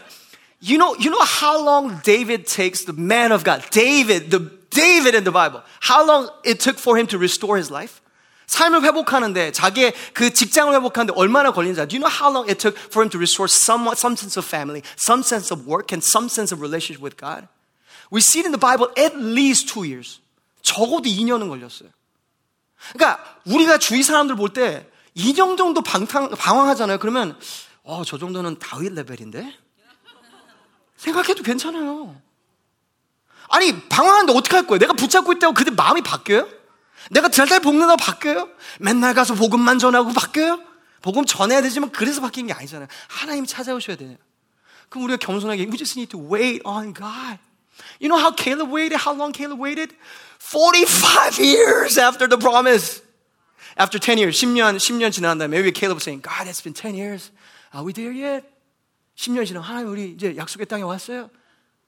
You 0.61 0.79
know, 0.79 0.95
you 0.99 1.11
know 1.11 1.25
how 1.25 1.59
long 1.59 2.01
David 2.03 2.47
takes, 2.47 2.85
the 2.85 2.95
man 2.97 3.33
of 3.33 3.45
God, 3.45 3.63
David, 3.71 4.31
the 4.31 4.51
David 4.71 5.15
in 5.15 5.25
the 5.25 5.33
Bible, 5.33 5.63
how 5.81 6.07
long 6.07 6.29
it 6.45 6.61
took 6.61 6.79
for 6.79 6.97
him 6.97 7.07
to 7.09 7.19
restore 7.19 7.57
his 7.57 7.71
life? 7.71 8.01
삶을 8.47 8.85
회복하는데 8.85 9.51
자기의 9.53 9.93
그 10.13 10.33
직장을 10.33 10.73
회복하는데 10.73 11.13
얼마나 11.17 11.51
걸리는지 11.51 11.89
Do 11.89 11.97
you 11.97 12.01
know 12.01 12.09
how 12.09 12.31
long 12.31 12.49
it 12.49 12.61
took 12.61 12.79
for 12.79 13.03
him 13.03 13.11
to 13.11 13.19
restore 13.19 13.49
some, 13.51 13.91
some 13.97 14.15
sense 14.15 14.39
of 14.39 14.47
family, 14.47 14.83
some 14.97 15.23
sense 15.23 15.53
of 15.53 15.67
work, 15.67 15.93
and 15.93 16.03
some 16.03 16.29
sense 16.29 16.55
of 16.55 16.63
relationship 16.63 17.03
with 17.03 17.17
God? 17.17 17.49
We 18.11 18.21
see 18.21 18.41
it 18.41 18.47
in 18.47 18.53
the 18.53 18.63
Bible 18.63 18.89
at 18.97 19.19
least 19.19 19.69
two 19.69 19.83
years. 19.83 20.21
적어도 20.63 21.11
2년은 21.11 21.49
걸렸어요. 21.49 21.91
그러니까 22.94 23.24
우리가 23.46 23.78
주위 23.78 24.04
사람들 24.04 24.36
볼 24.36 24.54
때 24.54 24.88
인형 25.14 25.58
정도 25.58 25.82
방탕, 25.82 26.30
방황하잖아요. 26.32 26.98
그러면 27.00 27.38
어, 27.84 28.04
저 28.06 28.18
정도는 28.18 28.60
다윗 28.60 28.94
레벨인데? 28.94 29.58
생각해도 30.98 31.44
괜찮아요. 31.44 32.16
아니, 33.50 33.88
방황하는데 33.90 34.34
어떻게 34.38 34.56
할 34.56 34.68
거예요? 34.68 34.80
내가 34.80 34.94
붙잡고 34.94 35.34
있다고 35.34 35.54
그들 35.54 35.74
마음이 35.74 36.02
바뀌어요? 36.02 36.48
내가 37.10 37.28
달달 37.28 37.60
볶는다고 37.60 37.98
바뀌어요? 37.98 38.48
맨날 38.80 39.14
가서 39.14 39.34
복음만 39.34 39.80
전하고 39.80 40.14
바뀌어요? 40.14 40.62
복음 41.02 41.26
전해야 41.26 41.62
되지만 41.64 41.92
그래서 41.92 42.22
바뀐 42.22 42.48
게 42.48 42.54
아니잖아요. 42.54 42.88
하나님 43.08 43.46
찾아오셔야 43.46 43.98
돼요. 43.98 44.16
그럼 44.90 45.06
우리가 45.06 45.18
겸손하게 45.18 45.64
we 45.64 45.78
just 45.78 46.00
need 46.00 46.12
to 46.12 46.34
wait 46.34 46.62
on 46.64 46.94
God. 46.94 47.40
You 48.00 48.10
know 48.10 48.18
how 48.18 48.32
Caleb 48.32 48.70
waited? 48.70 49.00
How 49.00 49.14
long 49.14 49.32
Caleb 49.32 49.60
waited? 49.60 49.94
45 50.40 51.40
years 51.40 51.98
after 51.98 52.28
the 52.28 52.38
promise. 52.38 53.02
After 53.78 54.00
10 54.00 54.18
years, 54.18 54.40
10년, 54.40 54.78
10년 54.78 55.12
지난 55.12 55.38
다음에 55.38 55.50
maybe 55.50 55.72
Caleb 55.72 55.96
was 55.96 56.04
saying, 56.04 56.22
God, 56.22 56.48
it's 56.48 56.62
been 56.62 56.74
10 56.74 56.96
years. 56.96 57.32
Are 57.74 57.84
we 57.84 57.94
there 57.94 58.12
yet? 58.12 58.44
10년 59.16 59.46
지나 59.46 59.62
하나님 59.62 59.90
우리 59.90 60.12
이제 60.12 60.36
약속의 60.36 60.66
땅에 60.66 60.84
왔어요? 60.84 61.30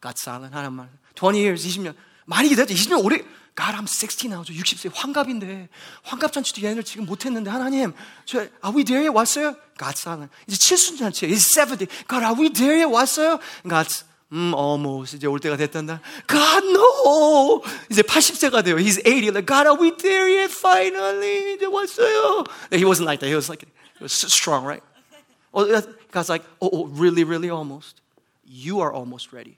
God 0.01 0.15
silent. 0.17 0.55
하나님 0.55 0.77
말. 0.77 0.89
20 1.15 1.39
years, 1.39 1.67
20년. 1.67 1.93
많이 2.25 2.47
기다렸죠. 2.49 2.73
20년 2.73 3.03
오래. 3.03 3.23
God, 3.55 3.75
I'm 3.75 3.87
60 3.87 4.31
now. 4.31 4.43
저 4.43 4.53
60세 4.53 4.91
환갑인데 4.93 5.69
환갑잔치도 6.03 6.61
얘네들 6.63 6.83
지금 6.83 7.05
못했는데 7.05 7.51
하나님, 7.51 7.93
저 8.25 8.39
are 8.63 8.73
we 8.73 8.83
there 8.83 9.05
yet? 9.05 9.15
왔어요? 9.15 9.55
God 9.77 9.93
silent. 9.95 10.33
이제 10.47 10.57
칠순잔치. 10.57 11.27
It's 11.27 11.53
70. 11.53 11.87
God, 12.07 12.23
are 12.25 12.33
we 12.33 12.49
there 12.49 12.79
yet? 12.81 12.89
왔어요? 12.91 13.39
God's 13.67 14.05
음, 14.32 14.52
almost 14.54 15.16
이제 15.16 15.26
올 15.26 15.40
때가 15.40 15.56
됐단다. 15.56 16.00
God, 16.26 16.66
no! 16.68 17.62
이제 17.90 18.02
80세가 18.02 18.62
돼요. 18.62 18.76
He's 18.76 19.00
80. 19.02 19.30
Like, 19.30 19.46
God, 19.46 19.66
are 19.66 19.78
we 19.78 19.90
there 19.96 20.28
yet? 20.28 20.52
Finally, 20.52 21.54
이제 21.54 21.64
왔어요. 21.66 22.44
He 22.70 22.84
wasn't 22.84 23.06
like 23.06 23.20
that. 23.20 23.28
He 23.28 23.34
was 23.34 23.48
like, 23.48 23.64
he 23.64 24.04
was 24.04 24.12
strong, 24.12 24.64
right? 24.64 24.82
God's 26.10 26.28
like, 26.28 26.44
oh, 26.60 26.68
oh, 26.72 26.86
really, 26.86 27.24
really 27.24 27.48
almost. 27.48 28.00
You 28.44 28.80
are 28.80 28.92
almost 28.92 29.32
ready. 29.32 29.56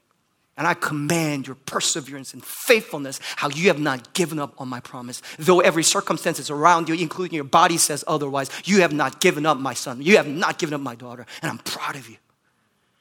And 0.57 0.67
I 0.67 0.73
command 0.73 1.47
your 1.47 1.55
perseverance 1.65 2.33
and 2.33 2.43
faithfulness, 2.43 3.19
how 3.35 3.49
you 3.49 3.67
have 3.67 3.79
not 3.79 4.13
given 4.13 4.37
up 4.39 4.53
on 4.59 4.67
my 4.67 4.79
promise. 4.79 5.21
Though 5.39 5.59
every 5.59 5.83
circumstance 5.83 6.39
is 6.39 6.49
around 6.49 6.87
you, 6.87 6.95
including 6.95 7.35
your 7.35 7.45
body 7.45 7.77
says 7.77 8.03
otherwise, 8.07 8.49
you 8.65 8.81
have 8.81 8.93
not 8.93 9.19
given 9.19 9.45
up 9.45 9.57
my 9.57 9.73
son. 9.73 10.01
You 10.01 10.17
have 10.17 10.27
not 10.27 10.59
given 10.59 10.73
up 10.73 10.81
my 10.81 10.95
daughter. 10.95 11.25
And 11.41 11.51
I'm 11.51 11.57
proud 11.59 11.95
of 11.95 12.09
you. 12.09 12.17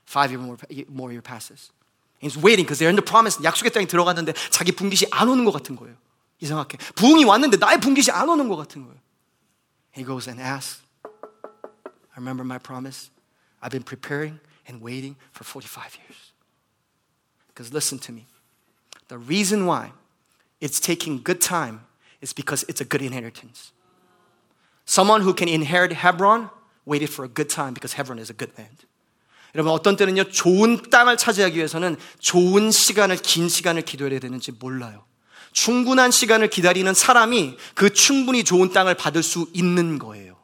Five 0.06 0.32
year 0.32 0.40
more, 0.40 0.56
more 0.88 1.12
year 1.12 1.22
passes. 1.22 1.70
He's 2.18 2.36
waiting 2.36 2.64
because 2.64 2.78
they're 2.78 2.90
in 2.90 2.96
the 2.96 3.04
promise. 3.04 3.38
약속의 3.42 3.72
땅에 3.72 3.86
들어갔는데 3.86 4.34
자기 4.50 4.72
분깃이 4.72 5.08
안 5.12 5.28
오는 5.28 5.44
것 5.44 5.52
같은 5.52 5.76
거예요. 5.76 5.96
이상하게. 6.40 6.78
부흥이 6.94 7.24
왔는데 7.24 7.56
나의 7.56 7.80
분깃이 7.80 8.10
안 8.10 8.28
오는 8.28 8.48
것 8.48 8.56
같은 8.56 8.82
거예요. 8.84 8.98
He 9.96 10.04
goes 10.04 10.28
and 10.28 10.40
asks, 10.40 10.82
I 11.04 12.16
remember 12.16 12.44
my 12.44 12.58
promise. 12.58 13.10
I've 13.62 13.72
been 13.72 13.84
preparing 13.84 14.40
and 14.66 14.82
waiting 14.82 15.16
for 15.32 15.44
45 15.44 15.96
years. 15.96 16.32
Because 17.48 17.72
listen 17.72 17.98
to 18.00 18.12
me. 18.12 18.26
The 19.08 19.18
reason 19.18 19.66
why 19.66 19.92
it's 20.60 20.80
taking 20.80 21.22
good 21.22 21.40
time 21.40 21.86
is 22.20 22.32
because 22.32 22.64
it's 22.68 22.80
a 22.80 22.84
good 22.84 23.02
inheritance. 23.02 23.72
Someone 24.84 25.22
who 25.22 25.34
can 25.34 25.48
inherit 25.48 25.92
Hebron 25.92 26.50
waited 26.84 27.10
for 27.10 27.24
a 27.24 27.28
good 27.28 27.48
time 27.48 27.74
because 27.74 27.94
Hebron 27.94 28.18
is 28.18 28.30
a 28.30 28.34
good 28.34 28.56
land. 28.58 28.84
여러분 29.55 29.71
어떤 29.71 29.95
때는요 29.95 30.25
좋은 30.25 30.89
땅을 30.89 31.15
차지하기 31.15 31.55
위해서는 31.55 31.95
좋은 32.19 32.71
시간을 32.71 33.15
긴 33.15 33.47
시간을 33.47 33.83
기도해야 33.83 34.19
되는지 34.19 34.51
몰라요. 34.51 35.05
충분한 35.53 36.11
시간을 36.11 36.49
기다리는 36.49 36.93
사람이 36.93 37.57
그 37.73 37.93
충분히 37.93 38.43
좋은 38.43 38.73
땅을 38.73 38.95
받을 38.95 39.23
수 39.23 39.49
있는 39.53 39.97
거예요. 39.97 40.37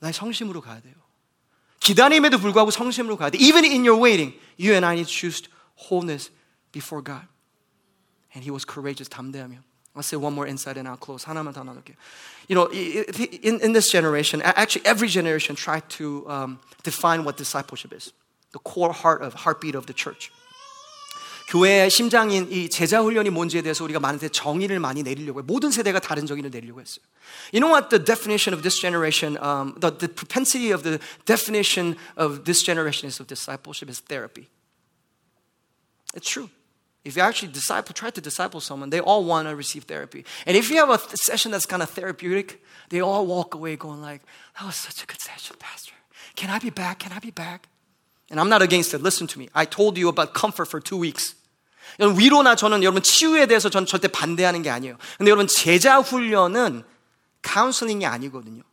나의 0.00 0.12
성심으로 0.12 0.60
가야 0.60 0.80
돼요. 0.80 0.94
기다림에도 1.80 2.36
불구하고 2.38 2.70
성심으로 2.70 3.16
가야 3.16 3.30
돼. 3.30 3.38
Even 3.38 3.64
in 3.64 3.88
your 3.88 3.96
waiting, 3.96 4.38
you 4.60 4.72
and 4.72 4.84
I 4.84 4.92
need 4.92 5.10
to 5.10 5.12
choose 5.12 5.48
wholeness 5.88 6.30
before 6.70 7.02
God. 7.02 7.26
And 8.34 8.44
he 8.44 8.50
was 8.50 8.66
courageous, 8.66 9.08
담대하며. 9.08 9.62
I'll 9.95 10.01
say 10.01 10.17
one 10.17 10.33
more 10.33 10.47
insight 10.47 10.77
and 10.77 10.87
I'll 10.87 10.97
close. 10.97 11.25
하나만 11.25 11.53
더 11.53 11.63
나눌게요. 11.63 11.95
You 12.49 12.55
know, 12.55 12.67
in, 12.71 13.61
in 13.61 13.73
this 13.73 13.89
generation, 13.89 14.41
actually 14.41 14.85
every 14.85 15.07
generation 15.07 15.55
tried 15.55 15.87
to 15.97 16.27
um, 16.27 16.59
define 16.83 17.23
what 17.23 17.37
discipleship 17.37 17.93
is. 17.93 18.11
The 18.51 18.59
core 18.59 18.91
heart 18.91 19.21
of, 19.21 19.33
heartbeat 19.33 19.75
of 19.75 19.85
the 19.85 19.93
church. 19.93 20.31
교회의 21.49 21.89
심장인 21.89 22.49
이 22.51 22.69
제자 22.69 23.01
훈련이 23.01 23.29
뭔지에 23.29 23.61
대해서 23.61 23.83
우리가 23.83 23.99
많은 23.99 24.17
데 24.17 24.29
정의를 24.29 24.79
많이 24.79 25.03
내리려고 25.03 25.39
해요. 25.39 25.45
모든 25.45 25.71
세대가 25.71 25.99
다른 25.99 26.25
정의를 26.25 26.49
내리려고 26.49 26.81
했어요. 26.81 27.03
You 27.53 27.59
know 27.59 27.69
what 27.69 27.89
the 27.89 28.03
definition 28.03 28.55
of 28.55 28.63
this 28.63 28.79
generation, 28.79 29.37
um, 29.43 29.75
the, 29.79 29.91
the 29.91 30.07
propensity 30.07 30.71
of 30.73 30.83
the 30.83 30.99
definition 31.25 31.97
of 32.17 32.45
this 32.45 32.63
generation 32.63 33.07
is 33.07 33.19
of 33.19 33.27
discipleship 33.27 33.89
is 33.89 33.99
therapy. 33.99 34.47
It's 36.15 36.29
true. 36.29 36.49
If 37.07 37.17
you 37.17 37.21
actually 37.21 37.51
disciple, 37.51 37.93
try 37.93 38.11
to 38.11 38.21
disciple 38.21 38.61
someone, 38.61 38.89
they 38.89 39.01
all 39.01 39.25
want 39.25 39.49
to 39.49 39.55
receive 39.55 39.83
therapy. 39.83 40.23
And 40.45 40.55
if 40.55 40.69
you 40.69 40.77
have 40.77 40.89
a 40.89 40.99
session 41.17 41.51
that's 41.51 41.65
kind 41.65 41.83
of 41.83 41.89
therapeutic, 41.89 42.63
they 42.89 43.01
all 43.01 43.25
walk 43.25 43.53
away 43.53 43.75
going 43.75 44.01
like, 44.01 44.21
that 44.57 44.65
was 44.65 44.75
such 44.75 45.03
a 45.03 45.05
good 45.05 45.19
session, 45.19 45.57
Pastor. 45.59 45.93
Can 46.35 46.49
I 46.49 46.59
be 46.59 46.69
back? 46.69 46.99
Can 46.99 47.11
I 47.11 47.19
be 47.19 47.31
back? 47.31 47.67
And 48.29 48.39
I'm 48.39 48.49
not 48.49 48.61
against 48.61 48.93
it. 48.93 49.01
Listen 49.01 49.27
to 49.27 49.39
me. 49.39 49.49
I 49.53 49.65
told 49.65 49.97
you 49.97 50.07
about 50.07 50.33
comfort 50.33 50.65
for 50.65 50.79
two 50.79 50.97
weeks. 50.97 51.35
여러분, 51.99 52.19
위로나 52.19 52.55
저는 52.55 52.81
여러분 52.81 53.03
치유에 53.03 53.45
대해서 53.47 53.69
저는 53.69 53.85
절대 53.85 54.07
반대하는 54.07 54.63
게 54.63 54.69
아니에요. 54.69 54.97
근데 55.17 55.29
여러분 55.29 55.47
제자 55.47 55.99
훈련은 55.99 56.83
카운슬링이 57.41 58.05
아니거든요. 58.05 58.63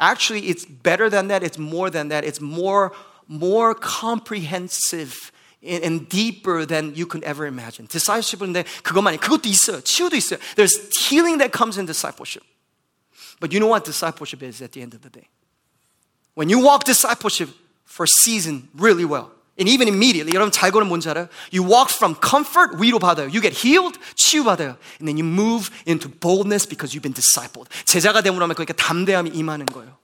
Actually, 0.00 0.50
it's 0.50 0.66
better 0.66 1.08
than 1.08 1.28
that. 1.28 1.46
It's 1.46 1.58
more 1.58 1.88
than 1.90 2.08
that. 2.08 2.26
It's 2.26 2.42
more 2.42 2.90
more 3.30 3.74
comprehensive 3.74 5.30
and 5.62 6.08
deeper 6.08 6.66
than 6.66 6.94
you 6.94 7.06
could 7.06 7.24
ever 7.24 7.46
imagine. 7.46 7.88
discipleship인데 7.88 8.64
그것만이 8.82 9.18
그것도 9.18 9.48
있어요. 9.48 9.80
치유도 9.80 10.16
있어요. 10.16 10.38
There's 10.56 10.76
healing 11.08 11.38
that 11.38 11.56
comes 11.56 11.78
in 11.78 11.86
discipleship. 11.86 12.44
But 13.40 13.52
you 13.52 13.60
know 13.60 13.68
what 13.68 13.84
discipleship 13.84 14.42
is 14.42 14.62
at 14.62 14.72
the 14.72 14.82
end 14.82 14.94
of 14.94 15.02
the 15.02 15.10
day? 15.10 15.28
When 16.34 16.48
you 16.48 16.58
walk 16.60 16.84
discipleship 16.84 17.48
for 17.84 18.04
a 18.04 18.08
season 18.08 18.68
really 18.74 19.04
well, 19.04 19.30
and 19.56 19.68
even 19.68 19.86
immediately, 19.86 20.34
여러분 20.34 20.50
잘 20.50 20.72
거는 20.72 20.88
뭔지 20.88 21.08
알아요? 21.08 21.28
You 21.52 21.62
walk 21.62 21.94
from 21.94 22.16
comfort, 22.20 22.76
위로 22.80 22.98
받아요. 22.98 23.28
You 23.28 23.40
get 23.40 23.54
healed, 23.54 23.98
치유 24.16 24.42
받아요. 24.42 24.76
And 24.98 25.06
then 25.06 25.16
you 25.16 25.24
move 25.24 25.70
into 25.86 26.08
boldness 26.08 26.66
because 26.66 26.92
you've 26.92 27.06
been 27.06 27.14
discipled. 27.14 27.70
제자가 27.84 28.20
되므로 28.22 28.42
하면 28.44 28.54
그러니까 28.56 28.74
담대함이 28.74 29.30
임하는 29.30 29.66
거예요. 29.66 29.96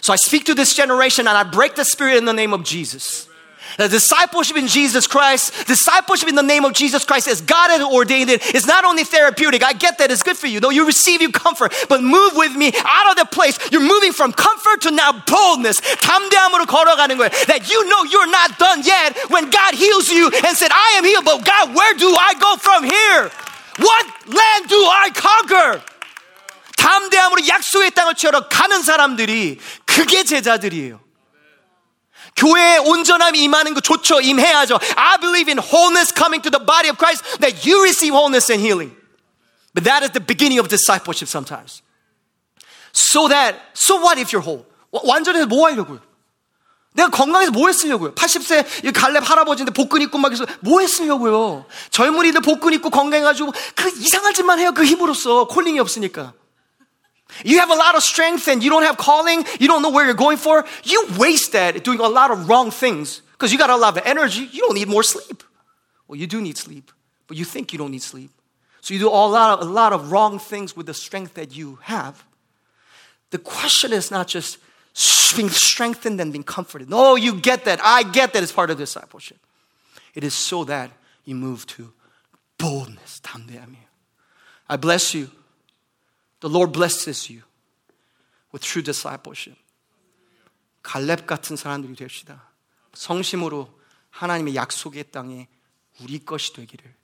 So 0.00 0.12
I 0.12 0.16
speak 0.16 0.44
to 0.46 0.54
this 0.54 0.74
generation 0.74 1.28
and 1.28 1.36
I 1.36 1.44
break 1.44 1.76
the 1.76 1.84
spirit 1.84 2.16
in 2.16 2.24
the 2.24 2.32
name 2.32 2.54
of 2.54 2.64
Jesus. 2.64 3.27
The 3.76 3.88
discipleship 3.88 4.56
in 4.56 4.68
Jesus 4.68 5.08
Christ, 5.08 5.66
discipleship 5.66 6.28
in 6.28 6.36
the 6.36 6.42
name 6.42 6.64
of 6.64 6.74
Jesus 6.74 7.04
Christ, 7.04 7.26
as 7.26 7.40
God 7.40 7.70
has 7.70 7.82
ordained 7.82 8.30
it, 8.30 8.54
is 8.54 8.66
not 8.66 8.84
only 8.84 9.02
therapeutic. 9.02 9.64
I 9.64 9.72
get 9.72 9.98
that 9.98 10.12
it's 10.12 10.22
good 10.22 10.36
for 10.36 10.46
you. 10.46 10.60
No, 10.60 10.70
you 10.70 10.86
receive 10.86 11.20
you 11.20 11.32
comfort, 11.32 11.74
but 11.88 12.00
move 12.02 12.36
with 12.36 12.54
me 12.54 12.72
out 12.84 13.10
of 13.10 13.16
the 13.16 13.24
place. 13.24 13.58
You're 13.72 13.82
moving 13.82 14.12
from 14.12 14.32
comfort 14.32 14.82
to 14.82 14.92
now 14.92 15.12
boldness. 15.26 15.80
담대함으로 15.80 16.66
걸어가는 16.66 17.18
거예요. 17.18 17.46
That 17.46 17.68
you 17.68 17.84
know 17.88 18.04
you're 18.04 18.30
not 18.30 18.58
done 18.58 18.82
yet 18.84 19.18
when 19.30 19.50
God 19.50 19.74
heals 19.74 20.08
you 20.08 20.30
and 20.30 20.56
said, 20.56 20.70
I 20.70 20.94
am 20.98 21.04
healed, 21.04 21.24
but 21.24 21.44
God, 21.44 21.74
where 21.74 21.94
do 21.94 22.14
I 22.14 22.34
go 22.38 22.56
from 22.56 22.84
here? 22.84 23.30
What 23.78 24.06
land 24.28 24.68
do 24.68 24.78
I 24.78 25.10
conquer? 25.10 25.82
담대함으로 26.76 27.48
약속의 27.48 27.90
땅을 27.90 28.14
채우러 28.14 28.48
가는 28.48 28.82
사람들이 28.82 29.58
그게 29.84 30.22
제자들이에요. 30.22 31.00
교회에 32.39 32.77
온전함이 32.77 33.37
임하는 33.43 33.73
거 33.73 33.81
좋죠. 33.81 34.21
임해야죠. 34.21 34.79
I 34.95 35.17
believe 35.19 35.51
in 35.51 35.59
wholeness 35.59 36.13
coming 36.15 36.41
to 36.41 36.49
the 36.49 36.63
body 36.63 36.89
of 36.89 36.97
Christ 36.97 37.23
that 37.41 37.67
you 37.67 37.83
receive 37.83 38.15
wholeness 38.15 38.49
and 38.49 38.63
healing. 38.63 38.95
But 39.73 39.83
that 39.83 40.03
is 40.03 40.11
the 40.11 40.23
beginning 40.23 40.57
of 40.59 40.69
discipleship 40.69 41.27
sometimes. 41.27 41.83
So 42.93 43.27
that, 43.27 43.59
so 43.73 43.99
what 43.99 44.17
if 44.17 44.31
you're 44.31 44.41
whole? 44.41 44.65
완전해서 44.91 45.45
뭐 45.45 45.67
하려고요? 45.67 45.99
내가 46.93 47.09
건강해서 47.09 47.51
뭐 47.51 47.67
했으려고요? 47.67 48.15
80세 48.15 48.93
갈렙 48.93 49.29
할아버지인데 49.29 49.71
복근 49.73 50.01
입고 50.01 50.17
막 50.17 50.31
해서 50.31 50.45
뭐 50.61 50.79
했으려고요? 50.79 51.65
젊은이들 51.91 52.41
복근 52.41 52.73
입고 52.73 52.89
건강해가지고 52.89 53.53
그 53.75 53.89
이상한 53.97 54.33
짓만 54.33 54.59
해요. 54.59 54.71
그 54.73 54.83
힘으로써 54.85 55.45
콜링이 55.45 55.79
없으니까. 55.79 56.33
You 57.43 57.59
have 57.59 57.69
a 57.69 57.75
lot 57.75 57.95
of 57.95 58.03
strength 58.03 58.47
and 58.47 58.63
you 58.63 58.69
don't 58.69 58.83
have 58.83 58.97
calling, 58.97 59.45
you 59.59 59.67
don't 59.67 59.81
know 59.81 59.91
where 59.91 60.05
you're 60.05 60.13
going 60.13 60.37
for, 60.37 60.65
you 60.83 61.07
waste 61.17 61.51
that 61.53 61.83
doing 61.83 61.99
a 61.99 62.07
lot 62.07 62.31
of 62.31 62.49
wrong 62.49 62.71
things 62.71 63.21
because 63.33 63.51
you 63.51 63.57
got 63.57 63.69
a 63.69 63.75
lot 63.75 63.97
of 63.97 64.05
energy. 64.05 64.49
You 64.51 64.61
don't 64.61 64.75
need 64.75 64.87
more 64.87 65.03
sleep. 65.03 65.43
Well, 66.07 66.17
you 66.17 66.27
do 66.27 66.41
need 66.41 66.57
sleep, 66.57 66.91
but 67.27 67.37
you 67.37 67.45
think 67.45 67.71
you 67.71 67.79
don't 67.79 67.91
need 67.91 68.01
sleep. 68.01 68.31
So 68.81 68.93
you 68.93 68.99
do 68.99 69.07
a 69.07 69.11
lot 69.11 69.59
of, 69.59 69.67
a 69.67 69.71
lot 69.71 69.93
of 69.93 70.11
wrong 70.11 70.39
things 70.39 70.75
with 70.75 70.87
the 70.87 70.93
strength 70.93 71.35
that 71.35 71.55
you 71.55 71.79
have. 71.83 72.23
The 73.29 73.37
question 73.37 73.93
is 73.93 74.09
not 74.09 74.27
just 74.27 74.57
being 75.35 75.49
strengthened 75.49 76.19
and 76.19 76.33
being 76.33 76.43
comforted. 76.43 76.89
No, 76.89 77.15
you 77.15 77.39
get 77.39 77.65
that. 77.65 77.79
I 77.83 78.03
get 78.03 78.33
that 78.33 78.41
It's 78.41 78.51
part 78.51 78.71
of 78.71 78.77
discipleship. 78.77 79.37
It 80.15 80.23
is 80.23 80.33
so 80.33 80.63
that 80.63 80.91
you 81.25 81.35
move 81.35 81.67
to 81.67 81.93
boldness. 82.57 83.21
I 84.67 84.77
bless 84.77 85.13
you 85.13 85.29
the 86.41 86.53
Lord 86.53 86.71
blesses 86.71 87.31
you 87.31 87.43
with 88.53 88.65
true 88.65 88.83
discipleship. 88.83 89.59
갈렙 90.81 91.27
같은 91.27 91.55
사람들이 91.55 91.95
됩시다. 91.95 92.49
성심으로 92.93 93.79
하나님의 94.09 94.55
약속의 94.55 95.11
땅에 95.11 95.47
우리 96.01 96.19
것이 96.23 96.53
되기를 96.53 96.95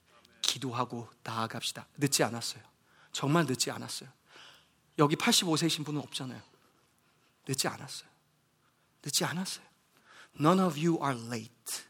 기도하고 0.41 1.09
나아갑시다. 1.23 1.87
늦지 1.97 2.23
않았어요. 2.23 2.63
정말 3.11 3.45
늦지 3.45 3.71
않았어요. 3.71 4.09
여기 4.97 5.15
85세이신 5.15 5.85
분은 5.85 6.01
없잖아요. 6.01 6.41
늦지 7.47 7.67
않았어요. 7.67 8.09
늦지 9.03 9.25
않았어요. 9.25 9.65
None 10.39 10.61
of 10.61 10.79
you 10.79 10.99
are 11.03 11.17
late. 11.17 11.85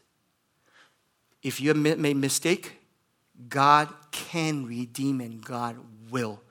If 1.44 1.60
you 1.60 1.68
have 1.68 1.80
made 1.80 2.18
mistake, 2.18 2.80
God 3.48 3.92
can 4.12 4.66
redeem 4.66 5.20
and 5.20 5.44
God 5.44 5.78
will 6.12 6.45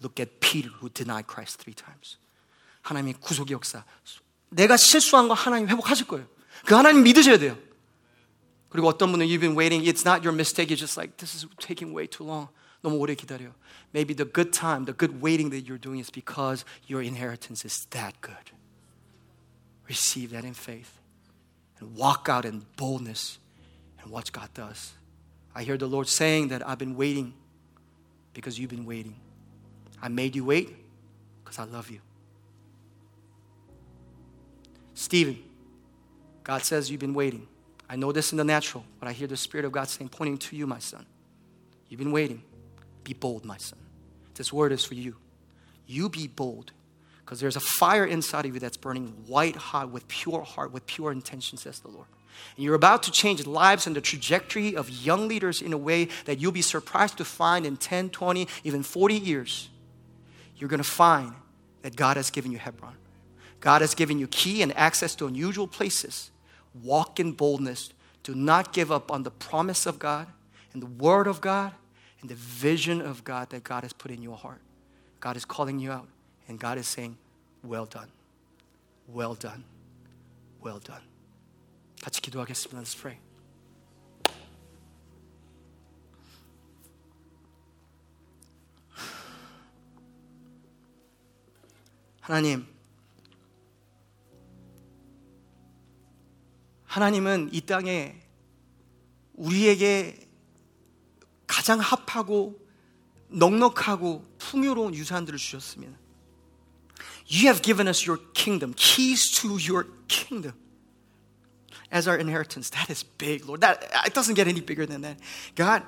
Look 0.00 0.20
at 0.20 0.40
Peter 0.40 0.70
who 0.80 0.88
denied 0.88 1.26
Christ 1.26 1.58
three 1.62 1.74
times. 1.74 2.18
하나님의 2.82 3.14
구속의 3.20 3.52
역사. 3.52 3.84
내가 4.50 4.76
실수한 4.76 5.28
거 5.28 5.34
하나님 5.34 5.68
회복하실 5.68 6.06
거예요. 6.06 6.26
그 6.64 6.74
하나님 6.74 7.02
믿으셔야 7.02 7.38
돼요. 7.38 7.58
그리고 8.68 8.88
어떤 8.88 9.10
분은 9.10 9.26
you've 9.26 9.40
been 9.40 9.56
waiting, 9.56 9.82
it's 9.84 10.04
not 10.04 10.22
your 10.22 10.34
mistake, 10.34 10.70
it's 10.70 10.80
just 10.80 10.98
like 10.98 11.16
this 11.16 11.34
is 11.34 11.46
taking 11.58 11.94
way 11.94 12.06
too 12.06 12.24
long. 12.24 12.48
너무 12.82 12.98
오래 12.98 13.14
기다려. 13.14 13.52
Maybe 13.92 14.14
the 14.14 14.24
good 14.24 14.52
time, 14.52 14.84
the 14.84 14.92
good 14.92 15.22
waiting 15.22 15.50
that 15.50 15.66
you're 15.66 15.80
doing 15.80 15.98
is 15.98 16.10
because 16.10 16.64
your 16.86 17.02
inheritance 17.02 17.64
is 17.64 17.86
that 17.90 18.20
good. 18.20 18.52
Receive 19.88 20.30
that 20.30 20.44
in 20.44 20.54
faith 20.54 21.00
and 21.80 21.96
walk 21.96 22.28
out 22.28 22.44
in 22.44 22.66
boldness 22.76 23.38
and 24.02 24.10
watch 24.10 24.32
God 24.32 24.52
does. 24.54 24.92
I 25.54 25.62
hear 25.62 25.78
the 25.78 25.86
Lord 25.86 26.08
saying 26.08 26.48
that 26.48 26.66
I've 26.66 26.78
been 26.78 26.96
waiting 26.96 27.34
because 28.34 28.58
you've 28.58 28.70
been 28.70 28.84
waiting. 28.84 29.16
I 30.01 30.07
made 30.07 30.35
you 30.35 30.45
wait 30.45 30.75
because 31.43 31.59
I 31.59 31.65
love 31.65 31.89
you. 31.89 31.99
Stephen, 34.93 35.37
God 36.43 36.63
says 36.63 36.89
you've 36.89 36.99
been 36.99 37.13
waiting. 37.13 37.47
I 37.89 37.95
know 37.95 38.11
this 38.11 38.31
in 38.31 38.37
the 38.37 38.43
natural, 38.43 38.85
but 38.99 39.09
I 39.09 39.11
hear 39.11 39.27
the 39.27 39.37
Spirit 39.37 39.65
of 39.65 39.71
God 39.71 39.89
saying, 39.89 40.09
pointing 40.09 40.37
to 40.37 40.55
you, 40.55 40.65
my 40.65 40.79
son. 40.79 41.05
You've 41.89 41.99
been 41.99 42.11
waiting. 42.11 42.41
Be 43.03 43.13
bold, 43.13 43.45
my 43.45 43.57
son. 43.57 43.79
This 44.35 44.53
word 44.53 44.71
is 44.71 44.85
for 44.85 44.95
you. 44.95 45.17
You 45.87 46.07
be 46.07 46.27
bold 46.27 46.71
because 47.19 47.39
there's 47.39 47.55
a 47.55 47.61
fire 47.61 48.05
inside 48.05 48.45
of 48.45 48.53
you 48.53 48.59
that's 48.59 48.77
burning 48.77 49.07
white 49.27 49.55
hot 49.55 49.89
with 49.89 50.07
pure 50.07 50.41
heart, 50.41 50.71
with 50.71 50.85
pure 50.87 51.11
intention, 51.11 51.57
says 51.57 51.79
the 51.79 51.89
Lord. 51.89 52.07
And 52.55 52.63
you're 52.63 52.75
about 52.75 53.03
to 53.03 53.11
change 53.11 53.45
lives 53.45 53.87
and 53.87 53.95
the 53.95 54.01
trajectory 54.01 54.75
of 54.75 54.89
young 54.89 55.27
leaders 55.27 55.61
in 55.61 55.73
a 55.73 55.77
way 55.77 56.07
that 56.25 56.39
you'll 56.39 56.51
be 56.51 56.61
surprised 56.61 57.17
to 57.17 57.25
find 57.25 57.65
in 57.65 57.77
10, 57.77 58.09
20, 58.09 58.47
even 58.63 58.83
40 58.83 59.15
years 59.15 59.69
you're 60.60 60.68
going 60.68 60.82
to 60.82 60.88
find 60.88 61.32
that 61.82 61.96
God 61.96 62.16
has 62.16 62.30
given 62.30 62.50
you 62.50 62.58
Hebron. 62.58 62.96
God 63.60 63.80
has 63.80 63.94
given 63.94 64.18
you 64.18 64.26
key 64.26 64.62
and 64.62 64.76
access 64.76 65.14
to 65.16 65.26
unusual 65.26 65.66
places. 65.66 66.30
Walk 66.82 67.18
in 67.20 67.32
boldness. 67.32 67.90
Do 68.22 68.34
not 68.34 68.72
give 68.72 68.90
up 68.90 69.10
on 69.10 69.22
the 69.22 69.30
promise 69.30 69.86
of 69.86 69.98
God 69.98 70.26
and 70.72 70.82
the 70.82 70.86
word 70.86 71.26
of 71.26 71.40
God 71.40 71.72
and 72.20 72.30
the 72.30 72.34
vision 72.34 73.00
of 73.00 73.24
God 73.24 73.50
that 73.50 73.64
God 73.64 73.82
has 73.82 73.92
put 73.92 74.10
in 74.10 74.22
your 74.22 74.36
heart. 74.36 74.60
God 75.20 75.36
is 75.36 75.44
calling 75.44 75.78
you 75.78 75.90
out, 75.90 76.08
and 76.48 76.58
God 76.58 76.78
is 76.78 76.86
saying, 76.86 77.16
Well 77.62 77.86
done. 77.86 78.08
Well 79.08 79.34
done. 79.34 79.64
Well 80.60 80.78
done. 80.80 81.02
같이 82.02 82.20
기도하겠습니다. 82.20 82.78
Let's 82.78 82.94
pray. 82.94 83.18
하나님, 92.21 92.67
하나님은 96.85 97.49
이 97.51 97.61
땅에 97.61 98.15
우리에게 99.33 100.27
가장 101.47 101.79
합하고 101.79 102.59
넉넉하고 103.29 104.25
풍요로운 104.37 104.93
유산들을 104.93 105.39
주셨습니다. 105.39 105.97
You 107.27 107.47
have 107.47 107.61
given 107.61 107.87
us 107.87 108.07
your 108.07 108.21
kingdom, 108.33 108.73
keys 108.75 109.31
to 109.41 109.57
your 109.57 109.87
kingdom 110.07 110.53
as 111.91 112.07
our 112.07 112.19
inheritance. 112.19 112.69
That 112.71 112.91
is 112.91 113.03
big, 113.03 113.45
Lord. 113.45 113.61
That 113.61 113.83
it 114.05 114.13
doesn't 114.13 114.35
get 114.35 114.47
any 114.47 114.61
bigger 114.61 114.85
than 114.85 115.01
that. 115.01 115.17
God, 115.55 115.83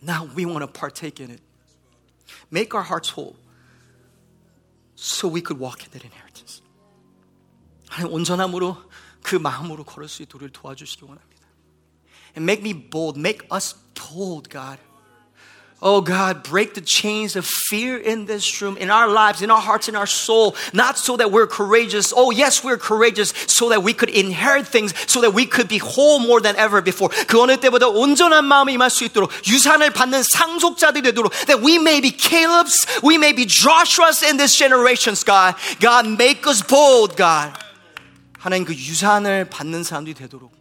now 0.00 0.28
we 0.34 0.46
want 0.46 0.62
to 0.62 0.68
partake 0.68 1.20
in 1.20 1.30
it. 1.30 1.40
Make 2.50 2.74
our 2.74 2.82
hearts 2.82 3.10
whole 3.10 3.36
so 4.99 5.27
we 5.27 5.41
could 5.41 5.59
walk 5.59 5.83
in 5.83 5.91
that 5.91 6.05
inheritance. 6.05 6.61
하나님 7.89 8.13
온전함으로 8.13 8.77
그 9.21 9.35
마음으로 9.35 9.83
걸을 9.83 10.07
수 10.07 10.23
있도록 10.23 10.51
도와주시기 10.51 11.05
원합니다. 11.05 11.47
And 12.37 12.43
make 12.43 12.61
me 12.61 12.73
bold, 12.89 13.19
make 13.19 13.47
us 13.53 13.75
bold, 13.93 14.49
God. 14.49 14.79
Oh 15.81 16.01
God, 16.01 16.41
break 16.41 16.73
the 16.73 16.81
chains 16.81 17.35
of 17.35 17.45
fear 17.45 17.97
in 17.97 18.25
this 18.25 18.61
room, 18.61 18.75
in 18.77 18.89
our 18.89 19.07
lives, 19.07 19.41
in 19.41 19.51
our 19.51 19.61
hearts, 19.61 19.87
in 19.87 19.95
our 19.95 20.07
soul. 20.07 20.55
Not 20.73 20.97
so 20.97 21.15
that 21.17 21.31
we're 21.31 21.45
courageous. 21.47 22.13
Oh 22.15 22.31
yes, 22.31 22.63
we're 22.63 22.77
courageous 22.77 23.33
so 23.45 23.69
that 23.69 23.83
we 23.83 23.93
could 23.93 24.09
inherit 24.09 24.65
things, 24.65 24.93
so 25.05 25.21
that 25.21 25.35
we 25.35 25.45
could 25.45 25.67
be 25.67 25.77
whole 25.77 26.19
more 26.19 26.39
than 26.39 26.55
ever 26.55 26.81
before. 26.81 27.09
그 27.27 27.39
어느 27.39 27.57
때보다 27.57 27.87
온전한 27.87 28.45
마음이 28.45 28.73
임할 28.73 28.89
수 28.89 29.03
있도록 29.03 29.29
유산을 29.45 29.91
받는 29.91 30.23
상속자들이 30.23 31.03
되도록 31.11 31.31
that 31.45 31.61
we 31.61 31.75
may 31.75 32.01
be 32.01 32.09
Caleb's, 32.09 32.87
we 33.03 33.17
may 33.17 33.33
be 33.33 33.45
Joshua's 33.45 34.23
in 34.23 34.37
this 34.37 34.57
generations, 34.57 35.23
God. 35.23 35.55
God, 35.81 36.07
make 36.07 36.47
us 36.47 36.65
bold, 36.65 37.15
God. 37.15 37.53
하나님 38.39 38.65
그 38.65 38.73
유산을 38.73 39.49
받는 39.51 39.83
사람들이 39.83 40.15
되도록 40.15 40.51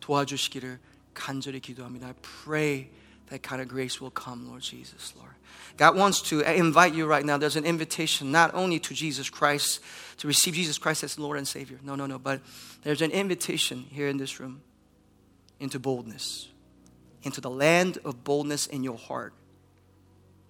도와주시기를 0.00 0.78
간절히 1.12 1.60
기도합니다. 1.60 2.06
I 2.06 2.14
pray 2.44 2.88
that 3.34 3.42
kind 3.42 3.62
of 3.62 3.68
grace 3.68 4.00
will 4.00 4.10
come, 4.10 4.48
Lord 4.48 4.62
Jesus, 4.62 5.14
Lord. 5.16 5.30
God 5.76 5.96
wants 5.96 6.20
to 6.22 6.40
invite 6.40 6.94
you 6.94 7.06
right 7.06 7.24
now. 7.24 7.38
There's 7.38 7.56
an 7.56 7.64
invitation 7.64 8.32
not 8.32 8.54
only 8.54 8.78
to 8.80 8.92
Jesus 8.92 9.30
Christ, 9.30 9.80
to 10.18 10.26
receive 10.26 10.54
Jesus 10.54 10.78
Christ 10.78 11.04
as 11.04 11.18
Lord 11.18 11.38
and 11.38 11.46
Savior. 11.46 11.78
No, 11.82 11.94
no, 11.94 12.06
no. 12.06 12.18
But 12.18 12.40
there's 12.82 13.02
an 13.02 13.12
invitation 13.12 13.86
here 13.90 14.08
in 14.08 14.18
this 14.18 14.40
room 14.40 14.62
into 15.58 15.78
boldness, 15.78 16.48
into 17.22 17.40
the 17.40 17.50
land 17.50 17.98
of 18.04 18.24
boldness 18.24 18.66
in 18.66 18.82
your 18.82 18.98
heart. 18.98 19.32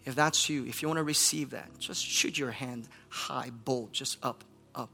If 0.07 0.15
that's 0.15 0.49
you, 0.49 0.65
if 0.65 0.81
you 0.81 0.89
want 0.89 0.99
to 0.99 1.05
receive 1.05 1.51
that, 1.51 1.69
just 1.79 2.03
shoot 2.05 2.39
your 2.39 2.51
hand 2.51 2.89
high, 3.11 3.51
bold, 3.51 3.93
just 3.93 4.17
up, 4.25 4.43
up. 4.75 4.89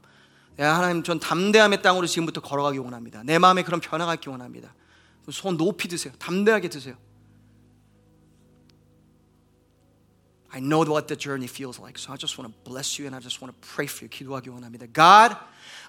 하나님, 0.57 1.03
전 1.03 1.19
담대함의 1.19 1.81
땅으로 1.81 2.05
지금부터 2.07 2.41
걸어가기 2.41 2.79
원합니다. 2.79 3.23
내 3.23 3.37
마음에 3.37 3.63
그런 3.63 3.79
변화가 3.79 4.15
있기 4.15 4.29
원합니다. 4.29 4.73
손 5.31 5.55
높이 5.55 5.87
드세요. 5.87 6.13
담대하게 6.19 6.67
드세요. 6.69 6.95
I 10.51 10.59
know 10.59 10.83
what 10.83 11.07
the 11.07 11.15
journey 11.15 11.47
feels 11.47 11.77
like. 11.77 11.97
So 11.97 12.13
I 12.13 12.15
just 12.15 12.37
want 12.37 12.51
to 12.51 12.69
bless 12.69 12.97
you 12.97 13.05
and 13.05 13.15
I 13.15 13.19
just 13.19 13.41
want 13.41 13.53
to 13.53 13.67
pray 13.67 13.85
for 13.85 14.05
you. 14.05 14.09
기도하기 14.09 14.49
원합니다. 14.49 14.91
God, 14.91 15.35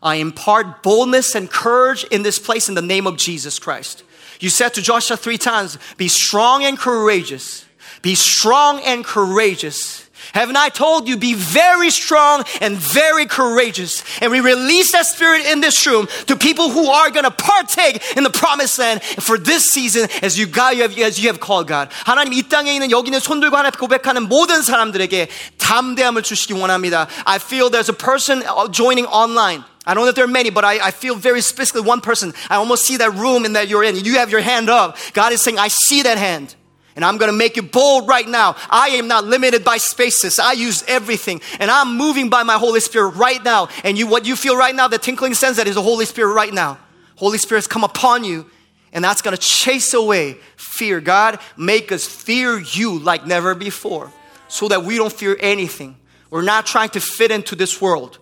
I 0.03 0.17
impart 0.17 0.83
boldness 0.83 1.35
and 1.35 1.49
courage 1.49 2.05
in 2.11 2.23
this 2.23 2.39
place 2.39 2.69
in 2.69 2.75
the 2.75 2.83
name 2.83 3.07
of 3.07 3.17
Jesus 3.17 3.59
Christ. 3.59 4.03
You 4.41 4.51
said 4.51 4.75
to 4.75 4.83
Joshua 4.83 5.17
three 5.17 5.39
times, 5.39 5.79
be 5.97 6.09
strong 6.09 6.65
and 6.65 6.79
courageous. 6.79 7.65
Be 8.03 8.15
strong 8.15 8.81
and 8.81 9.05
courageous. 9.05 10.02
Haven't 10.33 10.57
I 10.57 10.69
told 10.69 11.09
you, 11.09 11.17
be 11.17 11.35
very 11.35 11.91
strong 11.91 12.45
and 12.61 12.77
very 12.77 13.27
courageous? 13.27 14.05
And 14.21 14.31
we 14.31 14.41
release 14.41 14.93
that 14.93 15.07
spirit 15.07 15.47
in 15.47 15.61
this 15.61 15.87
room 15.87 16.07
to 16.27 16.37
people 16.37 16.71
who 16.71 16.89
are 16.89 17.11
going 17.11 17.25
to 17.25 17.31
partake 17.31 18.03
in 18.17 18.25
the 18.25 18.31
promised 18.31 18.79
land 18.79 19.03
for 19.03 19.39
this 19.39 19.71
season 19.71 20.09
as 20.23 20.39
you, 20.39 20.47
God, 20.47 20.79
as 20.79 21.19
you 21.19 21.29
have 21.29 21.41
called 21.41 21.67
God. 21.69 21.91
하나님 22.05 22.33
이 22.33 22.43
땅에 22.49 22.75
있는 22.75 22.91
여기 22.91 23.09
있는 23.09 23.21
손들과 23.21 23.59
하나 23.59 23.71
고백하는 23.71 24.29
모든 24.29 24.63
사람들에게 24.63 25.29
담대함을 25.59 26.23
주시기 26.23 26.53
원합니다. 26.53 27.09
I 27.25 27.39
feel 27.39 27.71
there's 27.71 27.89
a 27.89 27.97
person 27.97 28.43
joining 28.71 29.07
online. 29.07 29.65
I 29.87 29.95
don't 29.95 30.05
know 30.05 30.11
if 30.11 30.17
there 30.17 30.27
are 30.27 30.31
many, 30.31 30.51
but 30.51 30.65
I, 30.65 30.89
I 30.89 30.91
feel 30.91 31.15
very 31.15 31.41
specifically 31.41 31.89
one 31.89 32.03
person. 32.03 32.35
I 32.51 32.57
almost 32.57 32.85
see 32.85 32.99
that 32.99 33.15
room 33.15 33.47
in 33.47 33.55
that 33.55 33.69
you're 33.69 33.83
in. 33.83 33.97
You 33.97 34.19
have 34.19 34.31
your 34.31 34.43
hand 34.43 34.69
up. 34.69 34.99
God 35.15 35.33
is 35.33 35.41
saying, 35.41 35.59
I 35.59 35.69
see 35.69 36.03
that 36.03 36.19
hand. 36.19 36.55
And 36.99 37.05
I'm 37.05 37.17
going 37.17 37.31
to 37.31 37.37
make 37.37 37.55
you 37.55 37.63
bold 37.63 38.09
right 38.09 38.29
now. 38.29 38.57
I 38.69 38.89
am 38.89 39.07
not 39.07 39.25
limited 39.25 39.63
by 39.63 39.77
spaces. 39.77 40.41
I 40.41 40.53
use 40.53 40.83
everything. 40.89 41.41
And 41.61 41.71
I'm 41.71 41.97
moving 41.97 42.29
by 42.29 42.43
my 42.43 42.55
Holy 42.59 42.81
Spirit 42.81 43.11
right 43.11 43.43
now. 43.45 43.69
And 43.85 43.97
you, 43.97 44.09
what 44.09 44.27
you 44.27 44.35
feel 44.35 44.57
right 44.57 44.75
now, 44.75 44.89
the 44.89 44.99
tinkling 44.99 45.35
sense, 45.35 45.59
that 45.59 45.69
is 45.69 45.77
the 45.77 45.83
Holy 45.83 46.07
Spirit 46.07 46.35
right 46.35 46.53
now. 46.53 46.77
Holy 47.15 47.39
Spirit's 47.39 47.69
come 47.69 47.85
upon 47.85 48.25
you. 48.25 48.47
And 48.93 49.05
that's 49.05 49.23
going 49.23 49.37
to 49.37 49.41
chase 49.41 49.95
away 49.95 50.39
fear. 50.57 51.01
God, 51.01 51.39
make 51.57 51.93
us 51.93 52.05
fear 52.05 52.59
you 52.59 52.99
like 52.99 53.25
never 53.25 53.55
before. 53.55 54.13
So 54.49 54.67
that 54.67 54.83
we 54.83 54.97
don't 54.97 55.13
fear 55.13 55.37
anything. 55.39 55.97
We're 56.31 56.43
not 56.43 56.67
trying 56.67 56.89
to 56.91 57.01
fit 57.01 57.31
into 57.31 57.55
this 57.55 57.81
world. 57.81 58.19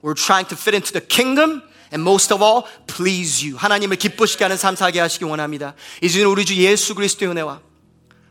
We're 0.00 0.14
trying 0.14 0.46
to 0.46 0.56
fit 0.56 0.72
into 0.72 0.94
the 0.94 1.02
kingdom 1.02 1.62
and 1.90 2.02
most 2.02 2.32
of 2.32 2.42
all, 2.42 2.66
please 2.86 3.44
you. 3.44 3.56
하나님을 3.56 3.96
기쁘시게 3.96 4.44
하는 4.44 4.56
삶 4.56 4.76
살게 4.76 5.00
하시기 5.00 5.24
원합니다. 5.24 5.74
이제는 6.02 6.28
우리 6.28 6.44
주 6.44 6.54
예수 6.56 6.94
그리스도의 6.94 7.30
은혜와 7.30 7.60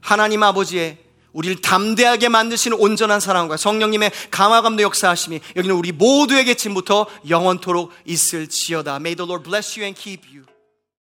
하나님 0.02 0.42
아버지의 0.42 0.98
우리를 1.32 1.62
담대하게 1.62 2.28
만드시는 2.28 2.76
온전한 2.78 3.20
사랑과 3.20 3.56
성령님의 3.56 4.12
감화감도 4.30 4.82
역사하심이 4.82 5.40
여기는 5.56 5.74
우리 5.74 5.92
모두에게 5.92 6.54
지금부터 6.54 7.06
영원토록 7.26 7.90
있을지어다. 8.04 8.96
May 8.96 9.14
the 9.14 9.26
Lord 9.26 9.48
bless 9.48 9.78
you 9.78 9.86
and 9.86 9.98
keep 9.98 10.28
you. 10.28 10.51